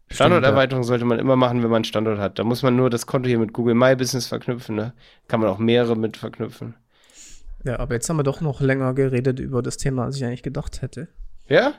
Standorterweiterung 0.09 0.83
sollte 0.83 1.05
man 1.05 1.17
immer 1.17 1.35
machen, 1.35 1.63
wenn 1.63 1.69
man 1.69 1.77
einen 1.77 1.85
Standort 1.85 2.19
hat. 2.19 2.37
Da 2.37 2.43
muss 2.43 2.61
man 2.61 2.75
nur 2.75 2.89
das 2.89 3.07
Konto 3.07 3.27
hier 3.27 3.39
mit 3.39 3.53
Google 3.53 3.73
My 3.73 3.95
Business 3.95 4.27
verknüpfen, 4.27 4.75
ne? 4.75 4.93
Kann 5.27 5.39
man 5.39 5.49
auch 5.49 5.57
mehrere 5.57 5.95
mit 5.95 6.17
verknüpfen. 6.17 6.75
Ja, 7.63 7.79
aber 7.79 7.95
jetzt 7.95 8.09
haben 8.09 8.17
wir 8.17 8.23
doch 8.23 8.41
noch 8.41 8.61
länger 8.61 8.93
geredet 8.93 9.39
über 9.39 9.61
das 9.61 9.77
Thema, 9.77 10.05
als 10.05 10.17
ich 10.17 10.25
eigentlich 10.25 10.43
gedacht 10.43 10.81
hätte. 10.81 11.07
Ja? 11.47 11.73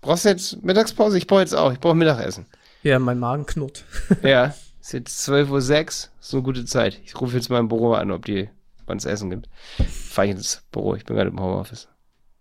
Brauchst 0.00 0.24
du 0.24 0.30
jetzt 0.30 0.62
Mittagspause? 0.62 1.16
Ich 1.16 1.26
brauche 1.26 1.40
jetzt 1.40 1.54
auch. 1.54 1.72
Ich 1.72 1.80
brauche 1.80 1.94
Mittagessen. 1.94 2.46
Ja, 2.82 2.98
mein 2.98 3.18
Magen 3.18 3.46
knurrt. 3.46 3.84
ja, 4.22 4.54
ist 4.80 4.92
jetzt 4.92 5.28
12.06 5.28 5.48
Uhr. 5.48 6.10
Ist 6.20 6.34
eine 6.34 6.42
gute 6.42 6.64
Zeit. 6.64 7.00
Ich 7.04 7.18
rufe 7.20 7.36
jetzt 7.36 7.48
mal 7.48 7.60
im 7.60 7.68
Büro 7.68 7.92
an, 7.92 8.10
ob 8.10 8.24
die 8.24 8.48
wann 8.88 8.98
es 8.98 9.04
Essen 9.04 9.30
gibt. 9.30 9.48
Fahre 9.88 10.28
ich 10.28 10.34
ins 10.34 10.62
Büro. 10.72 10.94
Ich 10.94 11.04
bin 11.04 11.16
gerade 11.16 11.30
im 11.30 11.40
Homeoffice. 11.40 11.88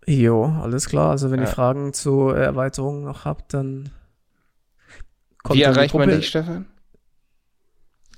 Jo, 0.07 0.45
alles 0.45 0.87
klar. 0.87 1.11
Also 1.11 1.31
wenn 1.31 1.39
ja. 1.39 1.45
ihr 1.45 1.51
Fragen 1.51 1.93
zu 1.93 2.29
Erweiterungen 2.29 3.03
noch 3.03 3.25
habt, 3.25 3.53
dann 3.53 3.89
kommt 5.43 5.59
Wie 5.59 5.63
erreicht 5.63 5.93
man 5.93 6.09
dich, 6.09 6.29
Stefan? 6.29 6.65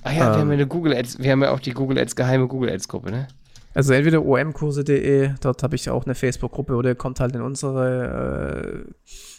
Ah 0.03 0.11
ja, 0.11 0.27
ähm, 0.27 0.33
wir 0.33 0.39
haben 0.41 0.47
ja 0.49 0.53
eine 0.53 0.67
Google 0.67 0.95
Ads, 0.95 1.19
wir 1.19 1.31
haben 1.31 1.41
ja 1.41 1.51
auch 1.51 1.59
die 1.59 1.71
Google 1.71 1.97
Ads, 1.97 2.15
geheime 2.15 2.47
Google 2.47 2.69
Ads 2.69 2.87
Gruppe, 2.87 3.11
ne? 3.11 3.27
Also 3.73 3.93
entweder 3.93 4.25
omkurse.de, 4.25 5.31
dort 5.41 5.63
habe 5.63 5.75
ich 5.75 5.89
auch 5.89 6.05
eine 6.05 6.15
Facebook-Gruppe 6.15 6.73
oder 6.75 6.89
ihr 6.89 6.95
kommt 6.95 7.19
halt 7.19 7.35
in 7.35 7.41
unsere 7.41 8.85
äh, 8.87 8.91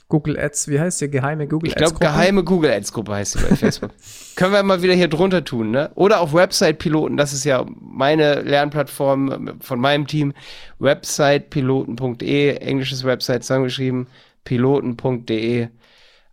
Google 0.09 0.39
Ads, 0.39 0.69
wie 0.69 0.79
heißt 0.79 1.01
die 1.01 1.11
geheime 1.11 1.49
Google 1.49 1.71
Ads 1.71 1.79
Gruppe? 1.79 1.95
Ich 1.95 2.01
glaube, 2.01 2.13
geheime 2.13 2.45
Google 2.45 2.73
Ads 2.73 2.93
Gruppe 2.93 3.15
heißt 3.15 3.33
sie 3.33 3.47
bei 3.47 3.57
Facebook. 3.57 3.91
Können 4.37 4.53
wir 4.53 4.63
mal 4.63 4.83
wieder 4.83 4.95
hier 4.95 5.09
drunter 5.09 5.45
tun, 5.45 5.71
ne? 5.71 5.91
Oder 5.95 6.21
auf 6.21 6.33
Website-Piloten, 6.35 7.17
das 7.17 7.33
ist 7.33 7.45
ja 7.45 7.65
meine 7.81 8.43
Lernplattform 8.43 9.59
von 9.61 9.81
meinem 9.81 10.07
Team. 10.07 10.33
Websitepiloten.de, 10.79 12.57
englisches 12.57 13.05
Website 13.05 13.43
zusammengeschrieben, 13.43 14.09
piloten.de, 14.45 15.69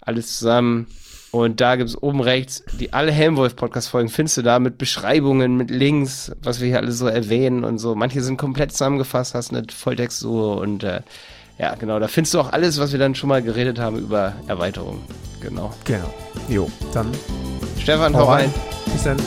alles 0.01 0.37
zusammen. 0.37 0.87
Und 1.43 1.61
da 1.61 1.75
gibt 1.75 1.89
es 1.89 2.01
oben 2.01 2.21
rechts 2.21 2.63
die 2.79 2.93
alle 2.93 3.11
Helmwolf-Podcast-Folgen, 3.11 4.09
findest 4.09 4.37
du 4.37 4.41
da 4.41 4.59
mit 4.59 4.77
Beschreibungen, 4.77 5.55
mit 5.57 5.69
Links, 5.69 6.31
was 6.41 6.59
wir 6.59 6.67
hier 6.67 6.77
alles 6.77 6.97
so 6.97 7.07
erwähnen 7.07 7.63
und 7.63 7.77
so. 7.77 7.95
Manche 7.95 8.21
sind 8.21 8.37
komplett 8.37 8.71
zusammengefasst, 8.71 9.35
hast 9.35 9.51
eine 9.51 9.63
Volltextsuche 9.71 10.59
und 10.59 10.83
äh, 10.83 11.01
ja, 11.59 11.75
genau, 11.75 11.99
da 11.99 12.07
findest 12.07 12.33
du 12.33 12.39
auch 12.39 12.53
alles, 12.53 12.79
was 12.79 12.91
wir 12.91 12.99
dann 12.99 13.15
schon 13.15 13.29
mal 13.29 13.41
geredet 13.41 13.79
haben 13.79 13.97
über 13.97 14.33
Erweiterungen. 14.47 15.01
Genau. 15.41 15.73
Genau. 15.85 16.13
Jo, 16.49 16.69
dann. 16.93 17.11
Stefan, 17.79 18.15
hau 18.15 18.25
rein. 18.25 18.45
rein. 18.45 18.53
Bis 18.93 19.03
dann. 19.03 19.17